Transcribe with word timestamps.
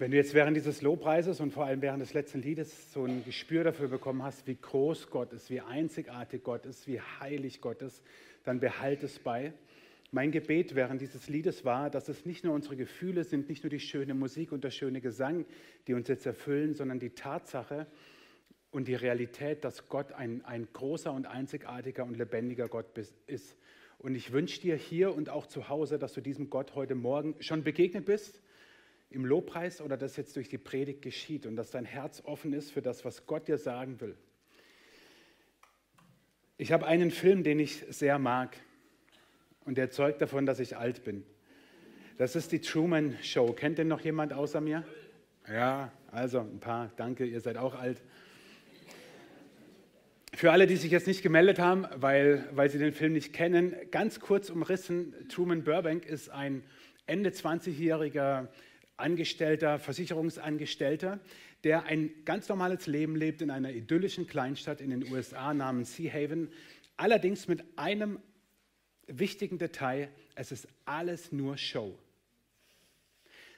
Wenn 0.00 0.12
du 0.12 0.16
jetzt 0.16 0.32
während 0.32 0.56
dieses 0.56 0.80
Lobpreises 0.80 1.40
und 1.40 1.52
vor 1.52 1.64
allem 1.64 1.82
während 1.82 2.00
des 2.00 2.14
letzten 2.14 2.40
Liedes 2.40 2.92
so 2.92 3.04
ein 3.04 3.24
Gespür 3.24 3.64
dafür 3.64 3.88
bekommen 3.88 4.22
hast, 4.22 4.46
wie 4.46 4.54
groß 4.54 5.10
Gott 5.10 5.32
ist, 5.32 5.50
wie 5.50 5.60
einzigartig 5.60 6.44
Gott 6.44 6.66
ist, 6.66 6.86
wie 6.86 7.00
heilig 7.00 7.60
Gott 7.60 7.82
ist, 7.82 8.04
dann 8.44 8.60
behalte 8.60 9.06
es 9.06 9.18
bei. 9.18 9.52
Mein 10.12 10.30
Gebet 10.30 10.76
während 10.76 11.00
dieses 11.00 11.28
Liedes 11.28 11.64
war, 11.64 11.90
dass 11.90 12.08
es 12.08 12.24
nicht 12.24 12.44
nur 12.44 12.54
unsere 12.54 12.76
Gefühle 12.76 13.24
sind, 13.24 13.48
nicht 13.48 13.64
nur 13.64 13.70
die 13.70 13.80
schöne 13.80 14.14
Musik 14.14 14.52
und 14.52 14.62
der 14.62 14.70
schöne 14.70 15.00
Gesang, 15.00 15.44
die 15.88 15.94
uns 15.94 16.06
jetzt 16.06 16.26
erfüllen, 16.26 16.74
sondern 16.74 17.00
die 17.00 17.10
Tatsache 17.10 17.88
und 18.70 18.86
die 18.86 18.94
Realität, 18.94 19.64
dass 19.64 19.88
Gott 19.88 20.12
ein, 20.12 20.44
ein 20.44 20.68
großer 20.72 21.12
und 21.12 21.26
einzigartiger 21.26 22.04
und 22.04 22.16
lebendiger 22.16 22.68
Gott 22.68 22.96
ist. 23.26 23.56
Und 23.98 24.14
ich 24.14 24.30
wünsche 24.30 24.60
dir 24.60 24.76
hier 24.76 25.12
und 25.12 25.28
auch 25.28 25.48
zu 25.48 25.68
Hause, 25.68 25.98
dass 25.98 26.12
du 26.12 26.20
diesem 26.20 26.50
Gott 26.50 26.76
heute 26.76 26.94
Morgen 26.94 27.34
schon 27.40 27.64
begegnet 27.64 28.04
bist 28.04 28.40
im 29.10 29.24
Lobpreis 29.24 29.80
oder 29.80 29.96
das 29.96 30.16
jetzt 30.16 30.36
durch 30.36 30.48
die 30.48 30.58
Predigt 30.58 31.02
geschieht 31.02 31.46
und 31.46 31.56
dass 31.56 31.70
dein 31.70 31.84
Herz 31.84 32.22
offen 32.24 32.52
ist 32.52 32.70
für 32.70 32.82
das, 32.82 33.04
was 33.04 33.26
Gott 33.26 33.48
dir 33.48 33.58
sagen 33.58 34.00
will. 34.00 34.16
Ich 36.58 36.72
habe 36.72 36.86
einen 36.86 37.10
Film, 37.10 37.42
den 37.42 37.60
ich 37.60 37.84
sehr 37.88 38.18
mag 38.18 38.56
und 39.64 39.78
der 39.78 39.90
zeugt 39.90 40.20
davon, 40.20 40.44
dass 40.44 40.60
ich 40.60 40.76
alt 40.76 41.04
bin. 41.04 41.24
Das 42.18 42.34
ist 42.34 42.50
die 42.52 42.60
Truman 42.60 43.16
Show. 43.22 43.52
Kennt 43.52 43.78
den 43.78 43.88
noch 43.88 44.00
jemand 44.00 44.32
außer 44.32 44.60
mir? 44.60 44.84
Ja, 45.48 45.92
also 46.10 46.40
ein 46.40 46.58
paar, 46.58 46.90
danke, 46.96 47.24
ihr 47.24 47.40
seid 47.40 47.56
auch 47.56 47.74
alt. 47.74 48.02
Für 50.34 50.52
alle, 50.52 50.66
die 50.66 50.76
sich 50.76 50.90
jetzt 50.90 51.06
nicht 51.06 51.22
gemeldet 51.22 51.58
haben, 51.58 51.86
weil, 51.94 52.48
weil 52.52 52.68
sie 52.70 52.78
den 52.78 52.92
Film 52.92 53.12
nicht 53.12 53.32
kennen, 53.32 53.74
ganz 53.90 54.20
kurz 54.20 54.50
umrissen, 54.50 55.14
Truman 55.28 55.64
Burbank 55.64 56.04
ist 56.04 56.28
ein 56.28 56.62
Ende 57.06 57.30
20-jähriger 57.30 58.48
Angestellter, 58.98 59.78
Versicherungsangestellter, 59.78 61.20
der 61.64 61.84
ein 61.84 62.10
ganz 62.24 62.48
normales 62.48 62.86
Leben 62.86 63.16
lebt 63.16 63.42
in 63.42 63.50
einer 63.50 63.72
idyllischen 63.72 64.26
Kleinstadt 64.26 64.80
in 64.80 64.90
den 64.90 65.10
USA 65.10 65.54
namens 65.54 65.96
Sea 65.96 66.12
Haven. 66.12 66.50
Allerdings 66.96 67.48
mit 67.48 67.64
einem 67.76 68.20
wichtigen 69.06 69.58
Detail, 69.58 70.08
es 70.34 70.52
ist 70.52 70.68
alles 70.84 71.32
nur 71.32 71.56
Show. 71.56 71.98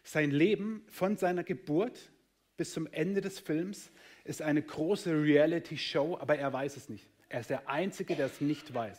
Sein 0.02 0.30
Leben 0.30 0.82
von 0.88 1.16
seiner 1.16 1.44
Geburt 1.44 2.10
bis 2.56 2.72
zum 2.72 2.86
Ende 2.86 3.20
des 3.20 3.38
Films 3.38 3.90
ist 4.24 4.42
eine 4.42 4.62
große 4.62 5.10
Reality-Show, 5.10 6.18
aber 6.20 6.36
er 6.36 6.52
weiß 6.52 6.76
es 6.76 6.88
nicht. 6.88 7.06
Er 7.28 7.40
ist 7.40 7.50
der 7.50 7.68
Einzige, 7.68 8.16
der 8.16 8.26
es 8.26 8.40
nicht 8.40 8.74
weiß. 8.74 8.98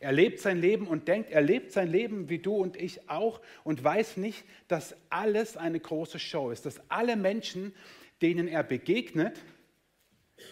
Er 0.00 0.12
lebt 0.12 0.40
sein 0.40 0.58
Leben 0.58 0.86
und 0.86 1.08
denkt, 1.08 1.30
er 1.30 1.42
lebt 1.42 1.72
sein 1.72 1.88
Leben 1.88 2.30
wie 2.30 2.38
du 2.38 2.56
und 2.56 2.74
ich 2.76 3.10
auch 3.10 3.42
und 3.64 3.84
weiß 3.84 4.16
nicht, 4.16 4.44
dass 4.66 4.96
alles 5.10 5.58
eine 5.58 5.78
große 5.78 6.18
Show 6.18 6.50
ist, 6.50 6.64
dass 6.64 6.80
alle 6.90 7.16
Menschen, 7.16 7.74
denen 8.22 8.48
er 8.48 8.62
begegnet, 8.62 9.38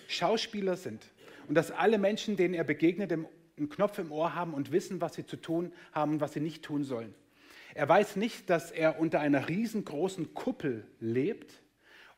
Schauspieler 0.06 0.76
sind 0.76 1.02
und 1.48 1.54
dass 1.54 1.70
alle 1.70 1.96
Menschen, 1.96 2.36
denen 2.36 2.52
er 2.52 2.64
begegnet, 2.64 3.10
einen 3.10 3.70
Knopf 3.70 3.98
im 3.98 4.12
Ohr 4.12 4.34
haben 4.34 4.52
und 4.52 4.70
wissen, 4.70 5.00
was 5.00 5.14
sie 5.14 5.24
zu 5.24 5.38
tun 5.38 5.72
haben 5.92 6.12
und 6.12 6.20
was 6.20 6.34
sie 6.34 6.40
nicht 6.40 6.62
tun 6.62 6.84
sollen. 6.84 7.14
Er 7.74 7.88
weiß 7.88 8.16
nicht, 8.16 8.50
dass 8.50 8.70
er 8.70 8.98
unter 9.00 9.20
einer 9.20 9.48
riesengroßen 9.48 10.34
Kuppel 10.34 10.86
lebt 11.00 11.62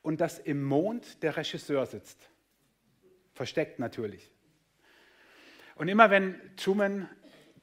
und 0.03 0.21
dass 0.21 0.41
im 0.41 0.65
Mond 0.65 1.23
der 1.23 1.37
Regisseur 1.37 1.87
sitzt. 1.87 2.29
Versteckt 3.35 3.79
natürlich. 3.79 4.33
Und 5.77 5.89
immer 5.89 6.11
wenn 6.11 6.41
Truman 6.57 7.09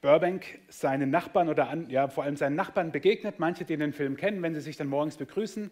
Burbank 0.01 0.59
seinen 0.69 1.09
Nachbarn 1.09 1.49
oder 1.49 1.69
an, 1.69 1.89
ja, 1.89 2.07
vor 2.07 2.23
allem 2.23 2.35
seinen 2.35 2.55
Nachbarn 2.55 2.91
begegnet, 2.91 3.39
manche, 3.39 3.65
die 3.65 3.77
den 3.77 3.93
Film 3.93 4.15
kennen, 4.15 4.41
wenn 4.41 4.53
sie 4.53 4.61
sich 4.61 4.77
dann 4.77 4.87
morgens 4.87 5.17
begrüßen, 5.17 5.71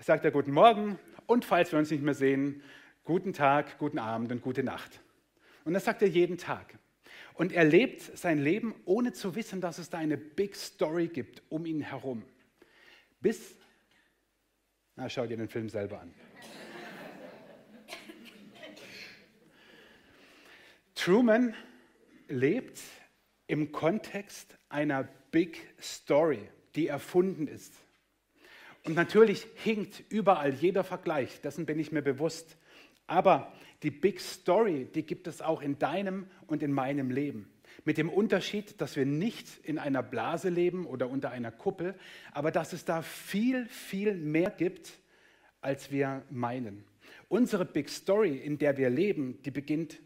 sagt 0.00 0.24
er 0.24 0.30
Guten 0.30 0.52
Morgen 0.52 0.98
und 1.26 1.44
falls 1.44 1.70
wir 1.72 1.78
uns 1.78 1.90
nicht 1.90 2.02
mehr 2.02 2.14
sehen, 2.14 2.62
guten 3.04 3.32
Tag, 3.32 3.78
guten 3.78 3.98
Abend 3.98 4.32
und 4.32 4.42
gute 4.42 4.62
Nacht. 4.62 5.00
Und 5.64 5.74
das 5.74 5.84
sagt 5.84 6.02
er 6.02 6.08
jeden 6.08 6.38
Tag. 6.38 6.78
Und 7.34 7.52
er 7.52 7.64
lebt 7.64 8.02
sein 8.18 8.38
Leben, 8.38 8.74
ohne 8.84 9.12
zu 9.12 9.34
wissen, 9.34 9.60
dass 9.60 9.78
es 9.78 9.88
da 9.88 9.98
eine 9.98 10.16
Big 10.16 10.56
Story 10.56 11.08
gibt 11.08 11.42
um 11.48 11.64
ihn 11.64 11.80
herum. 11.80 12.24
Bis, 13.20 13.56
na, 14.96 15.08
schau 15.08 15.26
dir 15.26 15.36
den 15.36 15.48
Film 15.48 15.68
selber 15.68 16.00
an. 16.00 16.12
Truman 20.94 21.54
lebt 22.28 22.78
im 23.50 23.72
Kontext 23.72 24.56
einer 24.68 25.08
Big 25.32 25.60
Story, 25.80 26.38
die 26.76 26.86
erfunden 26.86 27.48
ist. 27.48 27.74
Und 28.84 28.94
natürlich 28.94 29.44
hinkt 29.56 30.04
überall 30.08 30.54
jeder 30.54 30.84
Vergleich, 30.84 31.40
dessen 31.40 31.66
bin 31.66 31.80
ich 31.80 31.90
mir 31.90 32.00
bewusst. 32.00 32.56
Aber 33.08 33.52
die 33.82 33.90
Big 33.90 34.20
Story, 34.20 34.86
die 34.94 35.02
gibt 35.02 35.26
es 35.26 35.42
auch 35.42 35.62
in 35.62 35.80
deinem 35.80 36.26
und 36.46 36.62
in 36.62 36.72
meinem 36.72 37.10
Leben. 37.10 37.50
Mit 37.84 37.98
dem 37.98 38.08
Unterschied, 38.08 38.80
dass 38.80 38.94
wir 38.94 39.04
nicht 39.04 39.48
in 39.64 39.78
einer 39.78 40.04
Blase 40.04 40.48
leben 40.48 40.86
oder 40.86 41.10
unter 41.10 41.30
einer 41.30 41.50
Kuppel, 41.50 41.96
aber 42.32 42.52
dass 42.52 42.72
es 42.72 42.84
da 42.84 43.02
viel, 43.02 43.66
viel 43.66 44.14
mehr 44.14 44.50
gibt, 44.50 44.92
als 45.60 45.90
wir 45.90 46.22
meinen. 46.30 46.84
Unsere 47.28 47.64
Big 47.64 47.88
Story, 47.88 48.36
in 48.36 48.58
der 48.58 48.76
wir 48.76 48.90
leben, 48.90 49.42
die 49.42 49.50
beginnt 49.50 49.98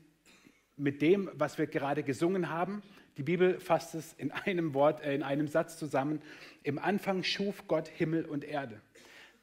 mit 0.76 1.02
dem, 1.02 1.30
was 1.34 1.58
wir 1.58 1.66
gerade 1.66 2.02
gesungen 2.02 2.48
haben, 2.48 2.82
die 3.16 3.22
Bibel 3.22 3.60
fasst 3.60 3.94
es 3.94 4.12
in 4.14 4.32
einem 4.32 4.74
Wort, 4.74 5.02
äh, 5.02 5.14
in 5.14 5.22
einem 5.22 5.48
Satz 5.48 5.78
zusammen. 5.78 6.20
Im 6.62 6.78
Anfang 6.78 7.22
schuf 7.22 7.66
Gott 7.68 7.88
Himmel 7.88 8.24
und 8.24 8.44
Erde. 8.44 8.80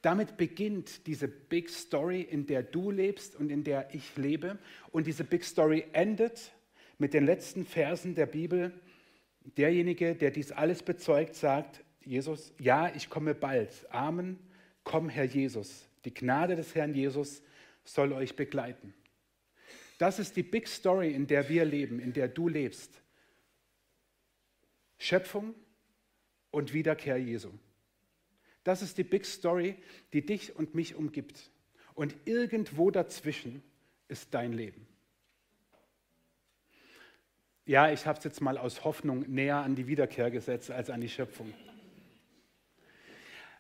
Damit 0.02 0.38
beginnt 0.38 1.06
diese 1.06 1.28
Big 1.28 1.70
Story, 1.70 2.22
in 2.22 2.48
der 2.48 2.64
du 2.64 2.90
lebst 2.90 3.36
und 3.36 3.52
in 3.52 3.64
der 3.64 3.94
ich 3.94 4.18
lebe. 4.18 4.58
Und 4.92 5.06
diese 5.06 5.24
Big 5.24 5.44
Story 5.44 5.86
endet 5.94 6.52
mit 6.98 7.14
den 7.14 7.26
letzten 7.26 7.66
Versen 7.66 8.16
der 8.16 8.26
Bibel. 8.26 8.74
Derjenige, 9.58 10.16
der 10.16 10.32
dies 10.32 10.52
alles 10.52 10.82
bezeugt, 10.84 11.36
sagt, 11.36 11.84
Jesus, 12.04 12.54
ja, 12.60 12.92
ich 12.96 13.10
komme 13.10 13.36
bald. 13.36 13.70
Amen. 13.92 14.40
Komm, 14.84 15.08
Herr 15.08 15.26
Jesus. 15.26 15.88
Die 16.04 16.14
Gnade 16.14 16.56
des 16.56 16.74
Herrn 16.74 16.96
Jesus 16.96 17.44
soll 17.84 18.12
euch 18.12 18.36
begleiten. 18.36 18.94
Das 20.00 20.18
ist 20.18 20.36
die 20.36 20.44
Big 20.44 20.68
Story, 20.68 21.12
in 21.12 21.28
der 21.28 21.48
wir 21.48 21.64
leben, 21.64 22.00
in 22.00 22.12
der 22.12 22.28
du 22.28 22.48
lebst. 22.48 23.02
Schöpfung 25.02 25.56
und 26.52 26.74
Wiederkehr 26.74 27.18
Jesu. 27.18 27.50
Das 28.64 28.84
ist 28.84 29.00
die 29.00 29.04
Big 29.04 29.26
Story, 29.26 29.76
die 30.14 30.24
dich 30.24 30.56
und 30.56 30.76
mich 30.76 30.94
umgibt. 30.94 31.50
Und 31.96 32.16
irgendwo 32.26 32.92
dazwischen 32.92 33.64
ist 34.10 34.32
dein 34.36 34.54
Leben. 34.54 34.86
Ja, 37.66 37.92
ich 37.92 38.06
habe 38.06 38.20
es 38.20 38.24
jetzt 38.24 38.42
mal 38.42 38.60
aus 38.60 38.84
Hoffnung 38.84 39.22
näher 39.28 39.58
an 39.58 39.74
die 39.74 39.88
Wiederkehr 39.88 40.30
gesetzt 40.30 40.70
als 40.70 40.92
an 40.92 41.02
die 41.02 41.10
Schöpfung. 41.10 41.52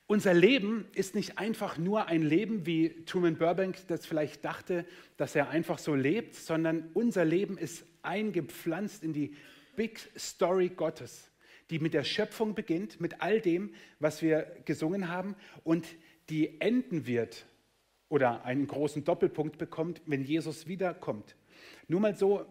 Unser 0.06 0.36
Leben 0.36 0.86
ist 0.94 1.16
nicht 1.16 1.40
einfach 1.40 1.80
nur 1.80 2.06
ein 2.06 2.22
Leben, 2.22 2.68
wie 2.68 3.04
Truman 3.06 3.38
Burbank 3.38 3.88
das 3.88 4.06
vielleicht 4.06 4.46
dachte, 4.46 4.86
dass 5.18 5.36
er 5.36 5.50
einfach 5.50 5.80
so 5.80 5.96
lebt, 5.96 6.36
sondern 6.36 6.92
unser 6.94 7.26
Leben 7.26 7.58
ist 7.58 7.84
eingepflanzt 8.04 9.04
in 9.04 9.14
die 9.14 9.36
Big 9.76 10.08
Story 10.16 10.70
Gottes 10.70 11.31
die 11.72 11.80
mit 11.80 11.94
der 11.94 12.04
Schöpfung 12.04 12.54
beginnt, 12.54 13.02
mit 13.02 13.22
all 13.22 13.42
dem, 13.42 13.74
was 14.00 14.22
wir 14.22 14.46
gesungen 14.66 15.08
haben 15.08 15.36
und 15.64 15.88
die 16.30 16.62
enden 16.62 17.08
wird 17.08 17.46
oder 18.10 18.44
einen 18.44 18.68
großen 18.68 19.06
Doppelpunkt 19.06 19.58
bekommt, 19.58 20.02
wenn 20.06 20.24
Jesus 20.24 20.68
wiederkommt. 20.68 21.36
Nur 21.88 22.02
mal 22.02 22.16
so, 22.16 22.46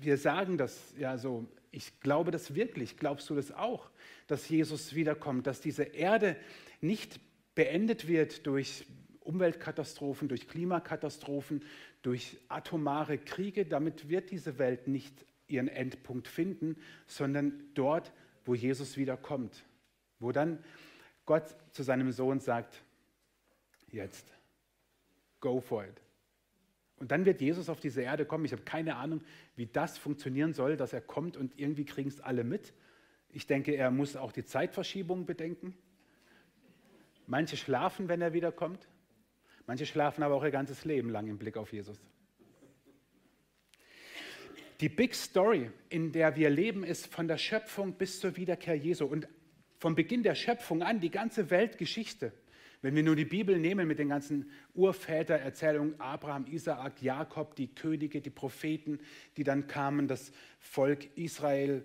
wir 0.00 0.16
sagen 0.16 0.56
das 0.56 0.94
ja 0.96 1.18
so, 1.18 1.46
ich 1.72 2.00
glaube 2.00 2.30
das 2.30 2.54
wirklich. 2.54 2.96
Glaubst 2.96 3.28
du 3.30 3.34
das 3.34 3.50
auch, 3.50 3.90
dass 4.28 4.48
Jesus 4.48 4.94
wiederkommt, 4.94 5.46
dass 5.46 5.60
diese 5.60 5.82
Erde 5.82 6.36
nicht 6.80 7.18
beendet 7.54 8.06
wird 8.06 8.46
durch 8.46 8.84
Umweltkatastrophen, 9.20 10.28
durch 10.28 10.48
Klimakatastrophen, 10.48 11.64
durch 12.02 12.38
atomare 12.48 13.18
Kriege? 13.18 13.64
Damit 13.64 14.08
wird 14.08 14.30
diese 14.30 14.58
Welt 14.58 14.86
nicht 14.86 15.24
ihren 15.48 15.68
Endpunkt 15.68 16.28
finden, 16.28 16.76
sondern 17.06 17.52
dort 17.74 18.12
wo 18.44 18.54
Jesus 18.54 18.96
wiederkommt, 18.96 19.64
wo 20.18 20.32
dann 20.32 20.62
Gott 21.26 21.56
zu 21.70 21.82
seinem 21.82 22.12
Sohn 22.12 22.40
sagt, 22.40 22.82
jetzt, 23.88 24.32
go 25.40 25.60
for 25.60 25.84
it. 25.84 26.02
Und 26.96 27.10
dann 27.10 27.24
wird 27.24 27.40
Jesus 27.40 27.68
auf 27.68 27.80
diese 27.80 28.02
Erde 28.02 28.24
kommen. 28.24 28.44
Ich 28.44 28.52
habe 28.52 28.62
keine 28.62 28.96
Ahnung, 28.96 29.22
wie 29.56 29.66
das 29.66 29.98
funktionieren 29.98 30.52
soll, 30.52 30.76
dass 30.76 30.92
er 30.92 31.00
kommt 31.00 31.36
und 31.36 31.58
irgendwie 31.58 31.84
kriegen 31.84 32.08
es 32.08 32.20
alle 32.20 32.44
mit. 32.44 32.72
Ich 33.28 33.46
denke, 33.46 33.74
er 33.74 33.90
muss 33.90 34.14
auch 34.14 34.30
die 34.30 34.44
Zeitverschiebung 34.44 35.26
bedenken. 35.26 35.76
Manche 37.26 37.56
schlafen, 37.56 38.08
wenn 38.08 38.20
er 38.20 38.32
wiederkommt. 38.32 38.88
Manche 39.66 39.86
schlafen 39.86 40.22
aber 40.22 40.34
auch 40.34 40.44
ihr 40.44 40.50
ganzes 40.50 40.84
Leben 40.84 41.10
lang 41.10 41.28
im 41.28 41.38
Blick 41.38 41.56
auf 41.56 41.72
Jesus. 41.72 41.98
Die 44.82 44.88
Big 44.88 45.14
Story, 45.14 45.70
in 45.90 46.10
der 46.10 46.34
wir 46.34 46.50
leben, 46.50 46.82
ist 46.82 47.06
von 47.06 47.28
der 47.28 47.38
Schöpfung 47.38 47.92
bis 47.92 48.18
zur 48.18 48.36
Wiederkehr 48.36 48.74
Jesu. 48.74 49.06
Und 49.06 49.28
vom 49.78 49.94
Beginn 49.94 50.24
der 50.24 50.34
Schöpfung 50.34 50.82
an, 50.82 50.98
die 50.98 51.10
ganze 51.10 51.50
Weltgeschichte, 51.50 52.32
Wenn 52.80 52.96
wir 52.96 53.04
nur 53.04 53.14
die 53.14 53.24
Bibel 53.24 53.60
nehmen 53.60 53.86
mit 53.86 54.00
den 54.00 54.08
ganzen 54.08 54.50
Urvätererzählungen, 54.74 56.00
Abraham, 56.00 56.46
Isaak, 56.50 57.00
Jakob, 57.00 57.54
die 57.54 57.72
Könige, 57.72 58.20
die 58.20 58.30
Propheten, 58.30 58.98
die 59.36 59.44
dann 59.44 59.68
kamen, 59.68 60.08
das 60.08 60.32
Volk 60.58 61.16
Israel 61.16 61.84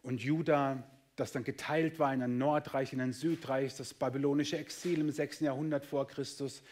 und 0.00 0.22
Juda, 0.22 0.90
das 1.16 1.32
dann 1.32 1.44
geteilt 1.44 1.98
war 1.98 2.14
in 2.14 2.22
ein 2.22 2.38
Nordreich, 2.38 2.94
in 2.94 3.02
ein 3.02 3.12
Südreich, 3.12 3.76
das 3.76 3.92
babylonische 3.92 4.56
Exil 4.56 5.00
im 5.00 5.10
6. 5.10 5.40
Jahrhundert 5.40 5.84
vor 5.84 6.06
Christus, 6.06 6.62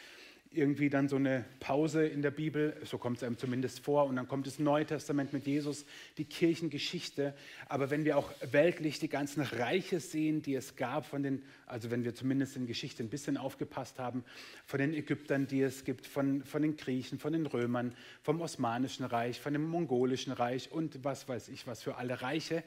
irgendwie 0.50 0.88
dann 0.88 1.08
so 1.08 1.16
eine 1.16 1.44
Pause 1.60 2.06
in 2.06 2.22
der 2.22 2.30
Bibel, 2.30 2.76
so 2.84 2.98
kommt 2.98 3.18
es 3.18 3.22
einem 3.22 3.36
zumindest 3.36 3.80
vor, 3.80 4.06
und 4.06 4.16
dann 4.16 4.28
kommt 4.28 4.46
das 4.46 4.58
Neue 4.58 4.86
Testament 4.86 5.32
mit 5.32 5.46
Jesus, 5.46 5.84
die 6.18 6.24
Kirchengeschichte. 6.24 7.34
Aber 7.68 7.90
wenn 7.90 8.04
wir 8.04 8.16
auch 8.16 8.32
weltlich 8.50 8.98
die 8.98 9.08
ganzen 9.08 9.42
Reiche 9.42 10.00
sehen, 10.00 10.42
die 10.42 10.54
es 10.54 10.76
gab, 10.76 11.06
von 11.06 11.22
den, 11.22 11.42
also 11.66 11.90
wenn 11.90 12.04
wir 12.04 12.14
zumindest 12.14 12.56
in 12.56 12.66
Geschichte 12.66 13.02
ein 13.02 13.10
bisschen 13.10 13.36
aufgepasst 13.36 13.98
haben, 13.98 14.24
von 14.64 14.78
den 14.78 14.94
Ägyptern, 14.94 15.46
die 15.46 15.62
es 15.62 15.84
gibt, 15.84 16.06
von, 16.06 16.42
von 16.44 16.62
den 16.62 16.76
Griechen, 16.76 17.18
von 17.18 17.32
den 17.32 17.46
Römern, 17.46 17.94
vom 18.22 18.40
Osmanischen 18.40 19.04
Reich, 19.04 19.40
von 19.40 19.52
dem 19.52 19.68
Mongolischen 19.68 20.32
Reich 20.32 20.72
und 20.72 21.04
was 21.04 21.28
weiß 21.28 21.48
ich 21.48 21.66
was 21.66 21.82
für 21.82 21.96
alle 21.96 22.22
Reiche. 22.22 22.62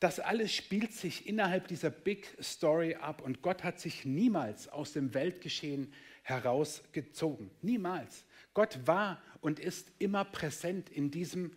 Das 0.00 0.20
alles 0.20 0.54
spielt 0.54 0.92
sich 0.92 1.26
innerhalb 1.26 1.66
dieser 1.66 1.90
Big 1.90 2.36
Story 2.40 2.94
ab 2.94 3.20
und 3.20 3.42
Gott 3.42 3.64
hat 3.64 3.80
sich 3.80 4.04
niemals 4.04 4.68
aus 4.68 4.92
dem 4.92 5.12
Weltgeschehen 5.12 5.92
herausgezogen. 6.28 7.50
Niemals. 7.62 8.26
Gott 8.52 8.86
war 8.86 9.22
und 9.40 9.58
ist 9.58 9.90
immer 9.98 10.24
präsent 10.24 10.90
in, 10.90 11.10
diesem, 11.10 11.52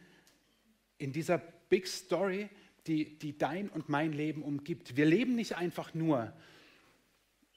in 0.97 1.11
dieser 1.11 1.39
Big 1.39 1.87
Story, 1.87 2.49
die, 2.87 3.17
die 3.19 3.37
dein 3.37 3.69
und 3.69 3.89
mein 3.89 4.13
Leben 4.13 4.43
umgibt. 4.43 4.95
Wir 4.95 5.05
leben 5.05 5.35
nicht 5.35 5.57
einfach 5.57 5.93
nur 5.93 6.33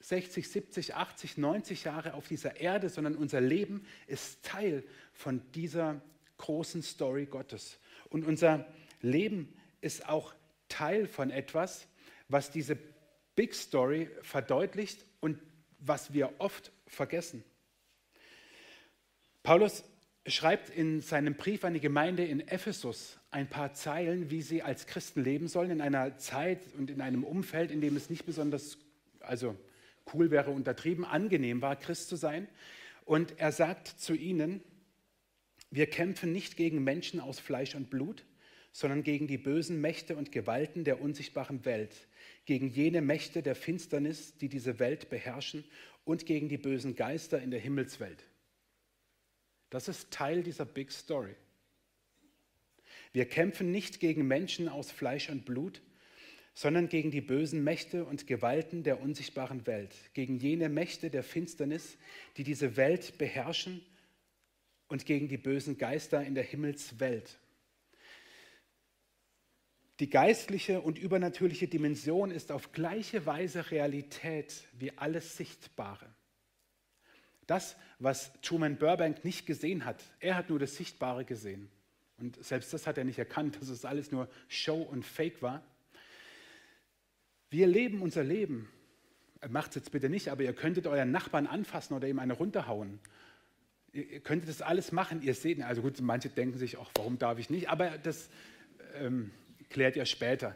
60, 0.01 0.49
70, 0.49 0.95
80, 0.95 1.37
90 1.37 1.83
Jahre 1.85 2.15
auf 2.15 2.27
dieser 2.27 2.59
Erde, 2.59 2.89
sondern 2.89 3.15
unser 3.15 3.39
Leben 3.39 3.85
ist 4.07 4.43
Teil 4.43 4.83
von 5.13 5.41
dieser 5.53 6.01
großen 6.37 6.83
Story 6.83 7.27
Gottes. 7.27 7.79
Und 8.09 8.25
unser 8.25 8.67
Leben 9.01 9.55
ist 9.79 10.09
auch 10.09 10.33
Teil 10.67 11.07
von 11.07 11.31
etwas, 11.31 11.87
was 12.27 12.51
diese 12.51 12.77
Big 13.35 13.55
Story 13.55 14.09
verdeutlicht 14.21 15.05
und 15.21 15.39
was 15.87 16.13
wir 16.13 16.33
oft 16.39 16.71
vergessen. 16.87 17.43
Paulus 19.43 19.83
schreibt 20.27 20.69
in 20.69 21.01
seinem 21.01 21.35
Brief 21.35 21.63
an 21.63 21.73
die 21.73 21.79
Gemeinde 21.79 22.25
in 22.25 22.39
Ephesus 22.47 23.17
ein 23.29 23.47
paar 23.47 23.73
Zeilen, 23.73 24.31
wie 24.31 24.41
sie 24.41 24.63
als 24.63 24.87
Christen 24.87 25.23
leben 25.23 25.47
sollen, 25.47 25.71
in 25.71 25.81
einer 25.81 26.17
Zeit 26.17 26.61
und 26.77 26.89
in 26.89 27.01
einem 27.01 27.23
Umfeld, 27.23 27.69
in 27.69 27.81
dem 27.81 27.95
es 27.95 28.09
nicht 28.09 28.25
besonders, 28.25 28.77
also 29.19 29.55
cool 30.13 30.31
wäre, 30.31 30.51
untertrieben, 30.51 31.05
angenehm 31.05 31.61
war, 31.61 31.75
Christ 31.75 32.09
zu 32.09 32.15
sein. 32.15 32.47
Und 33.03 33.39
er 33.39 33.51
sagt 33.51 33.87
zu 33.87 34.15
ihnen, 34.15 34.63
wir 35.69 35.87
kämpfen 35.87 36.31
nicht 36.31 36.57
gegen 36.57 36.83
Menschen 36.83 37.19
aus 37.19 37.39
Fleisch 37.39 37.75
und 37.75 37.89
Blut, 37.89 38.23
sondern 38.75 39.03
gegen 39.03 39.25
die 39.25 39.37
bösen 39.37 39.79
Mächte 39.79 40.17
und 40.17 40.33
Gewalten 40.33 40.83
der 40.83 40.99
unsichtbaren 40.99 41.63
Welt, 41.63 41.95
gegen 42.43 42.67
jene 42.67 43.01
Mächte 43.01 43.41
der 43.41 43.55
Finsternis, 43.55 44.37
die 44.37 44.49
diese 44.49 44.79
Welt 44.79 45.09
beherrschen 45.09 45.63
und 46.03 46.25
gegen 46.25 46.49
die 46.49 46.57
bösen 46.57 46.97
Geister 46.97 47.41
in 47.41 47.51
der 47.51 47.61
Himmelswelt. 47.61 48.25
Das 49.69 49.87
ist 49.87 50.11
Teil 50.11 50.43
dieser 50.43 50.65
Big 50.65 50.91
Story. 50.91 51.37
Wir 53.13 53.29
kämpfen 53.29 53.71
nicht 53.71 54.01
gegen 54.01 54.27
Menschen 54.27 54.67
aus 54.67 54.91
Fleisch 54.91 55.29
und 55.29 55.45
Blut, 55.45 55.81
sondern 56.53 56.89
gegen 56.89 57.11
die 57.11 57.21
bösen 57.21 57.63
Mächte 57.63 58.03
und 58.03 58.27
Gewalten 58.27 58.83
der 58.83 58.99
unsichtbaren 58.99 59.65
Welt, 59.67 59.95
gegen 60.13 60.37
jene 60.37 60.67
Mächte 60.67 61.09
der 61.09 61.23
Finsternis, 61.23 61.97
die 62.35 62.43
diese 62.43 62.75
Welt 62.75 63.17
beherrschen 63.17 63.85
und 64.89 65.05
gegen 65.05 65.29
die 65.29 65.37
bösen 65.37 65.77
Geister 65.77 66.25
in 66.25 66.35
der 66.35 66.43
Himmelswelt. 66.43 67.39
Die 69.99 70.09
geistliche 70.09 70.81
und 70.81 70.99
übernatürliche 70.99 71.67
Dimension 71.67 72.29
ist 72.29 72.51
auf 72.51 72.73
gleiche 72.73 73.25
Weise 73.25 73.71
Realität 73.71 74.65
wie 74.73 74.97
alles 74.97 75.37
Sichtbare. 75.37 76.07
Das, 77.47 77.77
was 77.99 78.33
Truman 78.41 78.77
Burbank 78.77 79.23
nicht 79.23 79.45
gesehen 79.45 79.85
hat, 79.85 80.03
er 80.19 80.35
hat 80.35 80.49
nur 80.49 80.59
das 80.59 80.75
Sichtbare 80.75 81.23
gesehen. 81.23 81.69
Und 82.17 82.43
selbst 82.43 82.73
das 82.73 82.87
hat 82.87 82.97
er 82.97 83.03
nicht 83.05 83.19
erkannt, 83.19 83.61
dass 83.61 83.69
es 83.69 83.85
alles 83.85 84.11
nur 84.11 84.27
Show 84.47 84.81
und 84.81 85.05
Fake 85.05 85.41
war. 85.41 85.63
Wir 87.49 87.67
leben 87.67 88.01
unser 88.01 88.23
Leben. 88.23 88.69
Macht 89.47 89.69
es 89.69 89.75
jetzt 89.75 89.91
bitte 89.91 90.09
nicht, 90.09 90.29
aber 90.29 90.43
ihr 90.43 90.53
könntet 90.53 90.87
euren 90.87 91.11
Nachbarn 91.11 91.45
anfassen 91.45 91.93
oder 91.93 92.07
ihm 92.07 92.19
eine 92.19 92.33
runterhauen. 92.33 92.99
Ihr 93.93 94.19
könntet 94.21 94.49
das 94.49 94.61
alles 94.61 94.91
machen. 94.91 95.21
Ihr 95.21 95.35
seht, 95.35 95.61
also 95.61 95.81
gut, 95.81 96.01
manche 96.01 96.29
denken 96.29 96.57
sich, 96.57 96.77
ach, 96.79 96.89
warum 96.95 97.17
darf 97.17 97.37
ich 97.37 97.49
nicht? 97.49 97.69
Aber 97.69 97.97
das, 97.97 98.29
ähm, 98.95 99.31
klärt 99.69 99.95
ihr 99.95 100.05
später. 100.05 100.55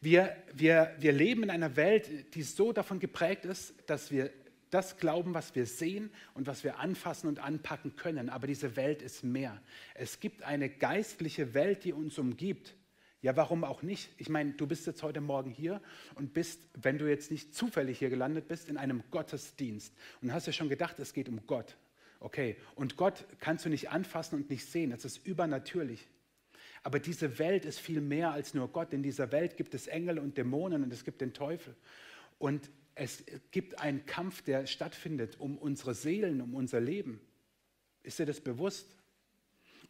Wir, 0.00 0.36
wir, 0.52 0.94
wir 0.98 1.12
leben 1.12 1.44
in 1.44 1.50
einer 1.50 1.76
Welt, 1.76 2.34
die 2.34 2.42
so 2.42 2.72
davon 2.72 2.98
geprägt 2.98 3.44
ist, 3.44 3.74
dass 3.86 4.10
wir 4.10 4.30
das 4.70 4.96
glauben, 4.96 5.34
was 5.34 5.54
wir 5.54 5.66
sehen 5.66 6.10
und 6.34 6.46
was 6.46 6.64
wir 6.64 6.78
anfassen 6.78 7.28
und 7.28 7.38
anpacken 7.38 7.94
können. 7.94 8.30
Aber 8.30 8.46
diese 8.46 8.74
Welt 8.74 9.02
ist 9.02 9.22
mehr. 9.22 9.60
Es 9.94 10.18
gibt 10.18 10.42
eine 10.42 10.70
geistliche 10.70 11.54
Welt, 11.54 11.84
die 11.84 11.92
uns 11.92 12.18
umgibt. 12.18 12.74
Ja, 13.20 13.36
warum 13.36 13.62
auch 13.62 13.82
nicht? 13.82 14.10
Ich 14.16 14.28
meine, 14.28 14.54
du 14.54 14.66
bist 14.66 14.86
jetzt 14.86 15.02
heute 15.02 15.20
Morgen 15.20 15.50
hier 15.50 15.80
und 16.16 16.34
bist, 16.34 16.60
wenn 16.74 16.98
du 16.98 17.08
jetzt 17.08 17.30
nicht 17.30 17.54
zufällig 17.54 17.98
hier 17.98 18.10
gelandet 18.10 18.48
bist, 18.48 18.68
in 18.68 18.78
einem 18.78 19.04
Gottesdienst 19.12 19.94
und 20.22 20.32
hast 20.32 20.46
ja 20.46 20.52
schon 20.52 20.68
gedacht, 20.68 20.98
es 20.98 21.12
geht 21.12 21.28
um 21.28 21.46
Gott. 21.46 21.76
Okay, 22.18 22.56
und 22.74 22.96
Gott 22.96 23.26
kannst 23.40 23.64
du 23.64 23.68
nicht 23.68 23.90
anfassen 23.90 24.36
und 24.36 24.50
nicht 24.50 24.66
sehen. 24.66 24.90
Es 24.90 25.04
ist 25.04 25.24
übernatürlich. 25.26 26.08
Aber 26.82 26.98
diese 26.98 27.38
Welt 27.38 27.64
ist 27.64 27.78
viel 27.78 28.00
mehr 28.00 28.32
als 28.32 28.54
nur 28.54 28.68
Gott. 28.68 28.92
In 28.92 29.02
dieser 29.02 29.30
Welt 29.30 29.56
gibt 29.56 29.74
es 29.74 29.86
Engel 29.86 30.18
und 30.18 30.36
Dämonen 30.36 30.82
und 30.82 30.92
es 30.92 31.04
gibt 31.04 31.20
den 31.20 31.32
Teufel. 31.32 31.74
Und 32.38 32.70
es 32.94 33.24
gibt 33.52 33.78
einen 33.78 34.04
Kampf, 34.04 34.42
der 34.42 34.66
stattfindet 34.66 35.38
um 35.38 35.56
unsere 35.56 35.94
Seelen, 35.94 36.40
um 36.40 36.54
unser 36.54 36.80
Leben. 36.80 37.20
Ist 38.02 38.18
dir 38.18 38.26
das 38.26 38.40
bewusst? 38.40 38.96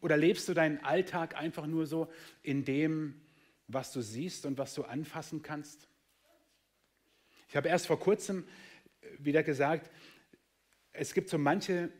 Oder 0.01 0.17
lebst 0.17 0.47
du 0.47 0.53
deinen 0.53 0.83
Alltag 0.83 1.35
einfach 1.35 1.65
nur 1.65 1.87
so 1.87 2.11
in 2.43 2.63
dem, 2.63 3.21
was 3.67 3.91
du 3.91 4.01
siehst 4.01 4.45
und 4.45 4.57
was 4.57 4.75
du 4.75 4.83
anfassen 4.83 5.41
kannst? 5.41 5.87
Ich 7.49 7.55
habe 7.55 7.69
erst 7.69 7.87
vor 7.87 7.99
kurzem 7.99 8.45
wieder 9.17 9.43
gesagt, 9.43 9.89
es 10.91 11.13
gibt 11.13 11.29
so 11.29 11.37
manche 11.37 11.91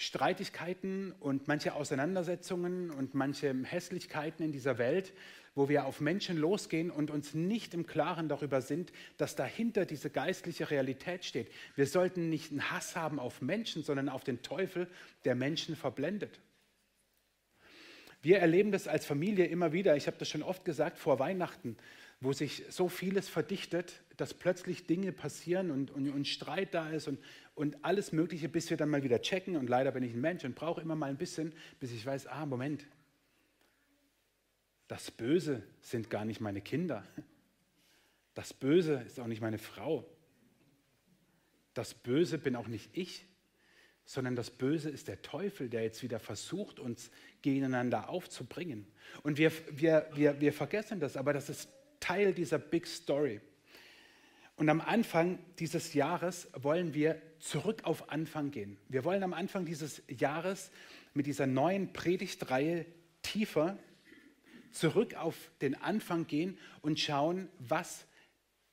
Streitigkeiten 0.00 1.12
und 1.20 1.46
manche 1.46 1.74
Auseinandersetzungen 1.74 2.90
und 2.90 3.14
manche 3.14 3.54
Hässlichkeiten 3.64 4.44
in 4.44 4.50
dieser 4.50 4.78
Welt, 4.78 5.12
wo 5.54 5.68
wir 5.68 5.84
auf 5.84 6.00
Menschen 6.00 6.38
losgehen 6.38 6.90
und 6.90 7.10
uns 7.10 7.34
nicht 7.34 7.74
im 7.74 7.86
Klaren 7.86 8.28
darüber 8.28 8.62
sind, 8.62 8.92
dass 9.18 9.36
dahinter 9.36 9.84
diese 9.84 10.08
geistliche 10.08 10.70
Realität 10.70 11.24
steht. 11.24 11.50
Wir 11.76 11.86
sollten 11.86 12.30
nicht 12.30 12.50
einen 12.50 12.70
Hass 12.70 12.96
haben 12.96 13.18
auf 13.18 13.42
Menschen, 13.42 13.82
sondern 13.82 14.08
auf 14.08 14.24
den 14.24 14.42
Teufel, 14.42 14.88
der 15.24 15.34
Menschen 15.34 15.76
verblendet. 15.76 16.40
Wir 18.22 18.38
erleben 18.38 18.70
das 18.70 18.86
als 18.86 19.06
Familie 19.06 19.46
immer 19.46 19.72
wieder. 19.72 19.96
Ich 19.96 20.06
habe 20.06 20.18
das 20.18 20.28
schon 20.28 20.42
oft 20.42 20.64
gesagt 20.64 20.98
vor 20.98 21.18
Weihnachten 21.18 21.76
wo 22.20 22.32
sich 22.34 22.64
so 22.68 22.88
vieles 22.88 23.28
verdichtet, 23.28 24.02
dass 24.16 24.34
plötzlich 24.34 24.86
Dinge 24.86 25.12
passieren 25.12 25.70
und, 25.70 25.90
und, 25.90 26.10
und 26.10 26.28
Streit 26.28 26.74
da 26.74 26.90
ist 26.90 27.08
und, 27.08 27.18
und 27.54 27.82
alles 27.82 28.12
Mögliche, 28.12 28.48
bis 28.48 28.68
wir 28.68 28.76
dann 28.76 28.90
mal 28.90 29.02
wieder 29.02 29.22
checken. 29.22 29.56
Und 29.56 29.70
leider 29.70 29.90
bin 29.92 30.02
ich 30.02 30.12
ein 30.12 30.20
Mensch 30.20 30.44
und 30.44 30.54
brauche 30.54 30.82
immer 30.82 30.96
mal 30.96 31.08
ein 31.08 31.16
bisschen, 31.16 31.54
bis 31.80 31.92
ich 31.92 32.04
weiß, 32.04 32.26
ah, 32.26 32.44
Moment, 32.44 32.86
das 34.86 35.10
Böse 35.10 35.62
sind 35.80 36.10
gar 36.10 36.26
nicht 36.26 36.40
meine 36.40 36.60
Kinder. 36.60 37.06
Das 38.34 38.52
Böse 38.52 39.02
ist 39.06 39.18
auch 39.18 39.26
nicht 39.26 39.40
meine 39.40 39.58
Frau. 39.58 40.04
Das 41.72 41.94
Böse 41.94 42.36
bin 42.36 42.54
auch 42.54 42.68
nicht 42.68 42.90
ich, 42.92 43.24
sondern 44.04 44.36
das 44.36 44.50
Böse 44.50 44.90
ist 44.90 45.08
der 45.08 45.22
Teufel, 45.22 45.70
der 45.70 45.84
jetzt 45.84 46.02
wieder 46.02 46.18
versucht, 46.18 46.80
uns 46.80 47.10
gegeneinander 47.40 48.10
aufzubringen. 48.10 48.86
Und 49.22 49.38
wir, 49.38 49.52
wir, 49.70 50.10
wir, 50.14 50.40
wir 50.40 50.52
vergessen 50.52 51.00
das, 51.00 51.16
aber 51.16 51.32
das 51.32 51.48
ist 51.48 51.68
Teil 52.00 52.34
dieser 52.34 52.58
Big 52.58 52.86
Story. 52.86 53.40
Und 54.56 54.68
am 54.68 54.80
Anfang 54.80 55.38
dieses 55.58 55.94
Jahres 55.94 56.48
wollen 56.54 56.92
wir 56.92 57.20
zurück 57.38 57.84
auf 57.84 58.10
Anfang 58.10 58.50
gehen. 58.50 58.76
Wir 58.88 59.04
wollen 59.04 59.22
am 59.22 59.32
Anfang 59.32 59.64
dieses 59.64 60.02
Jahres 60.08 60.70
mit 61.14 61.26
dieser 61.26 61.46
neuen 61.46 61.92
Predigtreihe 61.92 62.84
tiefer 63.22 63.78
zurück 64.70 65.14
auf 65.14 65.50
den 65.60 65.74
Anfang 65.74 66.26
gehen 66.26 66.58
und 66.82 67.00
schauen, 67.00 67.48
was 67.58 68.06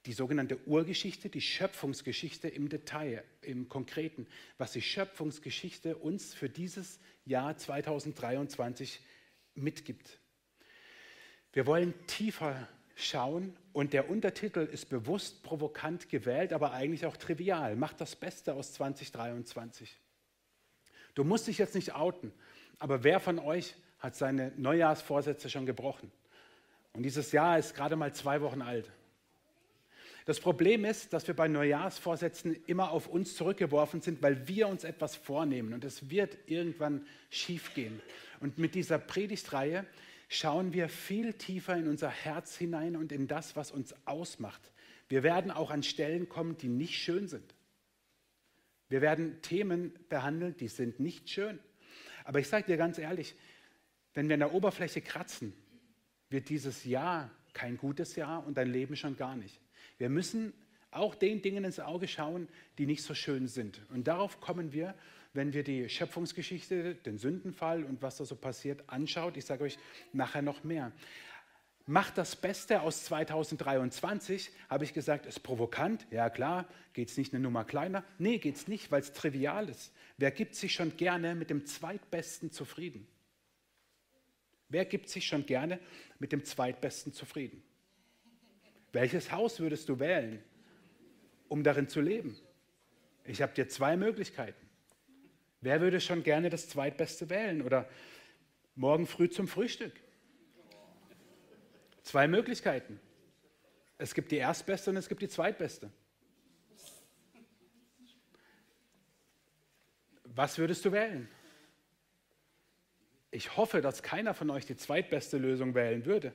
die 0.05 0.13
sogenannte 0.13 0.57
Urgeschichte, 0.65 1.29
die 1.29 1.41
Schöpfungsgeschichte 1.41 2.47
im 2.47 2.69
Detail, 2.69 3.23
im 3.41 3.67
Konkreten, 3.67 4.27
was 4.57 4.71
die 4.71 4.81
Schöpfungsgeschichte 4.81 5.97
uns 5.97 6.33
für 6.33 6.49
dieses 6.49 6.99
Jahr 7.25 7.57
2023 7.57 9.01
mitgibt. 9.55 10.19
Wir 11.51 11.65
wollen 11.65 11.93
tiefer 12.07 12.67
schauen 12.97 13.55
und 13.73 13.93
der 13.93 14.09
Untertitel 14.09 14.59
ist 14.59 14.89
bewusst 14.89 15.43
provokant 15.43 16.09
gewählt, 16.09 16.51
aber 16.51 16.73
eigentlich 16.73 17.05
auch 17.05 17.15
trivial. 17.15 17.75
Mach 17.75 17.93
das 17.93 18.15
Beste 18.15 18.55
aus 18.55 18.73
2023. 18.73 19.95
Du 21.13 21.23
musst 21.23 21.47
dich 21.47 21.59
jetzt 21.59 21.75
nicht 21.75 21.93
outen, 21.93 22.33
aber 22.79 23.03
wer 23.03 23.19
von 23.19 23.39
euch 23.39 23.75
hat 23.99 24.15
seine 24.15 24.51
Neujahrsvorsätze 24.57 25.49
schon 25.49 25.65
gebrochen? 25.65 26.11
Und 26.93 27.03
dieses 27.03 27.31
Jahr 27.31 27.59
ist 27.59 27.75
gerade 27.75 27.95
mal 27.95 28.13
zwei 28.13 28.41
Wochen 28.41 28.63
alt. 28.63 28.91
Das 30.25 30.39
Problem 30.39 30.83
ist, 30.83 31.13
dass 31.13 31.27
wir 31.27 31.35
bei 31.35 31.47
Neujahrsvorsätzen 31.47 32.55
immer 32.65 32.91
auf 32.91 33.07
uns 33.07 33.35
zurückgeworfen 33.35 34.01
sind, 34.01 34.21
weil 34.21 34.47
wir 34.47 34.67
uns 34.67 34.83
etwas 34.83 35.15
vornehmen 35.15 35.73
und 35.73 35.85
es 35.85 36.09
wird 36.09 36.37
irgendwann 36.47 37.05
schiefgehen. 37.29 38.01
Und 38.39 38.57
mit 38.57 38.75
dieser 38.75 38.97
Predigtreihe 38.97 39.85
schauen 40.27 40.73
wir 40.73 40.89
viel 40.89 41.33
tiefer 41.33 41.75
in 41.77 41.87
unser 41.87 42.09
Herz 42.09 42.57
hinein 42.57 42.95
und 42.95 43.11
in 43.11 43.27
das, 43.27 43.55
was 43.55 43.71
uns 43.71 43.95
ausmacht. 44.05 44.71
Wir 45.09 45.23
werden 45.23 45.51
auch 45.51 45.71
an 45.71 45.83
Stellen 45.83 46.27
kommen, 46.27 46.57
die 46.57 46.67
nicht 46.67 46.95
schön 46.95 47.27
sind. 47.27 47.55
Wir 48.89 49.01
werden 49.01 49.41
Themen 49.41 49.93
behandeln, 50.09 50.55
die 50.57 50.67
sind 50.67 50.99
nicht 50.99 51.29
schön. 51.29 51.59
Aber 52.23 52.39
ich 52.39 52.47
sage 52.47 52.65
dir 52.65 52.77
ganz 52.77 52.97
ehrlich, 52.97 53.35
wenn 54.13 54.27
wir 54.27 54.33
an 54.33 54.41
der 54.41 54.53
Oberfläche 54.53 55.01
kratzen, 55.01 55.53
wird 56.29 56.49
dieses 56.49 56.83
Jahr 56.83 57.31
kein 57.53 57.77
gutes 57.77 58.15
Jahr 58.15 58.45
und 58.45 58.57
dein 58.57 58.69
Leben 58.69 58.95
schon 58.95 59.15
gar 59.15 59.35
nicht. 59.35 59.61
Wir 59.97 60.09
müssen 60.09 60.53
auch 60.91 61.15
den 61.15 61.41
Dingen 61.41 61.63
ins 61.63 61.79
Auge 61.79 62.07
schauen, 62.07 62.47
die 62.77 62.85
nicht 62.85 63.03
so 63.03 63.13
schön 63.13 63.47
sind. 63.47 63.81
Und 63.89 64.07
darauf 64.07 64.39
kommen 64.39 64.73
wir, 64.73 64.95
wenn 65.33 65.53
wir 65.53 65.63
die 65.63 65.89
Schöpfungsgeschichte, 65.89 66.95
den 66.95 67.17
Sündenfall 67.17 67.83
und 67.83 68.01
was 68.01 68.17
da 68.17 68.25
so 68.25 68.35
passiert 68.35 68.83
anschaut. 68.87 69.37
Ich 69.37 69.45
sage 69.45 69.63
euch 69.63 69.77
nachher 70.13 70.41
noch 70.41 70.63
mehr. 70.63 70.91
Macht 71.89 72.17
das 72.17 72.35
Beste 72.35 72.81
aus 72.81 73.05
2023, 73.05 74.51
habe 74.69 74.83
ich 74.83 74.93
gesagt, 74.93 75.25
ist 75.25 75.39
provokant. 75.39 76.05
Ja 76.11 76.29
klar, 76.29 76.67
geht 76.91 77.09
es 77.09 77.17
nicht 77.17 77.33
eine 77.33 77.41
Nummer 77.41 77.63
kleiner? 77.63 78.03
Nee, 78.17 78.39
geht 78.39 78.57
es 78.57 78.67
nicht, 78.67 78.91
weil 78.91 78.99
es 78.99 79.13
trivial 79.13 79.69
ist. 79.69 79.93
Wer 80.17 80.31
gibt 80.31 80.55
sich 80.55 80.73
schon 80.73 80.97
gerne 80.97 81.33
mit 81.33 81.49
dem 81.49 81.65
Zweitbesten 81.65 82.51
zufrieden? 82.51 83.07
Wer 84.67 84.83
gibt 84.83 85.07
sich 85.07 85.25
schon 85.25 85.45
gerne 85.45 85.79
mit 86.19 86.33
dem 86.33 86.43
Zweitbesten 86.43 87.13
zufrieden? 87.13 87.63
Welches 88.91 89.31
Haus 89.31 89.61
würdest 89.61 89.87
du 89.87 89.97
wählen, 89.99 90.43
um 91.47 91.63
darin 91.63 91.87
zu 91.87 92.01
leben? 92.01 92.37
Ich 93.23 93.41
habe 93.41 93.53
dir 93.53 93.69
zwei 93.69 93.95
Möglichkeiten. 93.95 94.66
Wer 95.61 95.81
würde 95.81 95.99
schon 95.99 96.23
gerne 96.23 96.49
das 96.49 96.69
Zweitbeste 96.69 97.29
wählen 97.29 97.61
oder 97.61 97.89
morgen 98.75 99.07
früh 99.07 99.29
zum 99.29 99.47
Frühstück? 99.47 99.93
Zwei 102.03 102.27
Möglichkeiten. 102.27 102.99
Es 103.97 104.13
gibt 104.13 104.31
die 104.31 104.37
Erstbeste 104.37 104.91
und 104.91 104.97
es 104.97 105.09
gibt 105.09 105.21
die 105.21 105.27
Zweitbeste. 105.27 105.91
Was 110.23 110.59
würdest 110.59 110.85
du 110.85 110.91
wählen? 110.91 111.27
Ich 113.31 113.57
hoffe, 113.57 113.81
dass 113.81 114.03
keiner 114.03 114.35
von 114.35 114.51
euch 114.51 114.65
die 114.65 114.77
zweitbeste 114.77 115.37
Lösung 115.37 115.73
wählen 115.73 116.05
würde. 116.05 116.33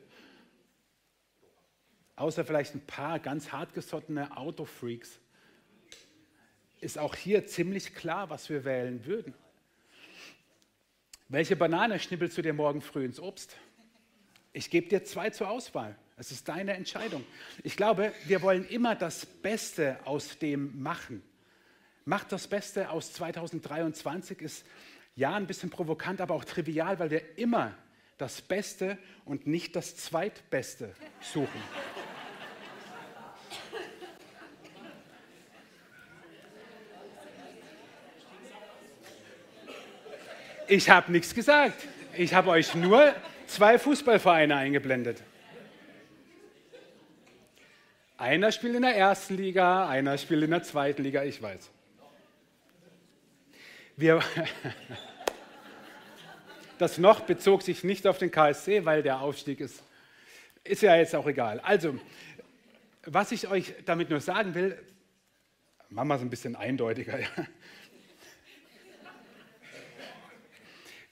Außer 2.17 2.45
vielleicht 2.45 2.75
ein 2.75 2.85
paar 2.85 3.21
ganz 3.21 3.53
hartgesottene 3.53 4.37
Autofreaks 4.37 5.21
ist 6.83 6.99
auch 6.99 7.15
hier 7.15 7.47
ziemlich 7.47 7.95
klar, 7.95 8.29
was 8.29 8.49
wir 8.51 8.65
wählen 8.65 9.07
würden. 9.07 9.35
Welche 11.29 11.57
Banane 11.57 11.99
schnippelst 11.99 12.37
du 12.37 12.43
dir 12.43 12.53
morgen 12.53 12.83
früh 12.83 13.05
ins 13.05 13.21
Obst? 13.21 13.57
Ich 14.53 14.69
gebe 14.69 14.89
dir 14.89 15.05
zwei 15.05 15.31
zur 15.31 15.49
Auswahl. 15.49 15.97
Es 16.17 16.31
ist 16.31 16.47
deine 16.49 16.75
Entscheidung. 16.75 17.25
Ich 17.63 17.77
glaube, 17.77 18.13
wir 18.27 18.43
wollen 18.43 18.67
immer 18.67 18.95
das 18.95 19.25
Beste 19.25 19.99
aus 20.05 20.39
dem 20.39 20.83
machen. 20.83 21.23
Macht 22.05 22.33
das 22.33 22.49
Beste 22.49 22.91
aus 22.91 23.13
2023 23.15 24.43
ist 24.43 24.67
ja 25.15 25.35
ein 25.35 25.47
bisschen 25.47 25.71
provokant, 25.71 26.21
aber 26.21 26.35
auch 26.35 26.45
trivial, 26.45 26.99
weil 26.99 27.11
wir 27.11 27.39
immer 27.39 27.75
das 28.19 28.43
Beste 28.43 28.99
und 29.25 29.47
nicht 29.47 29.75
das 29.77 29.97
Zweitbeste 29.97 30.95
suchen. 31.21 31.63
Ich 40.75 40.89
habe 40.89 41.13
nichts 41.13 41.35
gesagt. 41.35 41.87
Ich 42.17 42.33
habe 42.33 42.49
euch 42.49 42.75
nur 42.75 43.15
zwei 43.47 43.79
Fußballvereine 43.79 44.57
eingeblendet. 44.57 45.23
Einer 48.17 48.51
spielt 48.53 48.77
in 48.77 48.81
der 48.81 48.97
ersten 48.97 49.37
Liga, 49.37 49.87
einer 49.87 50.17
spielt 50.17 50.45
in 50.45 50.51
der 50.51 50.63
zweiten 50.63 51.03
Liga, 51.03 51.25
ich 51.25 51.43
weiß. 51.43 51.71
Wir 53.99 54.23
das 56.79 56.97
noch 56.97 57.21
bezog 57.21 57.61
sich 57.61 57.85
nicht 57.85 58.07
auf 58.07 58.17
den 58.17 58.31
KSC, 58.31 58.87
weil 58.87 59.03
der 59.03 59.21
Aufstieg 59.21 59.61
ist. 59.61 59.83
Ist 60.65 60.81
ja 60.81 60.97
jetzt 60.97 61.15
auch 61.15 61.27
egal. 61.27 61.61
Also, 61.61 62.01
was 63.05 63.31
ich 63.31 63.47
euch 63.47 63.75
damit 63.85 64.09
nur 64.09 64.21
sagen 64.21 64.55
will, 64.55 64.83
machen 65.91 66.09
wir 66.09 66.15
es 66.15 66.23
ein 66.23 66.31
bisschen 66.31 66.57
eindeutiger. 66.57 67.21
Ja. 67.21 67.29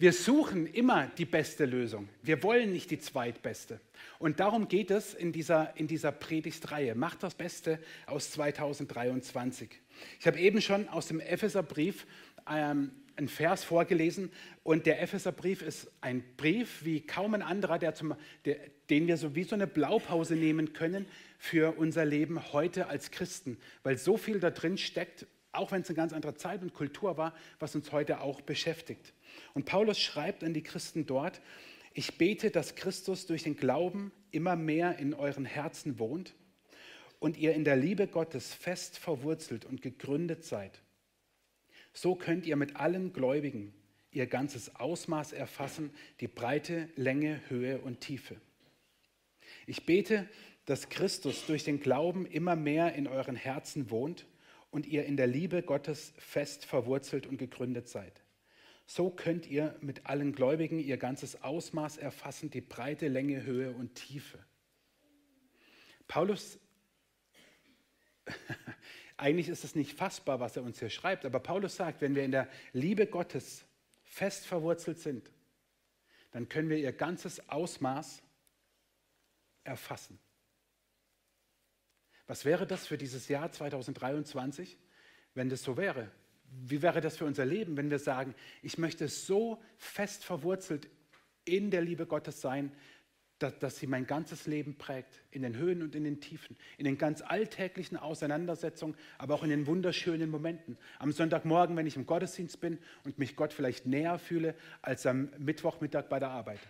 Wir 0.00 0.14
suchen 0.14 0.66
immer 0.66 1.08
die 1.18 1.26
beste 1.26 1.66
Lösung. 1.66 2.08
Wir 2.22 2.42
wollen 2.42 2.72
nicht 2.72 2.90
die 2.90 2.98
zweitbeste. 2.98 3.80
Und 4.18 4.40
darum 4.40 4.66
geht 4.66 4.90
es 4.90 5.12
in 5.12 5.30
dieser, 5.30 5.76
in 5.76 5.88
dieser 5.88 6.10
Predigtreihe. 6.10 6.94
Macht 6.94 7.22
das 7.22 7.34
Beste 7.34 7.78
aus 8.06 8.30
2023. 8.30 9.68
Ich 10.18 10.26
habe 10.26 10.40
eben 10.40 10.62
schon 10.62 10.88
aus 10.88 11.08
dem 11.08 11.20
Epheserbrief 11.20 12.06
ähm, 12.50 12.92
einen 13.16 13.28
Vers 13.28 13.62
vorgelesen 13.62 14.32
und 14.62 14.86
der 14.86 15.02
Epheserbrief 15.02 15.60
ist 15.60 15.92
ein 16.00 16.24
Brief 16.38 16.82
wie 16.82 17.02
kaum 17.02 17.34
ein 17.34 17.42
anderer, 17.42 17.78
der 17.78 17.94
zum, 17.94 18.14
der, 18.46 18.56
den 18.88 19.06
wir 19.06 19.18
so 19.18 19.34
wie 19.34 19.44
so 19.44 19.54
eine 19.54 19.66
Blaupause 19.66 20.34
nehmen 20.34 20.72
können 20.72 21.04
für 21.38 21.76
unser 21.76 22.06
Leben 22.06 22.54
heute 22.54 22.86
als 22.86 23.10
Christen, 23.10 23.58
weil 23.82 23.98
so 23.98 24.16
viel 24.16 24.40
da 24.40 24.48
drin 24.48 24.78
steckt, 24.78 25.26
auch 25.52 25.72
wenn 25.72 25.82
es 25.82 25.88
eine 25.88 25.96
ganz 25.96 26.14
andere 26.14 26.36
Zeit 26.36 26.62
und 26.62 26.72
Kultur 26.72 27.18
war, 27.18 27.34
was 27.58 27.74
uns 27.74 27.92
heute 27.92 28.22
auch 28.22 28.40
beschäftigt. 28.40 29.12
Und 29.54 29.66
Paulus 29.66 29.98
schreibt 29.98 30.44
an 30.44 30.54
die 30.54 30.62
Christen 30.62 31.06
dort, 31.06 31.40
ich 31.92 32.18
bete, 32.18 32.50
dass 32.50 32.76
Christus 32.76 33.26
durch 33.26 33.42
den 33.42 33.56
Glauben 33.56 34.12
immer 34.30 34.56
mehr 34.56 34.98
in 34.98 35.12
euren 35.12 35.44
Herzen 35.44 35.98
wohnt 35.98 36.34
und 37.18 37.36
ihr 37.36 37.54
in 37.54 37.64
der 37.64 37.76
Liebe 37.76 38.06
Gottes 38.06 38.54
fest 38.54 38.98
verwurzelt 38.98 39.64
und 39.64 39.82
gegründet 39.82 40.44
seid. 40.44 40.80
So 41.92 42.14
könnt 42.14 42.46
ihr 42.46 42.56
mit 42.56 42.76
allen 42.76 43.12
Gläubigen 43.12 43.74
ihr 44.12 44.26
ganzes 44.26 44.74
Ausmaß 44.76 45.32
erfassen, 45.32 45.90
die 46.20 46.28
Breite, 46.28 46.88
Länge, 46.96 47.40
Höhe 47.48 47.78
und 47.78 48.00
Tiefe. 48.00 48.36
Ich 49.66 49.86
bete, 49.86 50.28
dass 50.66 50.88
Christus 50.88 51.46
durch 51.46 51.64
den 51.64 51.80
Glauben 51.80 52.26
immer 52.26 52.56
mehr 52.56 52.94
in 52.94 53.06
euren 53.06 53.36
Herzen 53.36 53.90
wohnt 53.90 54.26
und 54.70 54.86
ihr 54.86 55.04
in 55.04 55.16
der 55.16 55.26
Liebe 55.26 55.62
Gottes 55.62 56.12
fest 56.18 56.64
verwurzelt 56.64 57.26
und 57.26 57.38
gegründet 57.38 57.88
seid. 57.88 58.22
So 58.92 59.08
könnt 59.08 59.46
ihr 59.46 59.76
mit 59.82 60.06
allen 60.06 60.32
Gläubigen 60.32 60.80
ihr 60.80 60.96
ganzes 60.96 61.44
Ausmaß 61.44 61.96
erfassen, 61.96 62.50
die 62.50 62.60
Breite, 62.60 63.06
Länge, 63.06 63.44
Höhe 63.44 63.70
und 63.70 63.94
Tiefe. 63.94 64.44
Paulus, 66.08 66.58
eigentlich 69.16 69.48
ist 69.48 69.62
es 69.62 69.76
nicht 69.76 69.96
fassbar, 69.96 70.40
was 70.40 70.56
er 70.56 70.64
uns 70.64 70.80
hier 70.80 70.90
schreibt, 70.90 71.24
aber 71.24 71.38
Paulus 71.38 71.76
sagt, 71.76 72.00
wenn 72.00 72.16
wir 72.16 72.24
in 72.24 72.32
der 72.32 72.48
Liebe 72.72 73.06
Gottes 73.06 73.64
fest 74.02 74.44
verwurzelt 74.44 74.98
sind, 74.98 75.30
dann 76.32 76.48
können 76.48 76.68
wir 76.68 76.78
ihr 76.78 76.92
ganzes 76.92 77.48
Ausmaß 77.48 78.24
erfassen. 79.62 80.18
Was 82.26 82.44
wäre 82.44 82.66
das 82.66 82.88
für 82.88 82.98
dieses 82.98 83.28
Jahr 83.28 83.52
2023, 83.52 84.76
wenn 85.34 85.48
das 85.48 85.62
so 85.62 85.76
wäre? 85.76 86.10
Wie 86.50 86.82
wäre 86.82 87.00
das 87.00 87.16
für 87.16 87.24
unser 87.24 87.46
Leben, 87.46 87.76
wenn 87.76 87.90
wir 87.90 87.98
sagen, 87.98 88.34
ich 88.62 88.76
möchte 88.76 89.08
so 89.08 89.62
fest 89.76 90.24
verwurzelt 90.24 90.88
in 91.44 91.70
der 91.70 91.82
Liebe 91.82 92.06
Gottes 92.06 92.40
sein, 92.40 92.72
dass, 93.38 93.58
dass, 93.58 93.78
sie 93.78 93.86
mein 93.86 94.06
ganzes 94.06 94.46
Leben 94.46 94.76
prägt, 94.76 95.22
in 95.30 95.42
den 95.42 95.56
Höhen 95.56 95.80
und 95.82 95.94
in 95.94 96.04
den 96.04 96.20
Tiefen, 96.20 96.56
in 96.76 96.84
den 96.84 96.98
ganz 96.98 97.22
alltäglichen 97.22 97.96
Auseinandersetzungen, 97.96 98.96
aber 99.16 99.34
auch 99.34 99.42
in 99.42 99.48
den 99.48 99.66
wunderschönen 99.66 100.28
Momenten. 100.28 100.76
Am 100.98 101.10
Sonntagmorgen, 101.10 101.74
wenn 101.76 101.86
ich 101.86 101.96
im 101.96 102.04
Gottesdienst 102.04 102.60
bin 102.60 102.78
und 103.04 103.18
mich 103.18 103.36
Gott 103.36 103.54
vielleicht 103.54 103.86
näher 103.86 104.18
fühle 104.18 104.54
als 104.82 105.06
am 105.06 105.30
Mittwochmittag 105.38 106.08
bei 106.10 106.18
der 106.18 106.28
Arbeit. 106.28 106.60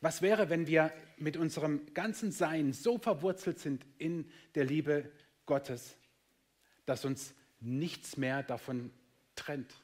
Was 0.00 0.20
wäre, 0.20 0.50
wenn 0.50 0.66
wir 0.66 0.92
mit 1.16 1.36
unserem 1.36 1.94
ganzen 1.94 2.32
Sein 2.32 2.72
so 2.72 2.98
verwurzelt 2.98 3.60
sind 3.60 3.86
in 3.98 4.28
der 4.56 4.64
Liebe 4.64 5.12
Gottes, 5.46 5.96
dass 6.86 7.04
uns 7.04 7.36
nichts 7.62 8.16
mehr 8.16 8.42
davon 8.42 8.90
trennt. 9.36 9.74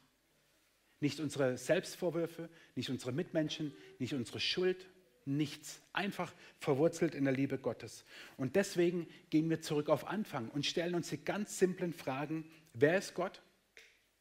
Nicht 1.00 1.20
unsere 1.20 1.56
Selbstvorwürfe, 1.56 2.48
nicht 2.74 2.90
unsere 2.90 3.12
Mitmenschen, 3.12 3.72
nicht 3.98 4.14
unsere 4.14 4.40
Schuld, 4.40 4.88
nichts. 5.24 5.80
Einfach 5.92 6.32
verwurzelt 6.58 7.14
in 7.14 7.24
der 7.24 7.32
Liebe 7.32 7.58
Gottes. 7.58 8.04
Und 8.36 8.56
deswegen 8.56 9.06
gehen 9.30 9.48
wir 9.48 9.60
zurück 9.60 9.88
auf 9.88 10.08
Anfang 10.08 10.48
und 10.48 10.66
stellen 10.66 10.94
uns 10.94 11.10
die 11.10 11.24
ganz 11.24 11.58
simplen 11.58 11.92
Fragen, 11.92 12.50
wer 12.74 12.98
ist 12.98 13.14
Gott 13.14 13.42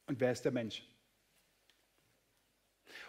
und 0.05 0.19
wer 0.19 0.31
ist 0.31 0.45
der 0.45 0.51
Mensch? 0.51 0.83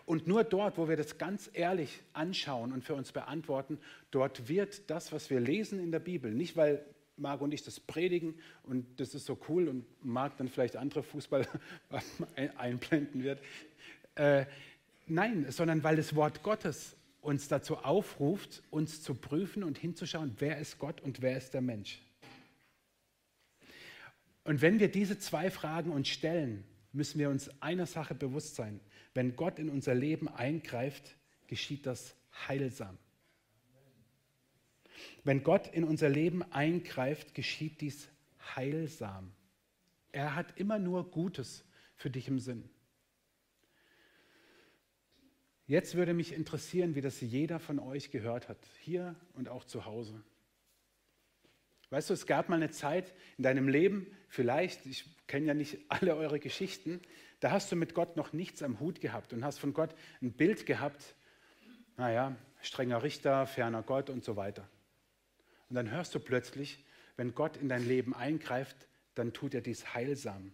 Und 0.07 0.27
nur 0.27 0.45
dort, 0.45 0.79
wo 0.79 0.89
wir 0.89 0.97
das 0.97 1.19
ganz 1.19 1.51
ehrlich 1.53 2.01
anschauen 2.15 2.73
und 2.73 2.83
für 2.83 2.95
uns 2.95 3.13
beantworten, 3.13 3.79
dort 4.11 4.49
wird 4.49 4.89
das, 4.89 5.13
was 5.13 5.29
wir 5.29 5.41
lesen 5.41 5.79
in 5.81 5.93
der 5.93 5.99
Bibel, 5.99 6.33
nicht 6.33 6.57
weil 6.57 6.83
Marc 7.19 7.41
und 7.41 7.53
ich 7.53 7.63
das 7.63 7.81
predigen 7.81 8.35
und 8.65 9.01
das 9.01 9.15
ist 9.15 9.27
so 9.27 9.39
cool 9.49 9.69
und 9.69 9.85
Marc 10.05 10.37
dann 10.37 10.49
vielleicht 10.49 10.77
andere 10.77 11.03
Fußball 11.03 11.47
einblenden 12.57 13.23
wird. 13.23 13.41
Äh, 14.15 14.47
nein, 15.07 15.51
sondern 15.51 15.83
weil 15.83 15.97
das 15.97 16.15
Wort 16.15 16.43
Gottes 16.43 16.97
uns 17.21 17.49
dazu 17.49 17.79
aufruft, 17.79 18.63
uns 18.71 19.03
zu 19.03 19.15
prüfen 19.15 19.63
und 19.63 19.79
hinzuschauen, 19.79 20.35
wer 20.39 20.59
ist 20.59 20.79
Gott 20.79 21.01
und 21.01 21.21
wer 21.21 21.37
ist 21.37 21.55
der 21.55 21.61
Mensch. 21.61 22.01
Und 24.45 24.63
wenn 24.63 24.81
wir 24.81 24.91
diese 24.91 25.19
zwei 25.19 25.51
Fragen 25.51 25.91
uns 25.91 26.09
stellen, 26.09 26.65
müssen 26.93 27.19
wir 27.19 27.29
uns 27.29 27.51
einer 27.61 27.87
Sache 27.87 28.15
bewusst 28.15 28.55
sein. 28.55 28.81
Wenn 29.13 29.37
Gott 29.37 29.59
in 29.59 29.69
unser 29.69 29.95
Leben 29.95 30.29
eingreift, 30.29 31.17
geschieht 31.49 31.85
das 31.87 32.15
heilsam. 32.49 32.97
Wenn 35.25 35.43
Gott 35.43 35.69
in 35.69 35.85
unser 35.85 36.09
Leben 36.09 36.43
eingreift, 36.53 37.35
geschieht 37.35 37.81
dies 37.81 38.09
heilsam. 38.57 39.33
Er 40.13 40.35
hat 40.35 40.59
immer 40.59 40.79
nur 40.79 41.11
Gutes 41.11 41.65
für 41.97 42.11
dich 42.11 42.29
im 42.29 42.39
Sinn. 42.39 42.69
Jetzt 45.67 45.97
würde 45.97 46.15
mich 46.15 46.33
interessieren, 46.33 46.95
wie 46.95 47.03
das 47.03 47.21
jeder 47.21 47.59
von 47.59 47.79
euch 47.79 48.11
gehört 48.11 48.49
hat, 48.49 48.59
hier 48.81 49.15
und 49.35 49.51
auch 49.51 49.65
zu 49.65 49.85
Hause. 49.85 50.23
Weißt 51.91 52.09
du, 52.09 52.15
es 52.15 52.27
gab 52.27 52.49
mal 52.49 52.57
eine 52.57 52.71
Zeit 52.71 53.13
in 53.37 53.45
deinem 53.45 53.69
Leben, 53.69 54.07
vielleicht, 54.29 54.87
ich 54.87 55.05
kenne 55.27 55.47
ja 55.47 55.55
nicht 55.55 55.79
alle 55.89 56.17
eure 56.17 56.39
Geschichten, 56.39 57.01
da 57.41 57.51
hast 57.51 57.71
du 57.71 57.77
mit 57.77 57.95
Gott 57.95 58.17
noch 58.17 58.33
nichts 58.33 58.63
am 58.63 58.81
Hut 58.81 59.01
gehabt 59.01 59.33
und 59.33 59.45
hast 59.45 59.59
von 59.59 59.75
Gott 59.75 59.95
ein 60.23 60.33
Bild 60.33 60.67
gehabt, 60.67 61.15
naja, 61.97 62.35
strenger 62.63 63.03
Richter, 63.03 63.47
ferner 63.47 63.83
Gott 63.83 64.11
und 64.11 64.25
so 64.25 64.37
weiter. 64.37 64.69
Und 65.69 65.77
dann 65.77 65.91
hörst 65.91 66.15
du 66.15 66.21
plötzlich, 66.21 66.85
wenn 67.17 67.35
Gott 67.35 67.57
in 67.57 67.69
dein 67.69 67.87
Leben 67.87 68.15
eingreift, 68.15 68.89
dann 69.15 69.33
tut 69.33 69.55
er 69.55 69.61
dies 69.61 69.95
heilsam. 69.95 70.53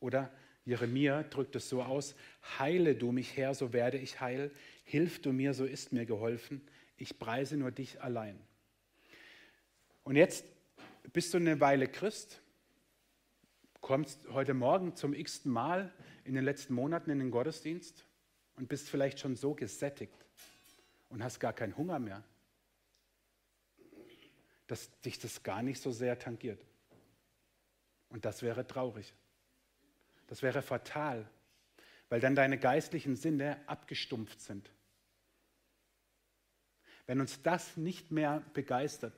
Oder 0.00 0.32
Jeremia 0.64 1.22
drückt 1.24 1.56
es 1.56 1.68
so 1.68 1.82
aus, 1.82 2.14
heile 2.58 2.94
du 2.94 3.12
mich 3.12 3.36
Herr, 3.36 3.54
so 3.54 3.72
werde 3.72 3.98
ich 3.98 4.20
heil, 4.20 4.50
hilf 4.84 5.20
du 5.20 5.32
mir, 5.32 5.54
so 5.54 5.64
ist 5.64 5.92
mir 5.92 6.06
geholfen, 6.06 6.62
ich 6.96 7.18
preise 7.18 7.56
nur 7.56 7.70
dich 7.70 8.02
allein. 8.02 8.38
Und 10.04 10.16
jetzt 10.16 10.44
bist 11.12 11.32
du 11.34 11.38
eine 11.38 11.60
Weile 11.60 11.86
Christ, 11.86 12.40
kommst 13.80 14.28
heute 14.30 14.54
Morgen 14.54 14.96
zum 14.96 15.14
x-ten 15.14 15.50
Mal 15.50 15.92
in 16.24 16.34
den 16.34 16.44
letzten 16.44 16.74
Monaten 16.74 17.10
in 17.10 17.18
den 17.18 17.30
Gottesdienst 17.30 18.06
und 18.56 18.68
bist 18.68 18.88
vielleicht 18.88 19.18
schon 19.18 19.36
so 19.36 19.54
gesättigt 19.54 20.26
und 21.08 21.22
hast 21.24 21.40
gar 21.40 21.52
keinen 21.52 21.76
Hunger 21.76 21.98
mehr, 21.98 22.22
dass 24.70 24.90
dich 25.00 25.18
das 25.18 25.42
gar 25.42 25.62
nicht 25.62 25.82
so 25.82 25.90
sehr 25.90 26.18
tangiert. 26.18 26.64
Und 28.08 28.24
das 28.24 28.42
wäre 28.42 28.66
traurig. 28.66 29.12
Das 30.28 30.42
wäre 30.42 30.62
fatal, 30.62 31.28
weil 32.08 32.20
dann 32.20 32.36
deine 32.36 32.58
geistlichen 32.58 33.16
Sinne 33.16 33.60
abgestumpft 33.68 34.40
sind. 34.40 34.70
Wenn 37.06 37.20
uns 37.20 37.42
das 37.42 37.76
nicht 37.76 38.12
mehr 38.12 38.44
begeistert, 38.54 39.14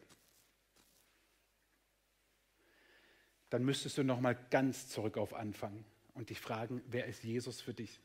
dann 3.50 3.62
müsstest 3.62 3.98
du 3.98 4.04
noch 4.04 4.20
mal 4.20 4.34
ganz 4.48 4.88
zurück 4.88 5.18
auf 5.18 5.34
Anfang 5.34 5.84
und 6.14 6.30
dich 6.30 6.40
fragen, 6.40 6.82
wer 6.86 7.04
ist 7.04 7.22
Jesus 7.22 7.60
für 7.60 7.74
dich? 7.74 8.00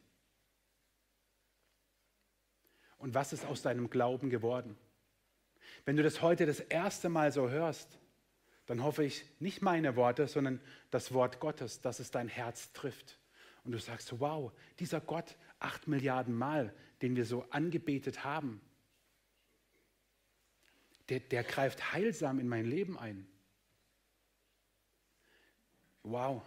Und 2.98 3.14
was 3.14 3.32
ist 3.32 3.46
aus 3.46 3.62
deinem 3.62 3.90
Glauben 3.90 4.30
geworden? 4.30 4.78
Wenn 5.86 5.96
du 5.96 6.04
das 6.04 6.22
heute 6.22 6.46
das 6.46 6.60
erste 6.60 7.10
Mal 7.10 7.32
so 7.32 7.50
hörst, 7.50 7.98
dann 8.66 8.84
hoffe 8.84 9.04
ich 9.04 9.24
nicht 9.40 9.62
meine 9.62 9.96
Worte, 9.96 10.28
sondern 10.28 10.60
das 10.92 11.14
Wort 11.14 11.40
Gottes, 11.40 11.82
dass 11.82 12.00
es 12.00 12.12
dein 12.12 12.28
Herz 12.28 12.74
trifft. 12.74 13.18
Und 13.64 13.72
du 13.72 13.80
sagst, 13.80 14.20
wow, 14.20 14.52
dieser 14.80 15.00
Gott, 15.02 15.36
acht 15.60 15.88
Milliarden 15.88 16.34
Mal, 16.34 16.74
den 17.02 17.16
wir 17.16 17.26
so 17.26 17.46
angebetet 17.50 18.24
haben, 18.24 18.62
der, 21.10 21.22
der 21.22 21.44
greift 21.44 21.94
heilsam 21.94 22.40
in 22.40 22.48
mein 22.48 22.66
Leben 22.66 23.00
ein. 23.00 23.28
Wow. 26.04 26.44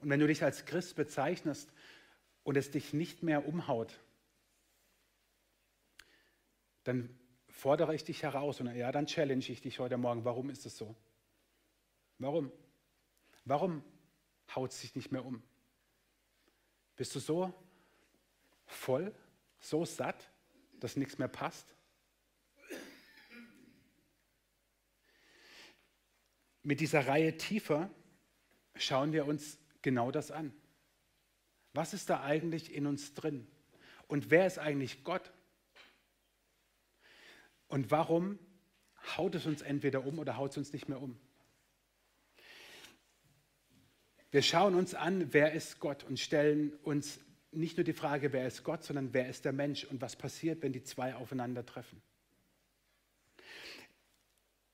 Und 0.00 0.08
wenn 0.08 0.20
du 0.20 0.26
dich 0.26 0.42
als 0.42 0.64
Christ 0.64 0.96
bezeichnest 0.96 1.70
und 2.42 2.56
es 2.56 2.70
dich 2.70 2.92
nicht 2.92 3.22
mehr 3.22 3.46
umhaut, 3.46 4.00
dann 6.90 7.08
fordere 7.48 7.94
ich 7.94 8.02
dich 8.02 8.24
heraus 8.24 8.60
und 8.60 8.74
ja, 8.74 8.90
dann 8.90 9.06
challenge 9.06 9.44
ich 9.48 9.60
dich 9.60 9.78
heute 9.78 9.96
Morgen. 9.96 10.24
Warum 10.24 10.50
ist 10.50 10.66
es 10.66 10.76
so? 10.76 10.96
Warum? 12.18 12.50
Warum 13.44 13.84
haut 14.56 14.72
es 14.72 14.80
dich 14.80 14.96
nicht 14.96 15.12
mehr 15.12 15.24
um? 15.24 15.40
Bist 16.96 17.14
du 17.14 17.20
so 17.20 17.54
voll, 18.66 19.14
so 19.60 19.84
satt, 19.84 20.32
dass 20.80 20.96
nichts 20.96 21.16
mehr 21.16 21.28
passt? 21.28 21.72
Mit 26.62 26.80
dieser 26.80 27.06
Reihe 27.06 27.36
tiefer 27.36 27.88
schauen 28.74 29.12
wir 29.12 29.26
uns 29.26 29.58
genau 29.80 30.10
das 30.10 30.32
an. 30.32 30.52
Was 31.72 31.94
ist 31.94 32.10
da 32.10 32.24
eigentlich 32.24 32.74
in 32.74 32.88
uns 32.88 33.14
drin? 33.14 33.46
Und 34.08 34.32
wer 34.32 34.44
ist 34.44 34.58
eigentlich 34.58 35.04
Gott? 35.04 35.32
Und 37.70 37.90
warum 37.92 38.38
haut 39.16 39.36
es 39.36 39.46
uns 39.46 39.62
entweder 39.62 40.04
um 40.04 40.18
oder 40.18 40.36
haut 40.36 40.50
es 40.50 40.58
uns 40.58 40.72
nicht 40.72 40.88
mehr 40.88 41.00
um? 41.00 41.16
Wir 44.32 44.42
schauen 44.42 44.74
uns 44.74 44.94
an, 44.94 45.32
wer 45.32 45.52
ist 45.52 45.78
Gott 45.78 46.04
und 46.04 46.18
stellen 46.18 46.72
uns 46.82 47.20
nicht 47.52 47.76
nur 47.76 47.84
die 47.84 47.92
Frage, 47.92 48.32
wer 48.32 48.46
ist 48.46 48.64
Gott, 48.64 48.84
sondern 48.84 49.12
wer 49.12 49.28
ist 49.28 49.44
der 49.44 49.52
Mensch 49.52 49.84
und 49.84 50.00
was 50.00 50.16
passiert, 50.16 50.62
wenn 50.62 50.72
die 50.72 50.82
zwei 50.82 51.14
aufeinandertreffen. 51.14 52.02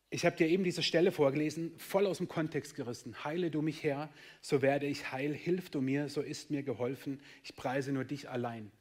Ich 0.08 0.24
habe 0.24 0.36
dir 0.36 0.48
eben 0.48 0.64
diese 0.64 0.82
Stelle 0.82 1.12
vorgelesen, 1.12 1.78
voll 1.78 2.06
aus 2.06 2.18
dem 2.18 2.28
Kontext 2.28 2.74
gerissen. 2.74 3.24
Heile 3.24 3.50
du 3.50 3.60
mich 3.60 3.82
Herr, 3.82 4.08
so 4.40 4.62
werde 4.62 4.86
ich 4.86 5.12
heil. 5.12 5.34
Hilf 5.34 5.68
du 5.68 5.82
mir, 5.82 6.08
so 6.08 6.22
ist 6.22 6.50
mir 6.50 6.62
geholfen. 6.62 7.20
Ich 7.42 7.56
preise 7.56 7.92
nur 7.92 8.04
dich 8.04 8.30
allein. 8.30 8.72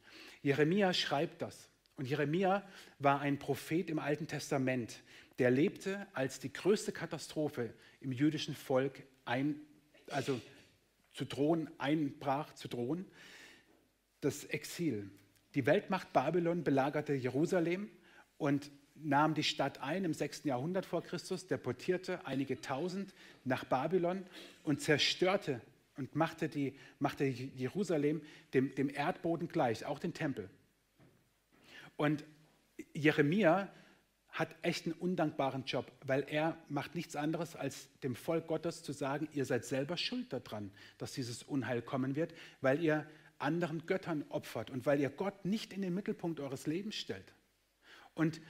Jeremia 0.41 0.93
schreibt 0.93 1.41
das. 1.41 1.69
Und 1.97 2.08
Jeremia 2.08 2.67
war 2.99 3.21
ein 3.21 3.39
Prophet 3.39 3.89
im 3.89 3.99
Alten 3.99 4.27
Testament, 4.27 5.01
der 5.39 5.51
lebte, 5.51 6.08
als 6.13 6.39
die 6.39 6.51
größte 6.51 6.91
Katastrophe 6.91 7.73
im 8.01 8.12
jüdischen 8.12 8.55
Volk 8.55 9.03
ein, 9.25 9.55
also 10.10 10.39
zu 11.13 11.25
drohen, 11.25 11.69
einbrach, 11.77 12.53
zu 12.53 12.67
drohen, 12.67 13.05
das 14.21 14.43
Exil. 14.45 15.10
Die 15.55 15.65
Weltmacht 15.65 16.12
Babylon 16.12 16.63
belagerte 16.63 17.13
Jerusalem 17.13 17.89
und 18.38 18.71
nahm 18.95 19.34
die 19.34 19.43
Stadt 19.43 19.81
ein 19.81 20.03
im 20.03 20.13
6. 20.13 20.43
Jahrhundert 20.45 20.86
vor 20.86 21.01
Christus, 21.01 21.47
deportierte 21.47 22.25
einige 22.25 22.60
tausend 22.60 23.13
nach 23.43 23.63
Babylon 23.65 24.25
und 24.63 24.81
zerstörte 24.81 25.62
und 25.97 26.15
machte, 26.15 26.49
die, 26.49 26.75
machte 26.99 27.25
Jerusalem 27.25 28.21
dem, 28.53 28.73
dem 28.75 28.89
Erdboden 28.89 29.47
gleich, 29.47 29.86
auch 29.86 29.99
den 29.99 30.13
Tempel. 30.13 30.49
Und 31.97 32.23
Jeremia 32.93 33.71
hat 34.29 34.53
echt 34.63 34.86
einen 34.86 34.95
undankbaren 34.95 35.63
Job, 35.63 35.89
weil 36.05 36.25
er 36.27 36.58
macht 36.67 36.93
nichts 36.93 37.15
anderes, 37.15 37.55
als 37.55 37.88
dem 38.01 38.15
Volk 38.15 38.47
Gottes 38.47 38.84
zu 38.84 38.91
sagen, 38.91 39.29
ihr 39.31 39.45
seid 39.45 39.63
selber 39.63 39.95
schuld 39.95 40.34
daran, 40.34 40.71
dass 40.97 41.13
dieses 41.13 41.41
Unheil 41.43 41.81
kommen 41.81 42.17
wird, 42.17 42.34
weil 42.60 42.84
ihr 42.84 43.10
anderen 43.38 43.86
Göttern 43.86 44.25
opfert 44.29 44.69
und 44.69 44.86
weil 44.86 44.99
ihr 44.99 45.10
Gott 45.10 45.45
nicht 45.45 45.71
in 45.71 45.81
den 45.81 45.93
Mittelpunkt 45.93 46.41
eures 46.41 46.67
Lebens 46.67 46.95
stellt. 46.95 47.34
Und 48.13 48.41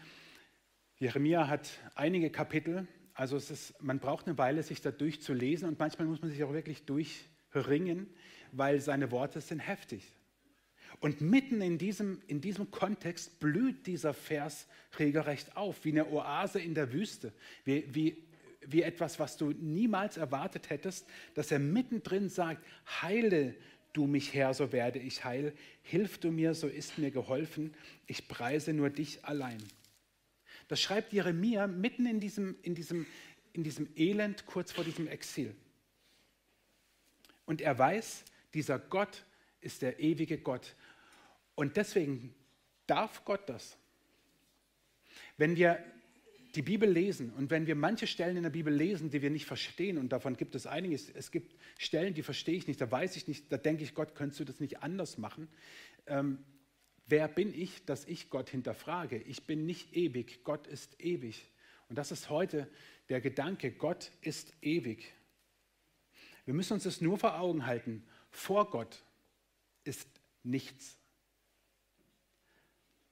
Jeremia 0.97 1.47
hat 1.47 1.69
einige 1.93 2.31
Kapitel, 2.31 2.88
also 3.13 3.38
es 3.38 3.51
ist, 3.51 3.81
man 3.81 3.99
braucht 3.99 4.27
eine 4.27 4.38
Weile, 4.39 4.63
sich 4.63 4.81
da 4.81 4.89
durchzulesen 4.91 5.67
und 5.67 5.77
manchmal 5.77 6.08
muss 6.08 6.21
man 6.21 6.31
sich 6.31 6.43
auch 6.43 6.53
wirklich 6.53 6.86
durchringen, 6.86 8.08
weil 8.51 8.81
seine 8.81 9.12
Worte 9.12 9.39
sind 9.39 9.60
heftig. 9.60 10.14
Und 10.99 11.21
mitten 11.21 11.62
in 11.62 11.77
diesem, 11.77 12.21
in 12.27 12.41
diesem 12.41 12.71
Kontext 12.71 13.39
blüht 13.39 13.86
dieser 13.86 14.13
Vers 14.13 14.67
regelrecht 14.97 15.55
auf, 15.58 15.84
wie 15.84 15.91
eine 15.91 16.10
Oase 16.10 16.60
in 16.60 16.73
der 16.73 16.91
Wüste, 16.93 17.34
wie, 17.63 17.86
wie, 17.93 18.23
wie 18.62 18.81
etwas, 18.81 19.19
was 19.19 19.38
du 19.38 19.51
niemals 19.51 20.17
erwartet 20.17 20.69
hättest, 20.69 21.05
dass 21.34 21.51
er 21.51 21.60
mittendrin 21.60 22.29
sagt, 22.29 22.65
heile 23.01 23.55
du 23.93 24.08
mich 24.08 24.34
Herr, 24.34 24.53
so 24.53 24.71
werde 24.71 24.99
ich 24.99 25.23
heil. 25.23 25.53
Hilf 25.81 26.17
du 26.17 26.31
mir, 26.31 26.53
so 26.53 26.67
ist 26.67 26.97
mir 26.97 27.12
geholfen. 27.12 27.73
Ich 28.08 28.27
preise 28.27 28.73
nur 28.73 28.89
dich 28.89 29.23
allein. 29.23 29.62
Das 30.67 30.81
schreibt 30.81 31.13
Jeremia 31.13 31.67
mitten 31.67 32.05
in 32.05 32.19
diesem, 32.19 32.55
in 32.62 32.75
diesem, 32.75 33.05
in 33.53 33.63
diesem 33.63 33.88
Elend, 33.95 34.45
kurz 34.45 34.71
vor 34.71 34.84
diesem 34.84 35.08
Exil. 35.08 35.55
Und 37.45 37.62
er 37.62 37.77
weiß, 37.77 38.25
dieser 38.53 38.79
Gott 38.79 39.23
ist 39.62 39.81
der 39.81 39.99
ewige 39.99 40.38
Gott. 40.38 40.75
Und 41.55 41.77
deswegen 41.77 42.33
darf 42.87 43.23
Gott 43.25 43.47
das. 43.47 43.77
Wenn 45.37 45.55
wir 45.55 45.83
die 46.55 46.61
Bibel 46.61 46.89
lesen 46.89 47.33
und 47.33 47.49
wenn 47.49 47.67
wir 47.67 47.75
manche 47.75 48.07
Stellen 48.07 48.37
in 48.37 48.43
der 48.43 48.49
Bibel 48.49 48.73
lesen, 48.73 49.09
die 49.09 49.21
wir 49.21 49.29
nicht 49.29 49.45
verstehen, 49.45 49.97
und 49.97 50.09
davon 50.09 50.37
gibt 50.37 50.55
es 50.55 50.65
einiges, 50.65 51.09
es 51.09 51.31
gibt 51.31 51.55
Stellen, 51.77 52.13
die 52.13 52.23
verstehe 52.23 52.55
ich 52.55 52.67
nicht, 52.67 52.79
da 52.79 52.89
weiß 52.89 53.17
ich 53.17 53.27
nicht, 53.27 53.51
da 53.51 53.57
denke 53.57 53.83
ich, 53.83 53.93
Gott, 53.93 54.15
könntest 54.15 54.39
du 54.39 54.45
das 54.45 54.59
nicht 54.59 54.81
anders 54.81 55.17
machen? 55.17 55.49
Ähm, 56.07 56.39
wer 57.07 57.27
bin 57.27 57.53
ich, 57.53 57.85
dass 57.85 58.05
ich 58.05 58.29
Gott 58.29 58.49
hinterfrage? 58.49 59.17
Ich 59.17 59.45
bin 59.45 59.65
nicht 59.65 59.95
ewig, 59.95 60.43
Gott 60.43 60.67
ist 60.67 60.99
ewig. 61.01 61.45
Und 61.89 61.97
das 61.97 62.11
ist 62.11 62.29
heute 62.29 62.69
der 63.09 63.21
Gedanke, 63.21 63.71
Gott 63.71 64.11
ist 64.21 64.53
ewig. 64.61 65.13
Wir 66.45 66.53
müssen 66.53 66.73
uns 66.73 66.83
das 66.83 67.01
nur 67.01 67.17
vor 67.17 67.39
Augen 67.39 67.65
halten. 67.65 68.03
Vor 68.29 68.69
Gott 68.69 69.03
ist 69.83 70.07
nichts. 70.43 70.97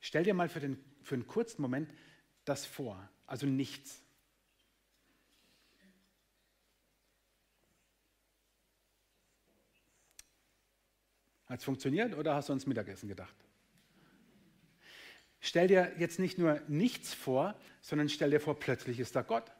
Stell 0.06 0.26
dir 0.26 0.34
mal 0.34 0.50
für, 0.50 0.60
den, 0.60 0.78
für 1.02 1.16
einen 1.16 1.28
kurzen 1.28 1.62
Moment 1.62 1.90
das 2.44 2.66
vor, 2.66 3.10
also 3.26 3.48
nichts. 3.48 4.04
Hat 11.46 11.60
es 11.60 11.64
funktioniert 11.64 12.16
oder 12.16 12.36
hast 12.36 12.50
du 12.50 12.54
uns 12.54 12.66
Mittagessen 12.66 13.08
gedacht? 13.08 13.34
Stell 15.40 15.70
dir 15.70 15.94
jetzt 15.98 16.20
nicht 16.20 16.38
nur 16.38 16.60
nichts 16.68 17.14
vor, 17.14 17.58
sondern 17.80 18.10
stell 18.10 18.32
dir 18.32 18.42
vor, 18.42 18.60
plötzlich 18.60 19.00
ist 19.00 19.16
da 19.16 19.22
Gott. 19.22 19.54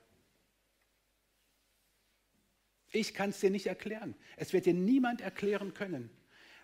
Ich 2.92 3.14
kann 3.14 3.30
es 3.30 3.40
dir 3.40 3.50
nicht 3.50 3.68
erklären. 3.68 4.14
Es 4.36 4.52
wird 4.52 4.66
dir 4.66 4.74
niemand 4.74 5.22
erklären 5.22 5.74
können, 5.74 6.10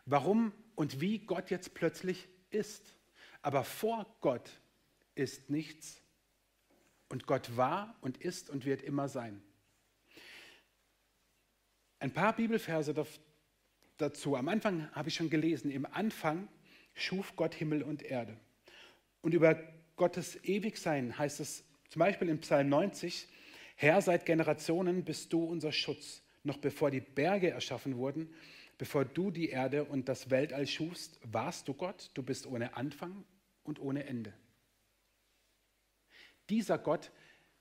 warum 0.05 0.51
und 0.75 0.99
wie 0.99 1.19
Gott 1.19 1.49
jetzt 1.49 1.75
plötzlich 1.75 2.27
ist. 2.49 2.98
Aber 3.41 3.63
vor 3.63 4.05
Gott 4.21 4.49
ist 5.15 5.49
nichts. 5.49 6.01
Und 7.09 7.25
Gott 7.25 7.57
war 7.57 7.95
und 8.01 8.17
ist 8.17 8.49
und 8.49 8.65
wird 8.65 8.81
immer 8.83 9.09
sein. 9.09 9.41
Ein 11.99 12.13
paar 12.13 12.35
Bibelverse 12.35 12.93
dazu. 13.97 14.35
Am 14.35 14.47
Anfang 14.47 14.89
habe 14.91 15.09
ich 15.09 15.15
schon 15.15 15.29
gelesen, 15.29 15.71
im 15.71 15.85
Anfang 15.85 16.47
schuf 16.93 17.35
Gott 17.35 17.55
Himmel 17.55 17.83
und 17.83 18.03
Erde. 18.03 18.37
Und 19.21 19.33
über 19.33 19.61
Gottes 19.95 20.41
Ewigsein 20.43 21.17
heißt 21.17 21.39
es 21.39 21.65
zum 21.89 21.99
Beispiel 21.99 22.29
in 22.29 22.39
Psalm 22.39 22.69
90, 22.69 23.27
Herr, 23.75 24.01
seit 24.01 24.25
Generationen 24.25 25.03
bist 25.03 25.33
du 25.33 25.43
unser 25.43 25.71
Schutz. 25.71 26.21
Noch 26.43 26.57
bevor 26.57 26.91
die 26.91 27.01
Berge 27.01 27.49
erschaffen 27.49 27.97
wurden, 27.97 28.33
bevor 28.79 29.05
du 29.05 29.29
die 29.29 29.49
Erde 29.49 29.83
und 29.83 30.09
das 30.09 30.31
Weltall 30.31 30.65
schufst, 30.65 31.19
warst 31.23 31.67
du 31.67 31.75
Gott. 31.75 32.09
Du 32.15 32.23
bist 32.23 32.47
ohne 32.47 32.75
Anfang 32.75 33.23
und 33.63 33.79
ohne 33.79 34.05
Ende. 34.05 34.33
Dieser 36.49 36.79
Gott 36.79 37.11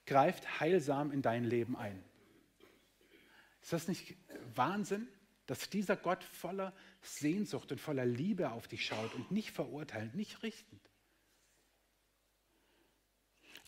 greift 0.07 0.59
heilsam 0.59 1.11
in 1.11 1.21
dein 1.21 1.43
Leben 1.43 1.75
ein. 1.75 2.03
Ist 3.61 3.73
das 3.73 3.87
nicht 3.87 4.15
Wahnsinn, 4.55 5.07
dass 5.45 5.69
dieser 5.69 5.97
Gott 5.97 6.23
voller 6.23 6.73
Sehnsucht 7.01 7.71
und 7.73 7.81
voller 7.81 8.05
Liebe 8.05 8.51
auf 8.51 8.67
dich 8.67 8.85
schaut 8.85 9.13
und 9.13 9.29
nicht 9.29 9.51
verurteilend, 9.51 10.15
nicht 10.15 10.41
richtend? 10.41 10.88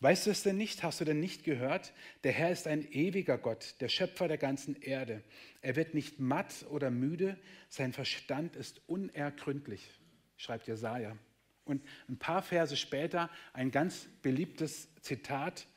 Weißt 0.02 0.26
du 0.26 0.32
es 0.32 0.42
denn 0.42 0.56
nicht? 0.56 0.82
Hast 0.82 1.00
du 1.00 1.04
denn 1.04 1.20
nicht 1.20 1.44
gehört? 1.44 1.92
Der 2.24 2.32
Herr 2.32 2.50
ist 2.50 2.66
ein 2.66 2.90
ewiger 2.90 3.38
Gott, 3.38 3.76
der 3.78 3.88
Schöpfer 3.88 4.26
der 4.26 4.36
ganzen 4.36 4.74
Erde. 4.82 5.22
Er 5.60 5.76
wird 5.76 5.94
nicht 5.94 6.18
matt 6.18 6.66
oder 6.70 6.90
müde, 6.90 7.38
sein 7.68 7.92
Verstand 7.92 8.56
ist 8.56 8.80
unergründlich, 8.88 9.88
schreibt 10.36 10.66
Jesaja. 10.66 11.16
Und 11.64 11.84
ein 12.08 12.18
paar 12.18 12.42
Verse 12.42 12.76
später 12.76 13.30
ein 13.52 13.70
ganz 13.70 14.08
beliebtes 14.22 14.88
Zitat 15.02 15.68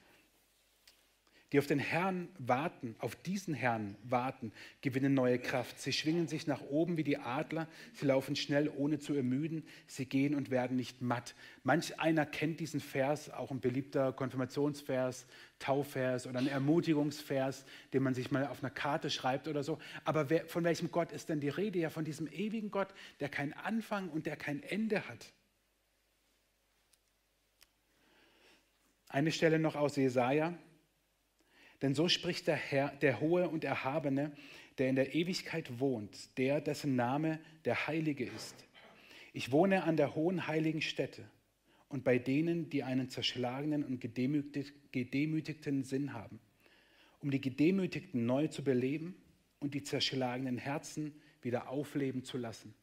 die 1.52 1.60
auf 1.60 1.68
den 1.68 1.80
Herrn 1.80 2.28
warten, 2.40 2.96
auf 3.00 3.16
diesen 3.16 3.54
Herrn 3.54 3.96
warten, 4.04 4.52
gewinnen 4.82 5.14
neue 5.14 5.38
Kraft. 5.38 5.80
Sie 5.80 5.94
schwingen 5.94 6.28
sich 6.28 6.48
nach 6.48 6.62
oben 6.62 6.98
wie 6.98 7.04
die 7.04 7.18
Adler, 7.18 7.68
sie 7.94 8.08
laufen 8.08 8.36
schnell, 8.36 8.70
ohne 8.76 9.00
zu 9.00 9.14
ermüden, 9.14 9.64
sie 9.86 10.06
gehen 10.06 10.34
und 10.34 10.50
werden 10.50 10.76
nicht 10.76 11.02
matt. 11.02 11.36
Manch 11.64 12.00
einer 12.00 12.26
kennt 12.26 12.60
diesen 12.60 12.80
Vers, 12.80 13.30
auch 13.30 13.52
ein 13.52 13.60
beliebter 13.60 14.12
Konfirmationsvers, 14.12 15.28
Taufvers 15.60 16.28
oder 16.28 16.40
ein 16.40 16.48
Ermutigungsvers, 16.48 17.66
den 17.94 18.04
man 18.04 18.14
sich 18.14 18.32
mal 18.32 18.48
auf 18.48 18.64
einer 18.64 18.72
Karte 18.72 19.10
schreibt 19.10 19.48
oder 19.48 19.64
so. 19.64 19.80
Aber 20.04 20.30
wer, 20.30 20.46
von 20.48 20.64
welchem 20.64 20.92
Gott 20.92 21.12
ist 21.12 21.30
denn 21.30 21.40
die 21.40 21.50
Rede? 21.50 21.80
Ja, 21.80 21.90
von 21.90 22.06
diesem 22.06 22.28
ewigen 22.28 22.72
Gott, 22.72 22.94
der 23.20 23.30
keinen 23.30 23.54
Anfang 23.54 24.10
und 24.10 24.26
der 24.26 24.36
kein 24.36 24.64
Ende 24.64 25.08
hat. 25.08 25.32
Eine 29.08 29.32
Stelle 29.32 29.60
noch 29.60 29.76
aus 29.76 29.96
Jesaja. 29.96 30.58
Denn 31.82 31.94
so 31.94 32.08
spricht 32.08 32.48
der 32.48 32.56
Herr, 32.56 32.90
der 33.02 33.20
Hohe 33.20 33.50
und 33.50 33.64
Erhabene, 33.64 34.32
der 34.78 34.90
in 34.90 34.96
der 34.96 35.16
Ewigkeit 35.16 35.80
wohnt, 35.80 36.38
der, 36.38 36.62
dessen 36.62 36.96
Name 36.96 37.40
der 37.66 37.88
Heilige 37.88 38.26
ist. 38.26 38.66
Ich 39.34 39.52
wohne 39.52 39.84
an 39.84 39.98
der 39.98 40.16
hohen 40.16 40.48
heiligen 40.48 40.82
Stätte 40.82 41.24
und 41.90 42.04
bei 42.04 42.18
denen, 42.18 42.70
die 42.70 42.84
einen 42.84 43.10
zerschlagenen 43.10 43.84
und 43.84 44.00
gedemütigten 44.00 45.84
Sinn 45.84 46.14
haben, 46.14 46.40
um 47.20 47.32
die 47.32 47.42
Gedemütigten 47.42 48.26
neu 48.26 48.48
zu 48.48 48.64
beleben 48.64 49.16
und 49.60 49.74
die 49.74 49.84
zerschlagenen 49.84 50.58
Herzen 50.58 51.14
wieder 51.42 51.70
aufleben 51.70 52.24
zu 52.24 52.38
lassen. 52.38 52.74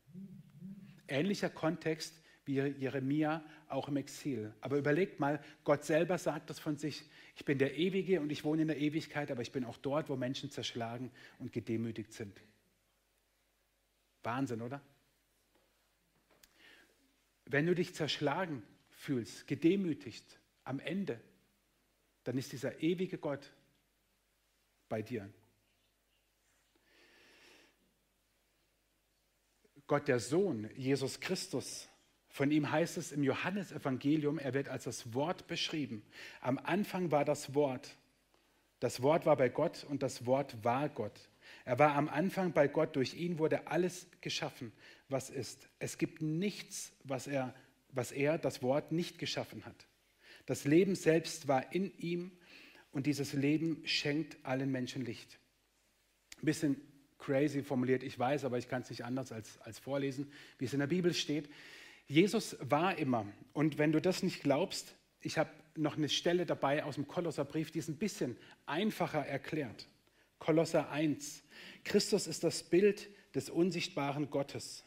Ähnlicher 1.09 1.51
Kontext 1.51 2.22
wie 2.45 2.55
Jeremia 2.55 3.45
auch 3.69 3.89
im 3.89 3.97
Exil. 3.97 4.53
Aber 4.61 4.77
überlegt 4.77 5.21
mal, 5.21 5.43
Gott 5.65 5.85
selber 5.85 6.19
sagt 6.19 6.51
das 6.51 6.59
von 6.59 6.77
sich. 6.77 7.05
Ich 7.37 7.45
bin 7.45 7.59
der 7.59 7.77
Ewige 7.77 8.21
und 8.21 8.31
ich 8.31 8.45
wohne 8.45 8.63
in 8.63 8.69
der 8.69 8.79
Ewigkeit, 8.79 9.31
aber 9.31 9.43
ich 9.43 9.53
bin 9.53 9.65
auch 9.65 9.79
dort, 9.79 10.09
wo 10.09 10.17
Menschen 10.17 10.51
zerschlagen 10.51 11.11
und 11.39 11.53
gedemütigt 11.53 12.13
sind. 12.13 12.41
Wahnsinn, 14.23 14.61
oder? 14.61 14.81
Wenn 17.45 17.67
du 17.67 17.75
dich 17.75 17.95
zerschlagen 17.95 18.63
fühlst, 18.91 19.47
gedemütigt, 19.47 20.41
am 20.65 20.81
Ende, 20.81 21.21
dann 22.25 22.39
ist 22.39 22.53
dieser 22.53 22.81
ewige 22.81 23.19
Gott 23.19 23.53
bei 24.89 25.03
dir. 25.03 25.29
Gott 29.87 30.09
der 30.09 30.21
Sohn, 30.21 30.71
Jesus 30.77 31.21
Christus, 31.21 31.89
von 32.33 32.51
ihm 32.51 32.73
heißt 32.73 32.97
es 32.97 33.13
im 33.13 33.23
Johannesevangelium, 33.23 34.39
er 34.39 34.55
wird 34.55 34.71
als 34.71 34.85
das 34.85 35.13
Wort 35.13 35.47
beschrieben. 35.47 36.03
Am 36.41 36.59
Anfang 36.59 37.11
war 37.11 37.27
das 37.27 37.55
Wort. 37.55 37.95
Das 38.81 39.03
Wort 39.03 39.27
war 39.27 39.37
bei 39.37 39.51
Gott 39.51 39.85
und 39.85 40.03
das 40.03 40.25
Wort 40.25 40.65
war 40.65 40.89
Gott. 40.89 41.29
Er 41.67 41.79
war 41.79 41.95
am 41.95 42.09
Anfang 42.09 42.53
bei 42.53 42.69
Gott, 42.69 42.97
durch 42.97 43.13
ihn 43.15 43.39
wurde 43.39 43.67
alles 43.67 44.07
geschaffen, 44.23 44.73
was 45.11 45.29
ist. 45.29 45.69
Es 45.79 45.99
gibt 45.99 46.23
nichts, 46.23 46.93
was 47.05 47.27
er, 47.27 47.55
was 47.91 48.13
er, 48.13 48.39
das 48.39 48.63
Wort, 48.63 48.93
nicht 48.93 49.19
geschaffen 49.19 49.67
hat. 49.67 49.87
Das 50.47 50.65
Leben 50.65 50.95
selbst 50.95 51.49
war 51.49 51.75
in 51.75 51.93
ihm 51.99 52.33
und 52.93 53.07
dieses 53.07 53.35
Leben 53.35 53.83
schenkt 53.85 54.39
allen 54.43 54.73
Menschen 54.73 55.05
Licht. 55.05 55.39
Ein 56.39 56.47
bisschen 56.47 56.81
crazy 57.19 57.63
formuliert, 57.63 58.03
ich 58.03 58.19
weiß, 58.19 58.47
aber 58.47 58.57
ich 58.57 58.69
kann 58.69 58.83
es 58.83 58.91
nicht 58.91 59.05
anders 59.05 59.33
als, 59.33 59.61
als 59.61 59.79
vorlesen, 59.79 60.33
wie 60.59 60.65
es 60.65 60.73
in 60.73 60.81
der 60.81 60.87
Bibel 60.87 61.13
steht. 61.13 61.51
Jesus 62.13 62.59
war 62.61 62.99
immer. 62.99 63.25
Und 63.55 63.79
wenn 63.79 63.91
du 63.91 63.99
das 63.99 64.23
nicht 64.23 64.43
glaubst, 64.43 64.95
ich 65.23 65.39
habe 65.39 65.49
noch 65.77 65.97
eine 65.97 66.11
Stelle 66.11 66.45
dabei 66.45 66.85
aus 66.85 66.97
dem 66.97 67.09
Kolosserbrief, 67.09 67.71
die 67.71 67.79
ist 67.79 67.89
ein 67.89 67.97
bisschen 67.97 68.37
einfacher 68.67 69.25
erklärt. 69.25 69.87
Kolosser 70.39 70.91
1. 70.91 71.43
Christus 71.85 72.27
ist 72.27 72.45
das 72.45 72.65
Bild 72.65 73.09
des 73.35 73.49
unsichtbaren 73.49 74.29
Gottes. 74.29 74.85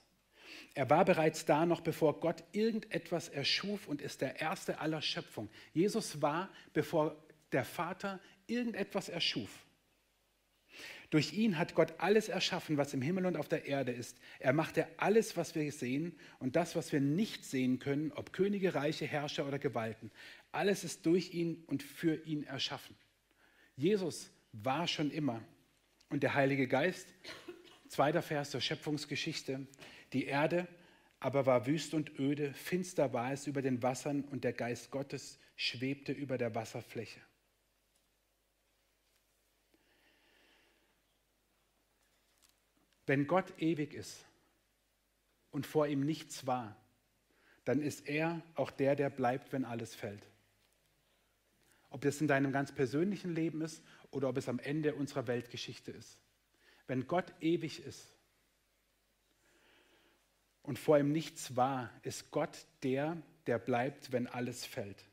Er 0.75 0.87
war 0.91 1.03
bereits 1.03 1.45
da, 1.45 1.65
noch 1.65 1.81
bevor 1.81 2.19
Gott 2.19 2.43
irgendetwas 2.51 3.29
erschuf 3.29 3.87
und 3.87 4.03
ist 4.03 4.21
der 4.21 4.39
Erste 4.39 4.79
aller 4.79 5.01
Schöpfung. 5.01 5.49
Jesus 5.73 6.21
war, 6.21 6.51
bevor 6.73 7.15
der 7.51 7.65
Vater 7.65 8.19
irgendetwas 8.45 9.09
erschuf. 9.09 9.64
Durch 11.09 11.33
ihn 11.33 11.57
hat 11.57 11.75
Gott 11.75 11.93
alles 11.99 12.29
erschaffen, 12.29 12.77
was 12.77 12.93
im 12.93 13.01
Himmel 13.01 13.25
und 13.25 13.37
auf 13.37 13.47
der 13.47 13.65
Erde 13.65 13.91
ist. 13.91 14.17
Er 14.39 14.53
machte 14.53 14.87
alles, 14.97 15.37
was 15.37 15.55
wir 15.55 15.71
sehen 15.71 16.15
und 16.39 16.55
das, 16.55 16.75
was 16.75 16.91
wir 16.91 16.99
nicht 16.99 17.45
sehen 17.45 17.79
können, 17.79 18.11
ob 18.11 18.33
Könige, 18.33 18.75
Reiche, 18.75 19.05
Herrscher 19.05 19.47
oder 19.47 19.59
Gewalten. 19.59 20.11
Alles 20.51 20.83
ist 20.83 21.05
durch 21.05 21.33
ihn 21.33 21.63
und 21.67 21.83
für 21.83 22.15
ihn 22.25 22.43
erschaffen. 22.43 22.95
Jesus 23.75 24.31
war 24.51 24.87
schon 24.87 25.11
immer. 25.11 25.41
Und 26.09 26.23
der 26.23 26.33
Heilige 26.33 26.67
Geist, 26.67 27.07
Zweiter 27.87 28.21
Vers 28.21 28.49
zur 28.51 28.61
Schöpfungsgeschichte. 28.61 29.67
Die 30.11 30.25
Erde 30.25 30.67
aber 31.19 31.45
war 31.45 31.65
wüst 31.65 31.93
und 31.93 32.19
öde, 32.19 32.53
finster 32.53 33.13
war 33.13 33.31
es 33.31 33.47
über 33.47 33.61
den 33.61 33.81
Wassern 33.81 34.21
und 34.23 34.43
der 34.43 34.53
Geist 34.53 34.91
Gottes 34.91 35.39
schwebte 35.55 36.11
über 36.11 36.37
der 36.37 36.53
Wasserfläche. 36.55 37.19
Wenn 43.05 43.27
Gott 43.27 43.53
ewig 43.59 43.93
ist 43.93 44.25
und 45.51 45.65
vor 45.65 45.87
ihm 45.87 46.01
nichts 46.01 46.47
war, 46.47 46.75
dann 47.63 47.81
ist 47.81 48.07
er 48.07 48.41
auch 48.55 48.71
der, 48.71 48.95
der 48.95 49.09
bleibt, 49.09 49.51
wenn 49.51 49.65
alles 49.65 49.95
fällt. 49.95 50.27
Ob 51.89 52.01
das 52.01 52.21
in 52.21 52.27
deinem 52.27 52.51
ganz 52.51 52.71
persönlichen 52.73 53.33
Leben 53.33 53.61
ist 53.61 53.83
oder 54.11 54.29
ob 54.29 54.37
es 54.37 54.49
am 54.49 54.59
Ende 54.59 54.95
unserer 54.95 55.27
Weltgeschichte 55.27 55.91
ist. 55.91 56.19
Wenn 56.87 57.07
Gott 57.07 57.33
ewig 57.41 57.83
ist 57.83 58.15
und 60.61 60.77
vor 60.77 60.97
ihm 60.99 61.11
nichts 61.11 61.55
war, 61.55 61.91
ist 62.03 62.31
Gott 62.31 62.65
der, 62.83 63.21
der 63.47 63.59
bleibt, 63.59 64.11
wenn 64.11 64.27
alles 64.27 64.65
fällt. 64.65 65.03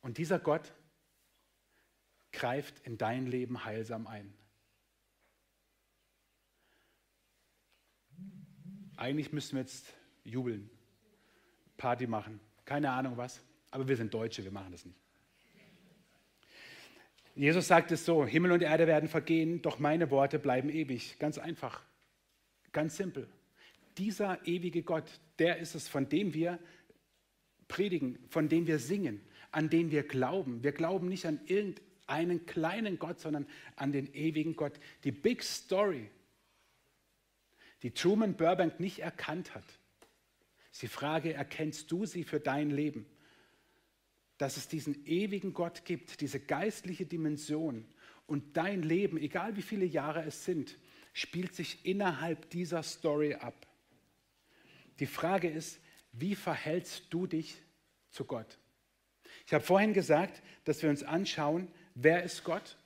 Und 0.00 0.18
dieser 0.18 0.38
Gott 0.38 0.72
greift 2.32 2.80
in 2.80 2.98
dein 2.98 3.26
Leben 3.26 3.64
heilsam 3.64 4.06
ein. 4.06 4.32
Eigentlich 9.02 9.32
müssten 9.32 9.56
wir 9.56 9.62
jetzt 9.62 9.92
jubeln, 10.22 10.70
Party 11.76 12.06
machen, 12.06 12.38
keine 12.64 12.92
Ahnung 12.92 13.16
was, 13.16 13.40
aber 13.72 13.88
wir 13.88 13.96
sind 13.96 14.14
Deutsche, 14.14 14.44
wir 14.44 14.52
machen 14.52 14.70
das 14.70 14.84
nicht. 14.84 14.96
Jesus 17.34 17.66
sagt 17.66 17.90
es 17.90 18.04
so, 18.04 18.24
Himmel 18.24 18.52
und 18.52 18.62
Erde 18.62 18.86
werden 18.86 19.08
vergehen, 19.08 19.60
doch 19.60 19.80
meine 19.80 20.12
Worte 20.12 20.38
bleiben 20.38 20.68
ewig. 20.68 21.18
Ganz 21.18 21.36
einfach, 21.38 21.82
ganz 22.70 22.96
simpel. 22.96 23.26
Dieser 23.98 24.46
ewige 24.46 24.84
Gott, 24.84 25.10
der 25.40 25.58
ist 25.58 25.74
es, 25.74 25.88
von 25.88 26.08
dem 26.08 26.32
wir 26.32 26.60
predigen, 27.66 28.20
von 28.28 28.48
dem 28.48 28.68
wir 28.68 28.78
singen, 28.78 29.20
an 29.50 29.68
den 29.68 29.90
wir 29.90 30.04
glauben. 30.04 30.62
Wir 30.62 30.70
glauben 30.70 31.08
nicht 31.08 31.26
an 31.26 31.40
irgendeinen 31.46 32.46
kleinen 32.46 33.00
Gott, 33.00 33.18
sondern 33.18 33.48
an 33.74 33.90
den 33.90 34.14
ewigen 34.14 34.54
Gott. 34.54 34.78
Die 35.02 35.10
Big 35.10 35.42
Story, 35.42 36.08
die 37.82 37.92
Truman 37.92 38.36
Burbank 38.36 38.80
nicht 38.80 39.00
erkannt 39.00 39.54
hat, 39.54 39.64
ist 40.70 40.82
die 40.82 40.88
Frage, 40.88 41.34
erkennst 41.34 41.90
du 41.90 42.06
sie 42.06 42.24
für 42.24 42.40
dein 42.40 42.70
Leben? 42.70 43.06
dass 44.42 44.56
es 44.56 44.66
diesen 44.66 45.06
ewigen 45.06 45.52
Gott 45.52 45.84
gibt, 45.84 46.20
diese 46.20 46.40
geistliche 46.40 47.06
Dimension. 47.06 47.86
Und 48.26 48.56
dein 48.56 48.82
Leben, 48.82 49.16
egal 49.16 49.56
wie 49.56 49.62
viele 49.62 49.84
Jahre 49.84 50.24
es 50.24 50.44
sind, 50.44 50.78
spielt 51.12 51.54
sich 51.54 51.86
innerhalb 51.86 52.50
dieser 52.50 52.82
Story 52.82 53.34
ab. 53.34 53.68
Die 54.98 55.06
Frage 55.06 55.48
ist, 55.48 55.80
wie 56.10 56.34
verhältst 56.34 57.06
du 57.10 57.28
dich 57.28 57.54
zu 58.10 58.24
Gott? 58.24 58.58
Ich 59.46 59.54
habe 59.54 59.62
vorhin 59.62 59.94
gesagt, 59.94 60.42
dass 60.64 60.82
wir 60.82 60.90
uns 60.90 61.04
anschauen, 61.04 61.68
wer 61.94 62.24
ist 62.24 62.42
Gott? 62.42 62.76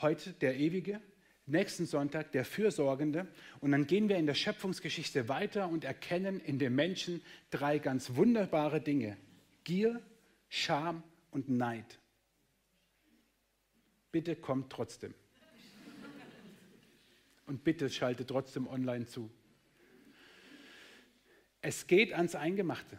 Heute 0.00 0.32
der 0.32 0.56
Ewige, 0.56 1.00
nächsten 1.46 1.86
Sonntag 1.86 2.32
der 2.32 2.44
Fürsorgende. 2.44 3.26
Und 3.60 3.72
dann 3.72 3.86
gehen 3.86 4.08
wir 4.08 4.16
in 4.16 4.26
der 4.26 4.34
Schöpfungsgeschichte 4.34 5.28
weiter 5.28 5.68
und 5.68 5.84
erkennen 5.84 6.40
in 6.40 6.58
dem 6.58 6.74
Menschen 6.74 7.22
drei 7.50 7.78
ganz 7.78 8.16
wunderbare 8.16 8.80
Dinge. 8.80 9.16
Gier, 9.64 10.02
Scham 10.48 11.02
und 11.30 11.48
Neid. 11.48 11.98
Bitte 14.12 14.36
kommt 14.36 14.70
trotzdem. 14.70 15.14
Und 17.46 17.64
bitte 17.64 17.90
schalte 17.90 18.24
trotzdem 18.24 18.66
online 18.66 19.06
zu. 19.06 19.30
Es 21.60 21.86
geht 21.86 22.12
ans 22.12 22.34
Eingemachte. 22.34 22.98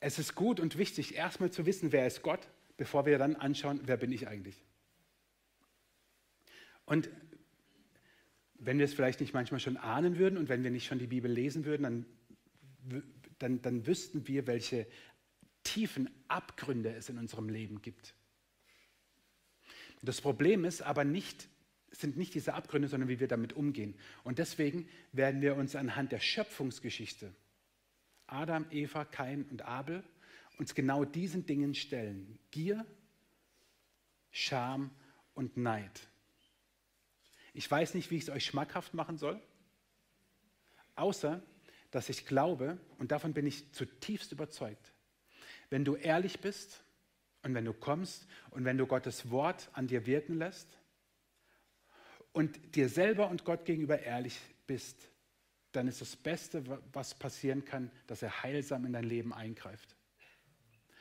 Es 0.00 0.18
ist 0.18 0.34
gut 0.34 0.60
und 0.60 0.78
wichtig, 0.78 1.14
erstmal 1.14 1.50
zu 1.50 1.66
wissen, 1.66 1.92
wer 1.92 2.06
ist 2.06 2.22
Gott, 2.22 2.48
bevor 2.76 3.06
wir 3.06 3.18
dann 3.18 3.36
anschauen, 3.36 3.80
wer 3.84 3.96
bin 3.96 4.12
ich 4.12 4.28
eigentlich. 4.28 4.64
Und 6.90 7.08
wenn 8.54 8.78
wir 8.78 8.84
es 8.84 8.92
vielleicht 8.92 9.20
nicht 9.20 9.32
manchmal 9.32 9.60
schon 9.60 9.76
ahnen 9.76 10.18
würden 10.18 10.36
und 10.36 10.48
wenn 10.48 10.64
wir 10.64 10.70
nicht 10.70 10.86
schon 10.86 10.98
die 10.98 11.06
Bibel 11.06 11.30
lesen 11.30 11.64
würden, 11.64 11.84
dann 11.84 12.06
dann, 13.40 13.62
dann 13.62 13.86
wüssten 13.86 14.28
wir, 14.28 14.46
welche 14.46 14.86
tiefen 15.64 16.08
Abgründe 16.28 16.94
es 16.94 17.08
in 17.08 17.18
unserem 17.18 17.48
Leben 17.48 17.82
gibt. 17.82 18.14
Das 20.02 20.20
Problem 20.20 20.64
ist 20.64 20.82
aber 20.82 21.04
nicht, 21.04 21.48
sind 21.90 22.16
nicht 22.16 22.34
diese 22.34 22.54
Abgründe, 22.54 22.88
sondern 22.88 23.08
wie 23.08 23.20
wir 23.20 23.28
damit 23.28 23.52
umgehen. 23.52 23.94
Und 24.24 24.38
deswegen 24.38 24.88
werden 25.12 25.42
wir 25.42 25.56
uns 25.56 25.76
anhand 25.76 26.12
der 26.12 26.20
Schöpfungsgeschichte, 26.20 27.34
Adam, 28.26 28.66
Eva, 28.70 29.04
Kain 29.04 29.44
und 29.50 29.62
Abel, 29.62 30.04
uns 30.58 30.74
genau 30.74 31.04
diesen 31.04 31.46
Dingen 31.46 31.74
stellen. 31.74 32.38
Gier, 32.50 32.86
Scham 34.30 34.90
und 35.34 35.56
Neid. 35.56 36.09
Ich 37.54 37.70
weiß 37.70 37.94
nicht, 37.94 38.10
wie 38.10 38.16
ich 38.16 38.24
es 38.24 38.30
euch 38.30 38.44
schmackhaft 38.44 38.94
machen 38.94 39.18
soll, 39.18 39.40
außer 40.96 41.42
dass 41.90 42.08
ich 42.08 42.26
glaube, 42.26 42.78
und 42.98 43.10
davon 43.10 43.32
bin 43.32 43.46
ich 43.46 43.72
zutiefst 43.72 44.32
überzeugt, 44.32 44.92
wenn 45.70 45.84
du 45.84 45.96
ehrlich 45.96 46.40
bist 46.40 46.82
und 47.42 47.54
wenn 47.54 47.64
du 47.64 47.72
kommst 47.72 48.26
und 48.50 48.64
wenn 48.64 48.78
du 48.78 48.86
Gottes 48.86 49.30
Wort 49.30 49.68
an 49.72 49.86
dir 49.86 50.06
wirken 50.06 50.38
lässt 50.38 50.68
und 52.32 52.76
dir 52.76 52.88
selber 52.88 53.28
und 53.28 53.44
Gott 53.44 53.64
gegenüber 53.64 54.00
ehrlich 54.00 54.38
bist, 54.66 55.10
dann 55.72 55.88
ist 55.88 56.00
das 56.00 56.16
Beste, 56.16 56.64
was 56.92 57.14
passieren 57.14 57.64
kann, 57.64 57.90
dass 58.06 58.22
er 58.22 58.42
heilsam 58.42 58.84
in 58.84 58.92
dein 58.92 59.04
Leben 59.04 59.32
eingreift. 59.32 59.96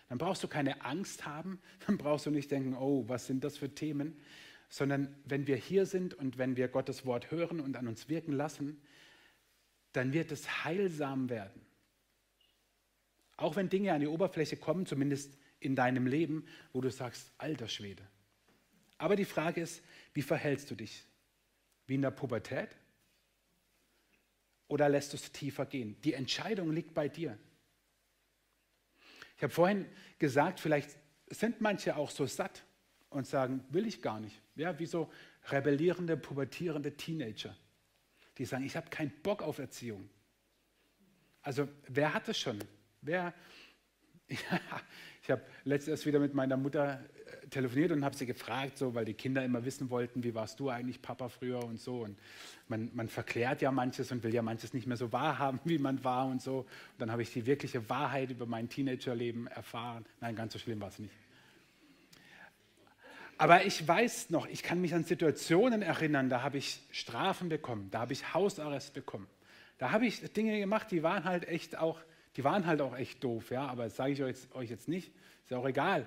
Dann 0.07 0.17
brauchst 0.17 0.43
du 0.43 0.47
keine 0.47 0.83
Angst 0.83 1.25
haben, 1.25 1.61
dann 1.87 1.97
brauchst 1.97 2.25
du 2.25 2.31
nicht 2.31 2.51
denken, 2.51 2.75
oh, 2.75 3.03
was 3.07 3.27
sind 3.27 3.43
das 3.43 3.57
für 3.57 3.73
Themen, 3.73 4.19
sondern 4.69 5.15
wenn 5.25 5.47
wir 5.47 5.55
hier 5.55 5.85
sind 5.85 6.13
und 6.13 6.37
wenn 6.37 6.55
wir 6.55 6.67
Gottes 6.67 7.05
Wort 7.05 7.31
hören 7.31 7.59
und 7.59 7.75
an 7.75 7.87
uns 7.87 8.07
wirken 8.07 8.31
lassen, 8.31 8.81
dann 9.91 10.13
wird 10.13 10.31
es 10.31 10.63
heilsam 10.63 11.29
werden. 11.29 11.65
Auch 13.35 13.55
wenn 13.55 13.69
Dinge 13.69 13.93
an 13.93 14.01
die 14.01 14.07
Oberfläche 14.07 14.57
kommen, 14.57 14.85
zumindest 14.85 15.37
in 15.59 15.75
deinem 15.75 16.05
Leben, 16.05 16.45
wo 16.71 16.81
du 16.81 16.91
sagst, 16.91 17.31
alter 17.37 17.67
Schwede. 17.67 18.07
Aber 18.97 19.15
die 19.15 19.25
Frage 19.25 19.61
ist, 19.61 19.83
wie 20.13 20.21
verhältst 20.21 20.69
du 20.69 20.75
dich? 20.75 21.03
Wie 21.87 21.95
in 21.95 22.01
der 22.01 22.11
Pubertät? 22.11 22.69
Oder 24.67 24.87
lässt 24.87 25.13
du 25.13 25.17
es 25.17 25.31
tiefer 25.31 25.65
gehen? 25.65 25.99
Die 26.03 26.13
Entscheidung 26.13 26.71
liegt 26.71 26.93
bei 26.93 27.09
dir. 27.09 27.39
Ich 29.35 29.43
habe 29.43 29.53
vorhin 29.53 29.87
gesagt, 30.19 30.59
vielleicht 30.59 30.95
sind 31.27 31.59
manche 31.61 31.95
auch 31.95 32.11
so 32.11 32.25
satt 32.27 32.63
und 33.09 33.27
sagen, 33.27 33.63
will 33.69 33.87
ich 33.87 34.01
gar 34.01 34.19
nicht. 34.19 34.41
Ja, 34.55 34.77
wie 34.79 34.85
so 34.85 35.11
rebellierende, 35.49 36.17
pubertierende 36.17 36.95
Teenager 36.95 37.55
die 38.39 38.45
sagen, 38.45 38.65
ich 38.65 38.75
habe 38.75 38.89
keinen 38.89 39.11
Bock 39.21 39.43
auf 39.43 39.59
Erziehung. 39.59 40.09
Also 41.41 41.67
wer 41.87 42.13
hat 42.13 42.27
das 42.27 42.39
schon? 42.39 42.57
Wer? 43.01 43.33
ich 44.27 45.29
habe 45.29 45.41
letztens 45.65 46.05
wieder 46.05 46.19
mit 46.19 46.33
meiner 46.33 46.55
Mutter 46.55 47.03
äh, 47.43 47.47
telefoniert 47.47 47.91
und 47.91 48.05
habe 48.05 48.15
sie 48.15 48.25
gefragt, 48.25 48.77
so, 48.77 48.95
weil 48.95 49.03
die 49.03 49.13
Kinder 49.13 49.43
immer 49.43 49.65
wissen 49.65 49.89
wollten, 49.89 50.23
wie 50.23 50.33
warst 50.35 50.59
du 50.59 50.69
eigentlich 50.69 51.01
Papa 51.01 51.27
früher 51.27 51.63
und 51.63 51.81
so. 51.81 52.03
Und 52.03 52.17
man, 52.69 52.89
man 52.93 53.09
verklärt 53.09 53.61
ja 53.61 53.71
manches 53.71 54.11
und 54.11 54.23
will 54.23 54.33
ja 54.33 54.41
manches 54.41 54.73
nicht 54.73 54.87
mehr 54.87 54.97
so 54.97 55.11
wahrhaben, 55.11 55.59
wie 55.65 55.77
man 55.77 56.03
war 56.05 56.25
und 56.25 56.41
so. 56.41 56.59
Und 56.59 56.67
dann 56.99 57.11
habe 57.11 57.21
ich 57.21 57.33
die 57.33 57.45
wirkliche 57.45 57.89
Wahrheit 57.89 58.31
über 58.31 58.45
mein 58.45 58.69
Teenagerleben 58.69 59.47
erfahren. 59.47 60.05
Nein, 60.21 60.35
ganz 60.35 60.53
so 60.53 60.59
schlimm 60.59 60.79
war 60.79 60.89
es 60.89 60.99
nicht. 60.99 61.13
Aber 63.39 63.65
ich 63.65 63.87
weiß 63.87 64.31
noch, 64.31 64.47
ich 64.47 64.63
kann 64.63 64.81
mich 64.81 64.93
an 64.93 65.05
Situationen 65.05 65.81
erinnern, 65.81 66.29
da 66.29 66.43
habe 66.43 66.57
ich 66.57 66.81
Strafen 66.91 67.47
bekommen, 67.47 67.87
da 67.89 68.01
habe 68.01 68.11
ich 68.11 68.33
Hausarrest 68.33 68.93
bekommen. 68.93 69.27
Da 69.77 69.91
habe 69.91 70.05
ich 70.05 70.19
Dinge 70.33 70.59
gemacht, 70.59 70.91
die 70.91 71.03
waren 71.03 71.23
halt 71.23 71.47
echt 71.47 71.77
auch, 71.77 72.01
die 72.35 72.43
waren 72.43 72.65
halt 72.65 72.81
auch 72.81 72.97
echt 72.97 73.23
doof, 73.23 73.49
ja, 73.49 73.65
aber 73.65 73.85
das 73.85 73.95
sage 73.95 74.11
ich 74.11 74.21
euch, 74.21 74.35
euch 74.53 74.69
jetzt 74.69 74.89
nicht, 74.89 75.13
ist 75.41 75.51
ja 75.51 75.57
auch 75.57 75.65
egal. 75.65 76.05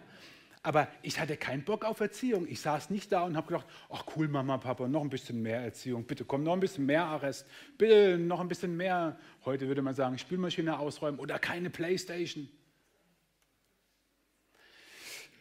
Aber 0.63 0.89
ich 1.01 1.19
hatte 1.19 1.39
keinen 1.39 1.65
Bock 1.65 1.87
auf 1.87 2.01
Erziehung. 2.01 2.47
Ich 2.47 2.61
saß 2.61 2.91
nicht 2.91 3.11
da 3.11 3.23
und 3.23 3.35
habe 3.35 3.49
gedacht, 3.49 3.67
ach 3.89 4.05
cool, 4.15 4.29
Mama, 4.29 4.59
Papa, 4.59 4.87
noch 4.87 5.01
ein 5.01 5.11
bisschen 5.11 5.41
mehr 5.41 5.61
Erziehung. 5.61 6.05
Bitte 6.05 6.27
komm, 6.27 6.45
noch 6.45 6.53
ein 6.53 6.61
bisschen 6.61 6.85
mehr 6.85 7.07
Arrest. 7.07 7.47
Bitte 7.79 8.19
noch 8.19 8.41
ein 8.41 8.49
bisschen 8.49 8.77
mehr, 8.77 9.19
heute 9.47 9.69
würde 9.69 9.81
man 9.81 9.95
sagen, 9.95 10.19
Spülmaschine 10.19 10.79
ausräumen 10.79 11.19
oder 11.19 11.39
keine 11.39 11.71
Playstation. 11.71 12.47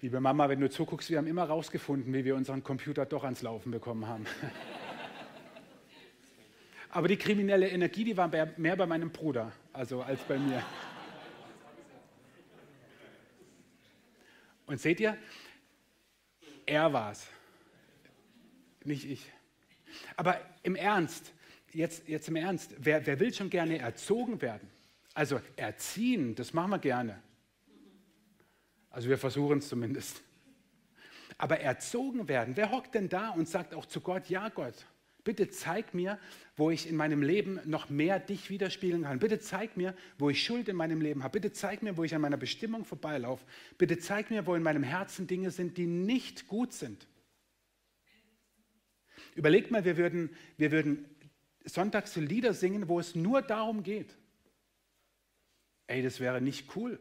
Liebe 0.01 0.19
Mama, 0.19 0.49
wenn 0.49 0.59
du 0.59 0.67
zuguckst, 0.67 1.11
wir 1.11 1.19
haben 1.19 1.27
immer 1.27 1.43
rausgefunden, 1.43 2.11
wie 2.11 2.25
wir 2.25 2.35
unseren 2.35 2.63
Computer 2.63 3.05
doch 3.05 3.23
ans 3.23 3.43
Laufen 3.43 3.71
bekommen 3.71 4.07
haben. 4.07 4.25
Aber 6.89 7.07
die 7.07 7.17
kriminelle 7.17 7.69
Energie, 7.69 8.03
die 8.03 8.17
war 8.17 8.27
mehr 8.27 8.75
bei 8.75 8.87
meinem 8.87 9.11
Bruder, 9.11 9.51
also 9.71 10.01
als 10.01 10.19
bei 10.23 10.39
mir. 10.39 10.65
Und 14.65 14.81
seht 14.81 14.99
ihr, 14.99 15.15
er 16.65 16.91
war 16.91 17.11
es. 17.11 17.27
Nicht 18.83 19.05
ich. 19.05 19.31
Aber 20.15 20.41
im 20.63 20.75
Ernst, 20.75 21.31
jetzt, 21.73 22.07
jetzt 22.07 22.27
im 22.27 22.37
Ernst, 22.37 22.73
wer, 22.79 23.05
wer 23.05 23.19
will 23.19 23.31
schon 23.31 23.51
gerne 23.51 23.77
erzogen 23.77 24.41
werden? 24.41 24.67
Also 25.13 25.39
erziehen, 25.57 26.33
das 26.33 26.53
machen 26.53 26.71
wir 26.71 26.79
gerne. 26.79 27.21
Also 28.91 29.09
wir 29.09 29.17
versuchen 29.17 29.59
es 29.59 29.69
zumindest. 29.69 30.21
Aber 31.37 31.59
erzogen 31.59 32.27
werden, 32.27 32.55
wer 32.55 32.71
hockt 32.71 32.93
denn 32.93 33.09
da 33.09 33.29
und 33.31 33.47
sagt 33.47 33.73
auch 33.73 33.85
zu 33.85 34.01
Gott, 34.01 34.29
ja 34.29 34.49
Gott, 34.49 34.85
bitte 35.23 35.49
zeig 35.49 35.93
mir, 35.93 36.19
wo 36.55 36.69
ich 36.69 36.87
in 36.87 36.95
meinem 36.95 37.23
Leben 37.23 37.59
noch 37.65 37.89
mehr 37.89 38.19
dich 38.19 38.49
widerspiegeln 38.49 39.03
kann. 39.03 39.19
Bitte 39.19 39.39
zeig 39.39 39.77
mir, 39.77 39.95
wo 40.19 40.29
ich 40.29 40.43
Schuld 40.43 40.67
in 40.67 40.75
meinem 40.75 41.01
Leben 41.01 41.23
habe. 41.23 41.39
Bitte 41.39 41.53
zeig 41.53 41.81
mir, 41.81 41.97
wo 41.97 42.03
ich 42.03 42.13
an 42.13 42.21
meiner 42.21 42.37
Bestimmung 42.37 42.85
vorbeilaufe. 42.85 43.45
Bitte 43.77 43.97
zeig 43.97 44.29
mir, 44.29 44.45
wo 44.45 44.55
in 44.55 44.63
meinem 44.63 44.83
Herzen 44.83 45.25
Dinge 45.25 45.51
sind, 45.51 45.77
die 45.77 45.87
nicht 45.87 46.47
gut 46.47 46.73
sind. 46.73 47.07
Überlegt 49.35 49.71
mal, 49.71 49.85
wir 49.85 49.97
würden, 49.97 50.35
wir 50.57 50.71
würden 50.71 51.05
sonntags 51.63 52.15
Lieder 52.17 52.53
singen, 52.53 52.89
wo 52.89 52.99
es 52.99 53.15
nur 53.15 53.41
darum 53.41 53.83
geht. 53.83 54.15
Ey, 55.87 56.03
das 56.03 56.19
wäre 56.19 56.41
nicht 56.41 56.75
cool. 56.75 56.99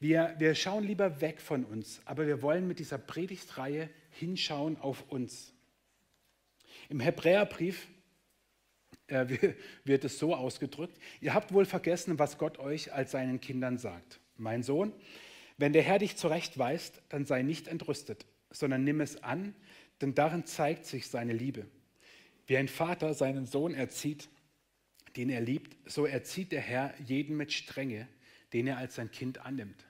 Wir, 0.00 0.34
wir 0.38 0.54
schauen 0.54 0.84
lieber 0.84 1.20
weg 1.20 1.40
von 1.40 1.64
uns, 1.64 2.00
aber 2.04 2.26
wir 2.26 2.40
wollen 2.40 2.68
mit 2.68 2.78
dieser 2.78 2.98
Predigtreihe 2.98 3.90
hinschauen 4.10 4.76
auf 4.76 5.10
uns. 5.10 5.52
Im 6.88 7.00
Hebräerbrief 7.00 7.88
äh, 9.08 9.26
wird 9.84 10.04
es 10.04 10.18
so 10.18 10.34
ausgedrückt, 10.36 10.98
ihr 11.20 11.34
habt 11.34 11.52
wohl 11.52 11.64
vergessen, 11.64 12.18
was 12.18 12.38
Gott 12.38 12.58
euch 12.58 12.92
als 12.92 13.10
seinen 13.10 13.40
Kindern 13.40 13.78
sagt. 13.78 14.20
Mein 14.36 14.62
Sohn, 14.62 14.92
wenn 15.56 15.72
der 15.72 15.82
Herr 15.82 15.98
dich 15.98 16.16
zurechtweist, 16.16 17.02
dann 17.08 17.26
sei 17.26 17.42
nicht 17.42 17.66
entrüstet, 17.66 18.24
sondern 18.50 18.84
nimm 18.84 19.00
es 19.00 19.24
an, 19.24 19.56
denn 20.00 20.14
darin 20.14 20.46
zeigt 20.46 20.86
sich 20.86 21.08
seine 21.08 21.32
Liebe. 21.32 21.66
Wie 22.46 22.56
ein 22.56 22.68
Vater 22.68 23.14
seinen 23.14 23.46
Sohn 23.46 23.74
erzieht, 23.74 24.28
den 25.16 25.28
er 25.28 25.40
liebt, 25.40 25.76
so 25.90 26.06
erzieht 26.06 26.52
der 26.52 26.60
Herr 26.60 26.94
jeden 27.04 27.36
mit 27.36 27.52
Strenge, 27.52 28.06
den 28.52 28.68
er 28.68 28.78
als 28.78 28.94
sein 28.94 29.10
Kind 29.10 29.44
annimmt. 29.44 29.87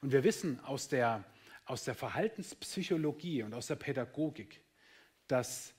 Und 0.00 0.12
wir 0.12 0.24
wissen 0.24 0.60
aus 0.60 0.88
der, 0.88 1.24
aus 1.64 1.84
der 1.84 1.94
Verhaltenspsychologie 1.94 3.42
und 3.42 3.54
aus 3.54 3.66
der 3.66 3.76
Pädagogik, 3.76 4.60
dass 5.26 5.74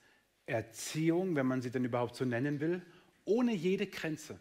Erziehung, 0.46 1.36
wenn 1.36 1.46
man 1.46 1.62
sie 1.62 1.72
denn 1.72 1.86
überhaupt 1.86 2.16
so 2.16 2.26
nennen 2.26 2.60
will, 2.60 2.82
ohne 3.26 3.54
jede 3.54 3.88
Grenze 3.88 4.40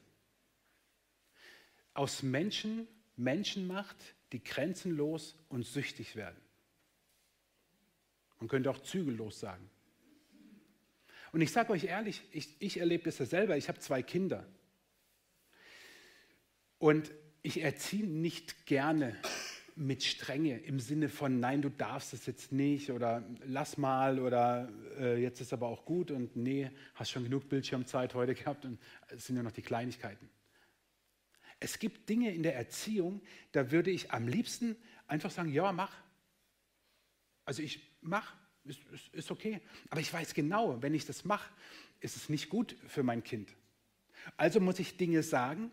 aus 1.94 2.22
Menschen 2.22 2.86
Menschen 3.18 3.66
macht, 3.66 3.96
die 4.32 4.42
grenzenlos 4.42 5.34
und 5.48 5.66
süchtig 5.66 6.16
werden. 6.16 6.40
Man 8.38 8.48
könnte 8.48 8.70
auch 8.70 8.78
zügellos 8.78 9.40
sagen. 9.40 9.68
Und 11.32 11.40
ich 11.40 11.50
sage 11.50 11.72
euch 11.72 11.84
ehrlich, 11.84 12.22
ich, 12.30 12.54
ich 12.60 12.78
erlebe 12.78 13.04
das 13.04 13.18
ja 13.18 13.26
selber, 13.26 13.56
ich 13.56 13.68
habe 13.68 13.80
zwei 13.80 14.02
Kinder. 14.02 14.46
Und 16.78 17.10
ich 17.42 17.60
erziehe 17.60 18.06
nicht 18.06 18.66
gerne 18.66 19.16
mit 19.78 20.02
Strenge 20.02 20.58
im 20.58 20.80
Sinne 20.80 21.08
von, 21.08 21.38
nein, 21.38 21.62
du 21.62 21.70
darfst 21.70 22.12
es 22.12 22.26
jetzt 22.26 22.50
nicht 22.50 22.90
oder 22.90 23.24
lass 23.46 23.78
mal 23.78 24.18
oder 24.18 24.68
äh, 24.98 25.22
jetzt 25.22 25.40
ist 25.40 25.52
aber 25.52 25.68
auch 25.68 25.84
gut 25.84 26.10
und 26.10 26.34
nee, 26.34 26.70
hast 26.94 27.10
schon 27.10 27.22
genug 27.22 27.48
Bildschirmzeit 27.48 28.12
heute 28.14 28.34
gehabt 28.34 28.64
und 28.64 28.80
es 29.08 29.26
sind 29.26 29.36
ja 29.36 29.42
noch 29.42 29.52
die 29.52 29.62
Kleinigkeiten. 29.62 30.28
Es 31.60 31.78
gibt 31.78 32.08
Dinge 32.08 32.34
in 32.34 32.42
der 32.42 32.56
Erziehung, 32.56 33.20
da 33.52 33.70
würde 33.70 33.90
ich 33.90 34.10
am 34.10 34.26
liebsten 34.26 34.76
einfach 35.06 35.30
sagen, 35.30 35.52
ja, 35.52 35.70
mach. 35.70 35.94
Also 37.44 37.62
ich 37.62 37.96
mach, 38.00 38.34
ist, 38.64 38.80
ist, 38.92 39.14
ist 39.14 39.30
okay. 39.30 39.60
Aber 39.90 40.00
ich 40.00 40.12
weiß 40.12 40.34
genau, 40.34 40.82
wenn 40.82 40.92
ich 40.92 41.06
das 41.06 41.24
mache, 41.24 41.50
ist 42.00 42.16
es 42.16 42.28
nicht 42.28 42.48
gut 42.48 42.76
für 42.88 43.04
mein 43.04 43.22
Kind. 43.22 43.54
Also 44.36 44.60
muss 44.60 44.80
ich 44.80 44.96
Dinge 44.96 45.22
sagen, 45.22 45.70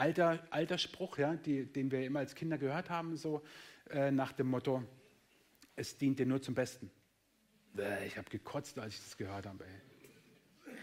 alter, 0.00 0.42
alter 0.50 0.78
Spruch, 0.78 1.18
ja, 1.18 1.36
die, 1.36 1.66
den 1.66 1.90
wir 1.90 2.04
immer 2.04 2.20
als 2.20 2.34
Kinder 2.34 2.56
gehört 2.56 2.88
haben, 2.88 3.16
so 3.16 3.42
äh, 3.90 4.10
nach 4.10 4.32
dem 4.32 4.48
Motto, 4.48 4.82
es 5.76 5.98
dient 5.98 6.18
dir 6.18 6.26
nur 6.26 6.40
zum 6.40 6.54
Besten. 6.54 6.90
Ich 8.06 8.16
habe 8.16 8.28
gekotzt, 8.30 8.78
als 8.78 8.94
ich 8.94 9.00
das 9.00 9.16
gehört 9.16 9.46
habe. 9.46 9.64
Ey. 9.64 10.74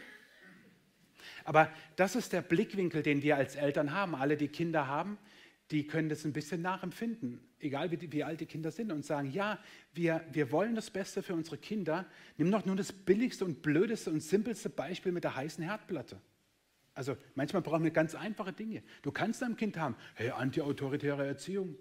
Aber 1.43 1.71
das 1.95 2.15
ist 2.15 2.31
der 2.31 2.41
Blickwinkel, 2.41 3.01
den 3.01 3.21
wir 3.23 3.35
als 3.35 3.55
Eltern 3.55 3.91
haben. 3.91 4.15
Alle, 4.15 4.37
die 4.37 4.47
Kinder 4.49 4.87
haben, 4.87 5.17
die 5.71 5.87
können 5.87 6.09
das 6.09 6.23
ein 6.23 6.31
bisschen 6.31 6.61
nachempfinden, 6.61 7.41
egal 7.59 7.91
wie, 7.91 8.11
wie 8.11 8.23
alt 8.23 8.39
die 8.39 8.45
Kinder 8.45 8.71
sind, 8.71 8.91
und 8.91 9.03
sagen, 9.03 9.31
ja, 9.31 9.59
wir, 9.93 10.23
wir 10.31 10.51
wollen 10.51 10.75
das 10.75 10.91
Beste 10.91 11.23
für 11.23 11.33
unsere 11.33 11.57
Kinder. 11.57 12.05
Nimm 12.37 12.51
doch 12.51 12.65
nur 12.65 12.75
das 12.75 12.93
billigste 12.93 13.45
und 13.45 13.61
blödeste 13.61 14.11
und 14.11 14.21
simpelste 14.21 14.69
Beispiel 14.69 15.11
mit 15.11 15.23
der 15.23 15.35
heißen 15.35 15.63
Herdplatte. 15.63 16.21
Also 16.97 17.15
manchmal 17.35 17.61
brauchen 17.61 17.83
wir 17.83 17.91
ganz 17.91 18.15
einfache 18.15 18.51
Dinge. 18.51 18.81
Du 19.03 19.11
kannst 19.11 19.43
deinem 19.43 19.55
Kind 19.55 19.77
haben, 19.77 19.95
hey, 20.15 20.31
antiautoritäre 20.31 21.27
Erziehung. 21.27 21.77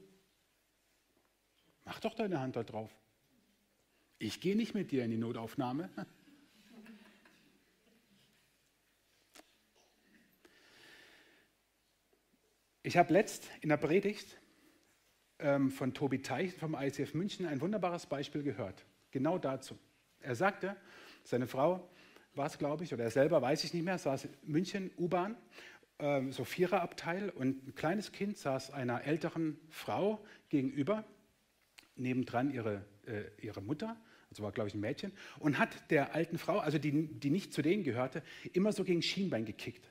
Mach 1.87 1.99
doch 2.01 2.13
deine 2.13 2.39
Hand 2.39 2.55
da 2.55 2.63
drauf. 2.63 2.95
Ich 4.19 4.43
gehe 4.43 4.55
nicht 4.57 4.75
mit 4.75 4.91
dir 4.91 5.05
in 5.05 5.11
die 5.11 5.17
Notaufnahme. 5.17 5.91
Ich 12.83 12.97
habe 12.97 13.13
letzt 13.13 13.51
in 13.63 13.69
der 13.69 13.79
Predigt 13.79 14.39
ähm, 15.41 15.73
von 15.73 15.93
Tobi 15.93 16.23
Teich 16.23 16.55
vom 16.55 16.77
ICF 16.77 17.15
München 17.15 17.45
ein 17.45 17.61
wunderbares 17.61 18.07
Beispiel 18.07 18.45
gehört. 18.45 18.87
Genau 19.11 19.39
dazu. 19.39 19.77
Er 20.21 20.37
sagte, 20.37 20.77
seine 21.25 21.49
Frau 21.49 21.91
war 22.37 22.46
es, 22.46 22.59
glaube 22.59 22.85
ich, 22.85 22.92
oder 22.92 23.05
er 23.05 23.11
selber, 23.11 23.40
weiß 23.42 23.64
ich 23.64 23.75
nicht 23.75 23.85
mehr, 23.85 23.99
saß 23.99 24.27
in 24.27 24.31
München, 24.44 24.90
U-Bahn, 24.99 25.37
äh, 25.99 26.31
so 26.31 26.44
Viererabteil 26.44 27.31
und 27.31 27.68
ein 27.68 27.75
kleines 27.75 28.12
Kind 28.12 28.37
saß 28.37 28.70
einer 28.70 29.05
älteren 29.05 29.59
Frau 29.68 30.25
gegenüber, 30.49 31.05
nebendran 31.96 32.51
ihre, 32.51 32.85
äh, 33.07 33.25
ihre 33.40 33.62
Mutter, 33.62 33.96
also 34.31 34.42
war, 34.42 34.53
glaube 34.53 34.68
ich, 34.68 34.75
ein 34.75 34.81
Mädchen, 34.81 35.12
und 35.38 35.59
hat 35.59 35.90
der 35.90 36.14
alten 36.14 36.38
Frau, 36.38 36.59
also 36.59 36.79
die, 36.79 37.09
die 37.09 37.31
nicht 37.31 37.55
zu 37.55 37.62
denen 37.62 37.85
gehörte, 37.85 38.22
immer 38.53 38.72
so 38.72 38.85
gegen 38.85 39.03
Schienbein 39.03 39.44
gekickt. 39.44 39.90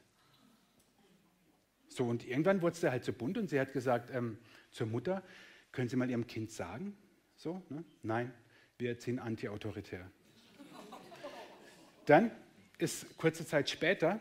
So, 1.88 2.06
und 2.06 2.28
irgendwann 2.28 2.62
wurde 2.62 2.74
es 2.74 2.82
da 2.82 2.92
halt 2.92 3.04
so 3.06 3.14
bunt 3.14 3.38
und 3.38 3.50
sie 3.50 3.60
hat 3.60 3.72
gesagt 3.72 4.12
ähm, 4.14 4.38
zur 4.72 4.88
Mutter, 4.88 5.24
können 5.72 5.90
Sie 5.90 5.96
mal 5.96 6.10
Ihrem 6.10 6.28
Kind 6.28 6.52
sagen? 6.52 6.96
So, 7.36 7.62
ne? 7.70 7.84
Nein, 8.04 8.34
wir 8.78 8.90
erziehen 8.90 9.20
antiautoritär. 9.20 10.10
Dann 12.06 12.32
ist 12.78 13.18
kurze 13.18 13.46
Zeit 13.46 13.70
später 13.70 14.20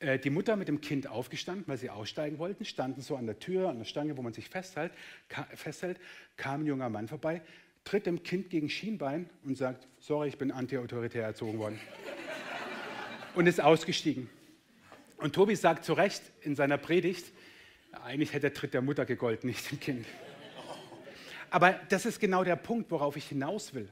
äh, 0.00 0.18
die 0.18 0.30
Mutter 0.30 0.56
mit 0.56 0.68
dem 0.68 0.80
Kind 0.80 1.06
aufgestanden, 1.06 1.64
weil 1.68 1.76
sie 1.76 1.90
aussteigen 1.90 2.38
wollten, 2.38 2.64
standen 2.64 3.02
so 3.02 3.16
an 3.16 3.26
der 3.26 3.38
Tür, 3.38 3.68
an 3.68 3.78
der 3.78 3.84
Stange, 3.84 4.16
wo 4.16 4.22
man 4.22 4.32
sich 4.32 4.48
festhält, 4.48 4.92
ka 5.28 5.46
festhält, 5.54 6.00
kam 6.36 6.62
ein 6.62 6.66
junger 6.66 6.88
Mann 6.88 7.06
vorbei, 7.06 7.42
tritt 7.84 8.06
dem 8.06 8.22
Kind 8.22 8.50
gegen 8.50 8.68
Schienbein 8.68 9.28
und 9.44 9.56
sagt, 9.56 9.86
sorry, 9.98 10.28
ich 10.28 10.38
bin 10.38 10.50
antiautoritär 10.50 11.24
erzogen 11.24 11.58
worden. 11.58 11.78
und 13.34 13.46
ist 13.46 13.60
ausgestiegen. 13.60 14.28
Und 15.18 15.34
Tobi 15.34 15.54
sagt 15.54 15.84
zu 15.84 15.92
Recht 15.92 16.22
in 16.40 16.56
seiner 16.56 16.78
Predigt, 16.78 17.32
eigentlich 18.04 18.32
hätte 18.32 18.42
der 18.42 18.54
Tritt 18.54 18.72
der 18.72 18.82
Mutter 18.82 19.04
gegolten, 19.04 19.48
nicht 19.48 19.70
dem 19.70 19.80
Kind. 19.80 20.06
Aber 21.50 21.72
das 21.88 22.06
ist 22.06 22.20
genau 22.20 22.44
der 22.44 22.56
Punkt, 22.56 22.90
worauf 22.90 23.16
ich 23.16 23.26
hinaus 23.26 23.74
will. 23.74 23.88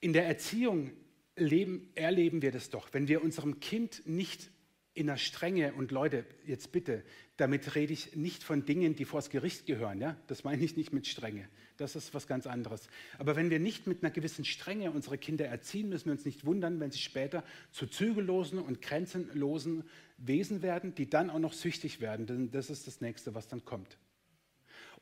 In 0.00 0.12
der 0.12 0.26
Erziehung 0.26 0.92
leben, 1.36 1.90
erleben 1.94 2.42
wir 2.42 2.50
das 2.50 2.70
doch, 2.70 2.88
wenn 2.92 3.08
wir 3.08 3.22
unserem 3.22 3.60
Kind 3.60 4.02
nicht 4.06 4.50
in 4.96 5.08
der 5.08 5.18
Strenge, 5.18 5.74
und 5.74 5.90
Leute, 5.90 6.24
jetzt 6.46 6.72
bitte, 6.72 7.04
damit 7.36 7.74
rede 7.74 7.92
ich 7.92 8.16
nicht 8.16 8.42
von 8.42 8.64
Dingen, 8.64 8.96
die 8.96 9.04
vors 9.04 9.28
Gericht 9.28 9.66
gehören, 9.66 10.00
ja? 10.00 10.16
das 10.26 10.42
meine 10.42 10.64
ich 10.64 10.74
nicht 10.74 10.94
mit 10.94 11.06
Strenge, 11.06 11.46
das 11.76 11.96
ist 11.96 12.14
was 12.14 12.26
ganz 12.26 12.46
anderes. 12.46 12.88
Aber 13.18 13.36
wenn 13.36 13.50
wir 13.50 13.60
nicht 13.60 13.86
mit 13.86 14.02
einer 14.02 14.10
gewissen 14.10 14.46
Strenge 14.46 14.90
unsere 14.90 15.18
Kinder 15.18 15.44
erziehen, 15.44 15.90
müssen 15.90 16.06
wir 16.06 16.12
uns 16.12 16.24
nicht 16.24 16.46
wundern, 16.46 16.80
wenn 16.80 16.90
sie 16.90 16.98
später 16.98 17.44
zu 17.72 17.86
zügellosen 17.86 18.58
und 18.58 18.80
grenzenlosen 18.80 19.84
Wesen 20.16 20.62
werden, 20.62 20.94
die 20.94 21.10
dann 21.10 21.28
auch 21.28 21.40
noch 21.40 21.52
süchtig 21.52 22.00
werden, 22.00 22.24
denn 22.24 22.50
das 22.50 22.70
ist 22.70 22.86
das 22.86 23.02
Nächste, 23.02 23.34
was 23.34 23.48
dann 23.48 23.66
kommt. 23.66 23.98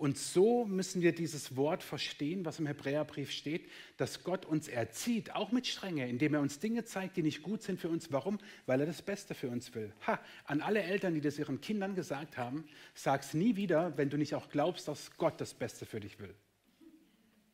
Und 0.04 0.18
so 0.18 0.66
müssen 0.66 1.00
wir 1.00 1.14
dieses 1.14 1.56
Wort 1.56 1.82
verstehen, 1.82 2.44
was 2.44 2.58
im 2.58 2.66
Hebräerbrief 2.66 3.30
steht, 3.30 3.70
dass 3.96 4.22
Gott 4.22 4.44
uns 4.44 4.68
erzieht, 4.68 5.34
auch 5.34 5.50
mit 5.50 5.66
Strenge, 5.66 6.06
indem 6.06 6.34
er 6.34 6.42
uns 6.42 6.58
Dinge 6.58 6.84
zeigt, 6.84 7.16
die 7.16 7.22
nicht 7.22 7.42
gut 7.42 7.62
sind 7.62 7.80
für 7.80 7.88
uns. 7.88 8.12
Warum? 8.12 8.38
Weil 8.66 8.80
er 8.80 8.86
das 8.86 9.00
Beste 9.00 9.34
für 9.34 9.48
uns 9.48 9.74
will. 9.74 9.94
Ha, 10.06 10.20
an 10.44 10.60
alle 10.60 10.82
Eltern, 10.82 11.14
die 11.14 11.22
das 11.22 11.38
ihren 11.38 11.58
Kindern 11.62 11.94
gesagt 11.94 12.36
haben, 12.36 12.68
sag's 12.92 13.32
nie 13.32 13.56
wieder, 13.56 13.96
wenn 13.96 14.10
du 14.10 14.18
nicht 14.18 14.34
auch 14.34 14.50
glaubst, 14.50 14.88
dass 14.88 15.10
Gott 15.16 15.40
das 15.40 15.54
Beste 15.54 15.86
für 15.86 16.00
dich 16.00 16.18
will. 16.18 16.34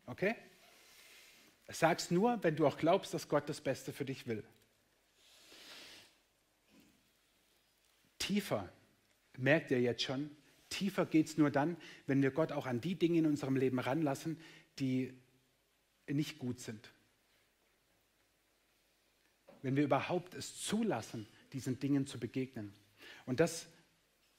Okay? 0.06 0.34
Sag's 1.68 2.10
nur, 2.10 2.42
wenn 2.42 2.56
du 2.56 2.66
auch 2.66 2.78
glaubst, 2.78 3.14
dass 3.14 3.28
Gott 3.28 3.48
das 3.48 3.60
Beste 3.60 3.92
für 3.92 4.04
dich 4.04 4.26
will. 4.26 4.42
Tiefer 8.18 8.68
merkt 9.38 9.70
ihr 9.70 9.80
jetzt 9.80 10.02
schon, 10.02 10.30
Tiefer 10.70 11.04
geht 11.04 11.26
es 11.26 11.36
nur 11.36 11.50
dann, 11.50 11.76
wenn 12.06 12.22
wir 12.22 12.30
Gott 12.30 12.52
auch 12.52 12.66
an 12.66 12.80
die 12.80 12.94
Dinge 12.94 13.18
in 13.18 13.26
unserem 13.26 13.56
Leben 13.56 13.78
ranlassen, 13.78 14.38
die 14.78 15.12
nicht 16.08 16.38
gut 16.38 16.60
sind. 16.60 16.90
Wenn 19.62 19.76
wir 19.76 19.84
überhaupt 19.84 20.34
es 20.34 20.62
zulassen, 20.62 21.26
diesen 21.52 21.78
Dingen 21.78 22.06
zu 22.06 22.18
begegnen. 22.18 22.72
Und 23.26 23.40
das 23.40 23.66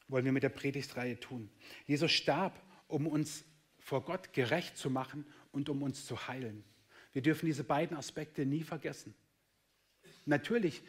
wollen 0.08 0.26
wir 0.26 0.32
mit 0.32 0.44
der 0.44 0.50
Predigtreihe 0.50 1.20
tun. 1.20 1.50
Jesus 1.86 2.12
starb, 2.12 2.60
um 2.88 3.08
uns 3.08 3.44
vor 3.80 4.04
Gott 4.04 4.34
gerecht 4.34 4.78
zu 4.78 4.90
machen 4.90 5.26
und 5.52 5.70
um 5.70 5.84
uns 5.84 6.06
zu 6.06 6.28
heilen. 6.28 6.64
Wir 7.14 7.22
dürfen 7.22 7.46
diese 7.46 7.64
beiden 7.64 7.96
Aspekte 7.98 8.46
nie 8.46 8.64
vergessen. 8.64 9.14
Natürlich 10.26 10.82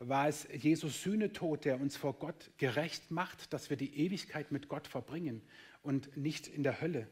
war 0.00 0.28
es 0.28 0.48
Jesus 0.52 1.02
Sühnetod, 1.02 1.64
der 1.64 1.80
uns 1.80 1.96
vor 1.96 2.14
Gott 2.14 2.50
gerecht 2.56 3.10
macht, 3.10 3.52
dass 3.52 3.68
wir 3.68 3.76
die 3.76 3.98
Ewigkeit 3.98 4.50
mit 4.50 4.68
Gott 4.68 4.86
verbringen 4.86 5.42
und 5.82 6.16
nicht 6.16 6.48
in 6.48 6.62
der 6.62 6.80
Hölle. 6.80 7.06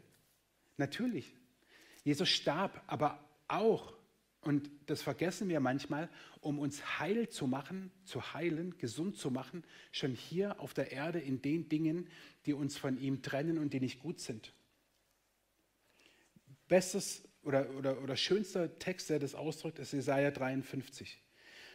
Natürlich. 0.79 1.35
Jesus 2.03 2.31
starb 2.31 2.83
aber 2.87 3.23
auch, 3.47 3.93
und 4.41 4.71
das 4.87 5.03
vergessen 5.03 5.49
wir 5.49 5.61
manchmal, 5.61 6.09
um 6.41 6.59
uns 6.59 6.99
heil 6.99 7.29
zu 7.29 7.47
machen, 7.47 7.91
zu 8.05 8.33
heilen, 8.33 8.79
gesund 8.79 9.17
zu 9.17 9.31
machen, 9.31 9.65
schon 9.93 10.13
hier 10.13 10.59
auf 10.61 10.73
der 10.73 10.91
Erde 10.91 11.19
in 11.19 11.43
den 11.43 11.69
Dingen, 11.69 12.09
die 12.47 12.55
uns 12.55 12.79
von 12.79 12.99
ihm 12.99 13.21
trennen 13.21 13.59
und 13.59 13.75
die 13.75 13.81
nicht 13.81 14.01
gut 14.01 14.21
sind. 14.21 14.55
Bestes 16.69 17.29
oder, 17.43 17.69
oder, 17.77 18.01
oder 18.01 18.17
schönster 18.17 18.79
Text, 18.79 19.11
der 19.11 19.19
das 19.19 19.35
ausdrückt, 19.35 19.79
ist 19.79 19.93
Jesaja 19.93 20.31
53. 20.31 21.23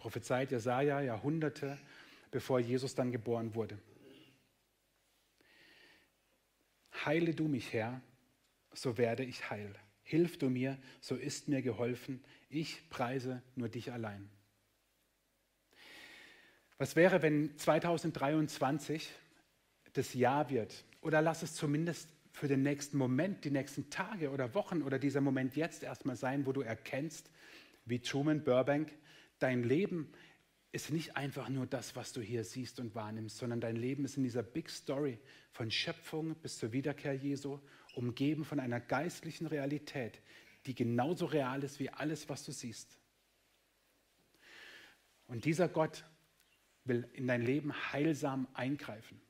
prophezeit 0.00 0.50
Jesaja 0.50 1.02
Jahrhunderte, 1.02 1.78
bevor 2.30 2.58
Jesus 2.58 2.94
dann 2.94 3.12
geboren 3.12 3.54
wurde. 3.54 3.78
Heile 7.04 7.34
du 7.34 7.48
mich, 7.48 7.72
Herr, 7.74 8.00
so 8.72 8.96
werde 8.96 9.24
ich 9.24 9.50
heil. 9.50 9.74
Hilf 10.02 10.38
du 10.38 10.48
mir, 10.48 10.78
so 11.00 11.16
ist 11.16 11.48
mir 11.48 11.60
geholfen. 11.60 12.24
Ich 12.48 12.88
preise 12.88 13.42
nur 13.56 13.68
dich 13.68 13.92
allein. 13.92 14.28
Was 16.78 16.96
wäre, 16.96 17.20
wenn 17.20 17.58
2023 17.58 19.12
das 19.92 20.14
Jahr 20.14 20.48
wird? 20.48 20.84
Oder 21.02 21.20
lass 21.20 21.42
es 21.42 21.54
zumindest 21.54 22.08
für 22.32 22.48
den 22.48 22.62
nächsten 22.62 22.96
Moment, 22.96 23.44
die 23.44 23.50
nächsten 23.50 23.90
Tage 23.90 24.30
oder 24.30 24.54
Wochen 24.54 24.80
oder 24.80 24.98
dieser 24.98 25.20
Moment 25.20 25.56
jetzt 25.56 25.82
erstmal 25.82 26.16
sein, 26.16 26.46
wo 26.46 26.52
du 26.52 26.62
erkennst, 26.62 27.30
wie 27.84 28.00
Truman 28.00 28.42
Burbank, 28.42 28.92
Dein 29.40 29.64
Leben 29.64 30.12
ist 30.70 30.90
nicht 30.90 31.16
einfach 31.16 31.48
nur 31.48 31.66
das, 31.66 31.96
was 31.96 32.12
du 32.12 32.20
hier 32.20 32.44
siehst 32.44 32.78
und 32.78 32.94
wahrnimmst, 32.94 33.38
sondern 33.38 33.60
dein 33.60 33.74
Leben 33.74 34.04
ist 34.04 34.16
in 34.16 34.22
dieser 34.22 34.42
Big 34.42 34.70
Story 34.70 35.18
von 35.50 35.70
Schöpfung 35.70 36.36
bis 36.36 36.58
zur 36.58 36.72
Wiederkehr 36.72 37.14
Jesu, 37.14 37.58
umgeben 37.94 38.44
von 38.44 38.60
einer 38.60 38.78
geistlichen 38.78 39.46
Realität, 39.46 40.20
die 40.66 40.74
genauso 40.74 41.26
real 41.26 41.64
ist 41.64 41.80
wie 41.80 41.90
alles, 41.90 42.28
was 42.28 42.44
du 42.44 42.52
siehst. 42.52 42.98
Und 45.26 45.44
dieser 45.44 45.68
Gott 45.68 46.04
will 46.84 47.08
in 47.14 47.26
dein 47.26 47.42
Leben 47.42 47.72
heilsam 47.92 48.46
eingreifen. 48.52 49.20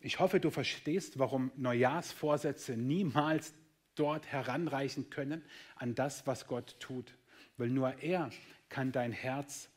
Ich 0.00 0.18
hoffe, 0.20 0.38
du 0.38 0.50
verstehst, 0.50 1.18
warum 1.18 1.50
Neujahrsvorsätze 1.56 2.76
niemals 2.76 3.54
dort 3.94 4.26
heranreichen 4.26 5.08
können 5.08 5.42
an 5.76 5.94
das, 5.94 6.26
was 6.26 6.46
Gott 6.46 6.76
tut 6.78 7.16
weil 7.56 7.68
nur 7.68 7.94
er 8.02 8.30
kann 8.68 8.92
dein 8.92 9.12
Herz 9.12 9.68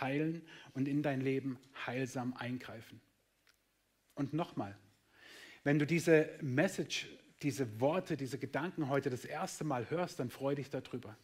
heilen 0.00 0.42
und 0.72 0.88
in 0.88 1.02
dein 1.02 1.20
Leben 1.20 1.58
heilsam 1.86 2.34
eingreifen. 2.34 3.00
Und 4.14 4.32
nochmal, 4.32 4.76
wenn 5.64 5.78
du 5.78 5.86
diese 5.86 6.30
Message, 6.40 7.08
diese 7.42 7.80
Worte, 7.80 8.16
diese 8.16 8.38
Gedanken 8.38 8.88
heute 8.88 9.10
das 9.10 9.24
erste 9.24 9.64
Mal 9.64 9.90
hörst, 9.90 10.20
dann 10.20 10.30
freu 10.30 10.54
dich 10.54 10.70
darüber. 10.70 11.16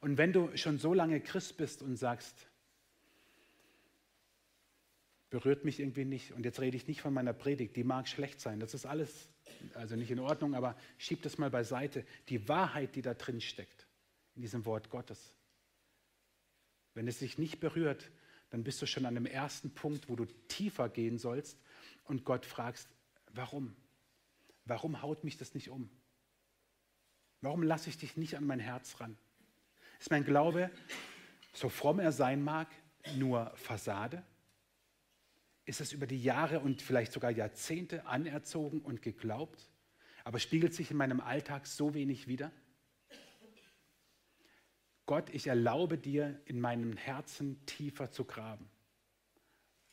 Und 0.00 0.18
wenn 0.18 0.32
du 0.32 0.54
schon 0.56 0.78
so 0.78 0.94
lange 0.94 1.20
Christ 1.20 1.56
bist 1.56 1.80
und 1.80 1.96
sagst, 1.96 2.48
berührt 5.30 5.64
mich 5.64 5.80
irgendwie 5.80 6.04
nicht, 6.04 6.32
und 6.32 6.44
jetzt 6.44 6.60
rede 6.60 6.76
ich 6.76 6.88
nicht 6.88 7.00
von 7.00 7.14
meiner 7.14 7.32
Predigt, 7.32 7.76
die 7.76 7.84
mag 7.84 8.08
schlecht 8.08 8.40
sein, 8.40 8.58
das 8.58 8.74
ist 8.74 8.84
alles, 8.84 9.28
also 9.74 9.96
nicht 9.96 10.10
in 10.10 10.18
Ordnung, 10.18 10.54
aber 10.54 10.76
schieb 10.98 11.22
das 11.22 11.38
mal 11.38 11.50
beiseite. 11.50 12.04
Die 12.28 12.48
Wahrheit, 12.48 12.96
die 12.96 13.02
da 13.02 13.14
drin 13.14 13.40
steckt, 13.40 13.86
in 14.34 14.42
diesem 14.42 14.64
Wort 14.64 14.90
Gottes. 14.90 15.34
Wenn 16.94 17.08
es 17.08 17.18
dich 17.18 17.38
nicht 17.38 17.60
berührt, 17.60 18.10
dann 18.50 18.64
bist 18.64 18.82
du 18.82 18.86
schon 18.86 19.06
an 19.06 19.14
dem 19.14 19.26
ersten 19.26 19.72
Punkt, 19.72 20.08
wo 20.08 20.16
du 20.16 20.26
tiefer 20.48 20.88
gehen 20.88 21.18
sollst 21.18 21.58
und 22.04 22.24
Gott 22.24 22.44
fragst, 22.44 22.88
warum? 23.32 23.74
Warum 24.64 25.00
haut 25.02 25.24
mich 25.24 25.36
das 25.36 25.54
nicht 25.54 25.70
um? 25.70 25.90
Warum 27.40 27.62
lasse 27.62 27.88
ich 27.88 27.96
dich 27.96 28.16
nicht 28.16 28.36
an 28.36 28.46
mein 28.46 28.60
Herz 28.60 29.00
ran? 29.00 29.16
Ist 29.98 30.10
mein 30.10 30.24
Glaube, 30.24 30.70
so 31.54 31.68
fromm 31.68 31.98
er 31.98 32.12
sein 32.12 32.42
mag, 32.42 32.68
nur 33.16 33.52
Fassade? 33.56 34.22
Ist 35.64 35.80
es 35.80 35.92
über 35.92 36.06
die 36.06 36.22
Jahre 36.22 36.60
und 36.60 36.82
vielleicht 36.82 37.12
sogar 37.12 37.30
Jahrzehnte 37.30 38.06
anerzogen 38.06 38.80
und 38.80 39.00
geglaubt, 39.00 39.70
aber 40.24 40.38
spiegelt 40.38 40.74
sich 40.74 40.90
in 40.90 40.96
meinem 40.96 41.20
Alltag 41.20 41.66
so 41.66 41.94
wenig 41.94 42.26
wider? 42.26 42.52
Gott, 45.06 45.30
ich 45.30 45.46
erlaube 45.46 45.98
dir, 45.98 46.40
in 46.44 46.60
meinem 46.60 46.96
Herzen 46.96 47.64
tiefer 47.66 48.10
zu 48.10 48.24
graben. 48.24 48.68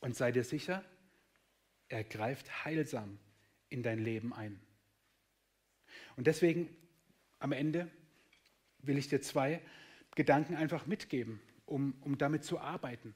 Und 0.00 0.16
sei 0.16 0.32
dir 0.32 0.44
sicher, 0.44 0.84
er 1.88 2.04
greift 2.04 2.64
heilsam 2.64 3.18
in 3.68 3.82
dein 3.82 3.98
Leben 3.98 4.32
ein. 4.32 4.60
Und 6.16 6.26
deswegen 6.26 6.68
am 7.38 7.52
Ende 7.52 7.90
will 8.78 8.98
ich 8.98 9.08
dir 9.08 9.20
zwei 9.20 9.60
Gedanken 10.14 10.54
einfach 10.54 10.86
mitgeben, 10.86 11.40
um, 11.66 11.94
um 12.00 12.16
damit 12.16 12.44
zu 12.44 12.58
arbeiten. 12.58 13.14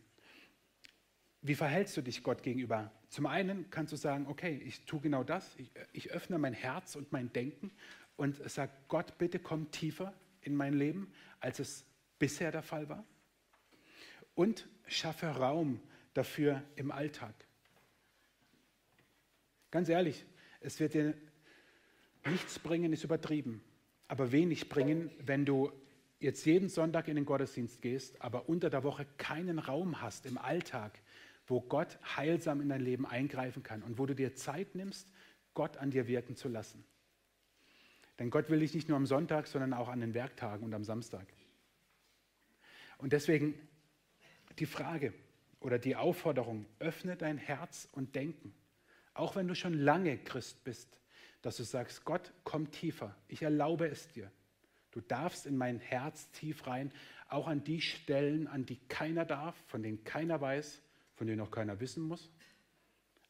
Wie 1.42 1.54
verhältst 1.54 1.96
du 1.96 2.02
dich 2.02 2.22
Gott 2.22 2.42
gegenüber? 2.42 2.90
Zum 3.08 3.26
einen 3.26 3.70
kannst 3.70 3.92
du 3.92 3.96
sagen, 3.96 4.26
okay, 4.26 4.60
ich 4.64 4.84
tue 4.86 5.00
genau 5.00 5.22
das, 5.22 5.54
ich, 5.56 5.70
ich 5.92 6.10
öffne 6.10 6.38
mein 6.38 6.54
Herz 6.54 6.96
und 6.96 7.12
mein 7.12 7.32
Denken 7.32 7.70
und 8.16 8.36
sage, 8.50 8.72
Gott, 8.88 9.18
bitte 9.18 9.38
komm 9.38 9.70
tiefer 9.70 10.14
in 10.44 10.54
mein 10.54 10.74
Leben, 10.74 11.12
als 11.40 11.58
es 11.58 11.84
bisher 12.18 12.52
der 12.52 12.62
Fall 12.62 12.88
war. 12.88 13.04
Und 14.34 14.68
schaffe 14.86 15.26
Raum 15.26 15.80
dafür 16.12 16.62
im 16.76 16.90
Alltag. 16.90 17.34
Ganz 19.70 19.88
ehrlich, 19.88 20.24
es 20.60 20.78
wird 20.80 20.94
dir 20.94 21.14
nichts 22.26 22.58
bringen, 22.58 22.92
ist 22.92 23.04
übertrieben, 23.04 23.62
aber 24.08 24.32
wenig 24.32 24.68
bringen, 24.68 25.10
wenn 25.18 25.44
du 25.44 25.72
jetzt 26.20 26.46
jeden 26.46 26.68
Sonntag 26.68 27.08
in 27.08 27.16
den 27.16 27.26
Gottesdienst 27.26 27.82
gehst, 27.82 28.22
aber 28.22 28.48
unter 28.48 28.70
der 28.70 28.82
Woche 28.82 29.06
keinen 29.18 29.58
Raum 29.58 30.00
hast 30.00 30.26
im 30.26 30.38
Alltag, 30.38 30.98
wo 31.46 31.60
Gott 31.60 31.98
heilsam 32.16 32.60
in 32.60 32.68
dein 32.68 32.80
Leben 32.80 33.04
eingreifen 33.06 33.62
kann 33.62 33.82
und 33.82 33.98
wo 33.98 34.06
du 34.06 34.14
dir 34.14 34.34
Zeit 34.34 34.74
nimmst, 34.74 35.12
Gott 35.52 35.76
an 35.76 35.90
dir 35.90 36.06
wirken 36.06 36.36
zu 36.36 36.48
lassen. 36.48 36.84
Denn 38.18 38.30
Gott 38.30 38.48
will 38.48 38.60
dich 38.60 38.74
nicht 38.74 38.88
nur 38.88 38.96
am 38.96 39.06
Sonntag, 39.06 39.46
sondern 39.46 39.72
auch 39.72 39.88
an 39.88 40.00
den 40.00 40.14
Werktagen 40.14 40.64
und 40.64 40.74
am 40.74 40.84
Samstag. 40.84 41.26
Und 42.98 43.12
deswegen 43.12 43.54
die 44.58 44.66
Frage 44.66 45.12
oder 45.60 45.78
die 45.78 45.96
Aufforderung, 45.96 46.66
öffne 46.78 47.16
dein 47.16 47.38
Herz 47.38 47.88
und 47.92 48.14
Denken, 48.14 48.54
auch 49.14 49.34
wenn 49.34 49.48
du 49.48 49.54
schon 49.54 49.74
lange 49.74 50.18
Christ 50.18 50.62
bist, 50.64 51.00
dass 51.42 51.56
du 51.56 51.64
sagst, 51.64 52.04
Gott, 52.04 52.32
komm 52.44 52.70
tiefer, 52.70 53.16
ich 53.28 53.42
erlaube 53.42 53.86
es 53.88 54.08
dir. 54.08 54.30
Du 54.90 55.00
darfst 55.00 55.46
in 55.46 55.56
mein 55.56 55.80
Herz 55.80 56.30
tief 56.30 56.66
rein, 56.66 56.92
auch 57.28 57.48
an 57.48 57.64
die 57.64 57.80
Stellen, 57.80 58.46
an 58.46 58.64
die 58.64 58.76
keiner 58.88 59.24
darf, 59.24 59.56
von 59.66 59.82
denen 59.82 60.04
keiner 60.04 60.40
weiß, 60.40 60.80
von 61.14 61.26
denen 61.26 61.40
auch 61.40 61.50
keiner 61.50 61.80
wissen 61.80 62.04
muss. 62.04 62.30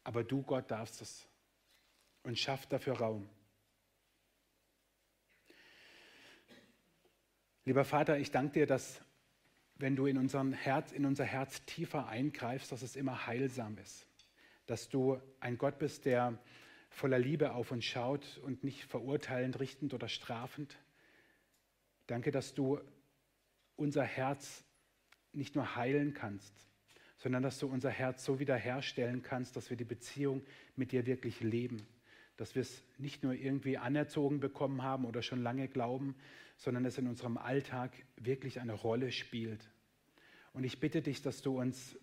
Aber 0.02 0.24
du, 0.24 0.42
Gott, 0.42 0.70
darfst 0.70 1.00
es 1.00 1.26
und 2.22 2.38
schaff 2.38 2.66
dafür 2.66 2.98
Raum. 2.98 3.28
Lieber 7.66 7.84
Vater, 7.84 8.18
ich 8.18 8.30
danke 8.30 8.52
dir, 8.52 8.66
dass 8.66 9.00
wenn 9.76 9.96
du 9.96 10.06
in, 10.06 10.18
unseren 10.18 10.52
Herz, 10.52 10.92
in 10.92 11.06
unser 11.06 11.24
Herz 11.24 11.64
tiefer 11.64 12.06
eingreifst, 12.08 12.70
dass 12.70 12.82
es 12.82 12.94
immer 12.94 13.26
heilsam 13.26 13.78
ist. 13.78 14.06
dass 14.66 14.88
du 14.88 15.20
ein 15.40 15.58
Gott 15.58 15.78
bist, 15.78 16.06
der 16.06 16.38
voller 16.90 17.18
Liebe 17.18 17.52
auf 17.52 17.70
uns 17.70 17.84
schaut 17.84 18.38
und 18.38 18.64
nicht 18.64 18.84
verurteilend, 18.84 19.60
richtend 19.60 19.92
oder 19.92 20.08
strafend. 20.08 20.78
Danke, 22.06 22.30
dass 22.30 22.54
du 22.54 22.80
unser 23.76 24.04
Herz 24.04 24.64
nicht 25.32 25.54
nur 25.54 25.76
heilen 25.76 26.14
kannst, 26.14 26.54
sondern 27.16 27.42
dass 27.42 27.58
du 27.58 27.66
unser 27.66 27.90
Herz 27.90 28.24
so 28.24 28.38
wiederherstellen 28.38 29.22
kannst, 29.22 29.56
dass 29.56 29.70
wir 29.70 29.76
die 29.76 29.84
Beziehung 29.84 30.42
mit 30.76 30.92
dir 30.92 31.06
wirklich 31.06 31.40
leben. 31.40 31.86
Dass 32.36 32.54
wir 32.54 32.62
es 32.62 32.82
nicht 32.98 33.22
nur 33.22 33.34
irgendwie 33.34 33.78
anerzogen 33.78 34.40
bekommen 34.40 34.82
haben 34.82 35.04
oder 35.04 35.22
schon 35.22 35.42
lange 35.42 35.68
glauben, 35.68 36.14
sondern 36.56 36.84
es 36.84 36.98
in 36.98 37.06
unserem 37.06 37.36
Alltag 37.36 37.92
wirklich 38.16 38.60
eine 38.60 38.72
Rolle 38.72 39.12
spielt. 39.12 39.70
Und 40.52 40.64
ich 40.64 40.80
bitte 40.80 41.02
dich, 41.02 41.22
dass 41.22 41.42
du 41.42 41.60
uns 41.60 41.96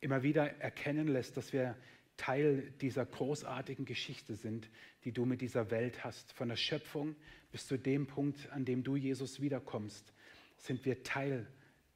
immer 0.00 0.22
wieder 0.22 0.60
erkennen 0.60 1.08
lässt, 1.08 1.36
dass 1.36 1.52
wir 1.52 1.76
Teil 2.16 2.72
dieser 2.80 3.06
großartigen 3.06 3.84
Geschichte 3.84 4.34
sind, 4.34 4.68
die 5.04 5.12
du 5.12 5.24
mit 5.24 5.40
dieser 5.40 5.70
Welt 5.70 6.04
hast. 6.04 6.32
Von 6.32 6.48
der 6.48 6.56
Schöpfung 6.56 7.16
bis 7.52 7.66
zu 7.66 7.78
dem 7.78 8.06
Punkt, 8.06 8.50
an 8.50 8.64
dem 8.64 8.82
du, 8.82 8.96
Jesus, 8.96 9.40
wiederkommst, 9.40 10.12
sind 10.56 10.84
wir 10.84 11.02
Teil 11.02 11.46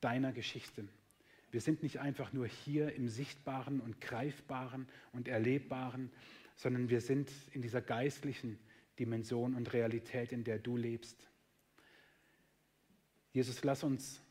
deiner 0.01 0.33
Geschichte. 0.33 0.87
Wir 1.51 1.61
sind 1.61 1.83
nicht 1.83 1.99
einfach 1.99 2.33
nur 2.33 2.47
hier 2.47 2.95
im 2.95 3.09
Sichtbaren 3.09 3.81
und 3.81 4.01
Greifbaren 4.01 4.89
und 5.13 5.29
Erlebbaren, 5.29 6.11
sondern 6.57 6.89
wir 6.89 7.01
sind 7.01 7.31
in 7.53 7.63
dieser 7.63 7.81
geistlichen 7.81 8.59
Dimension 8.99 9.55
und 9.55 9.73
Realität, 9.73 10.33
in 10.33 10.45
der 10.45 10.59
du 10.59 10.77
lebst. 10.77 11.29
Jesus, 13.33 13.65
lass 13.65 13.83
uns 13.83 14.23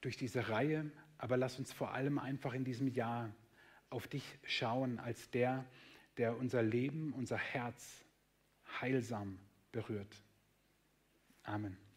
durch 0.00 0.16
diese 0.16 0.48
Reihe, 0.48 0.90
aber 1.18 1.36
lass 1.36 1.58
uns 1.58 1.72
vor 1.72 1.92
allem 1.92 2.18
einfach 2.18 2.54
in 2.54 2.64
diesem 2.64 2.88
Jahr 2.88 3.34
auf 3.90 4.06
dich 4.06 4.38
schauen 4.44 4.98
als 4.98 5.30
der, 5.30 5.66
der 6.16 6.36
unser 6.36 6.62
Leben, 6.62 7.12
unser 7.12 7.36
Herz 7.36 8.04
heilsam 8.80 9.38
berührt. 9.72 10.14
Amen. 11.42 11.87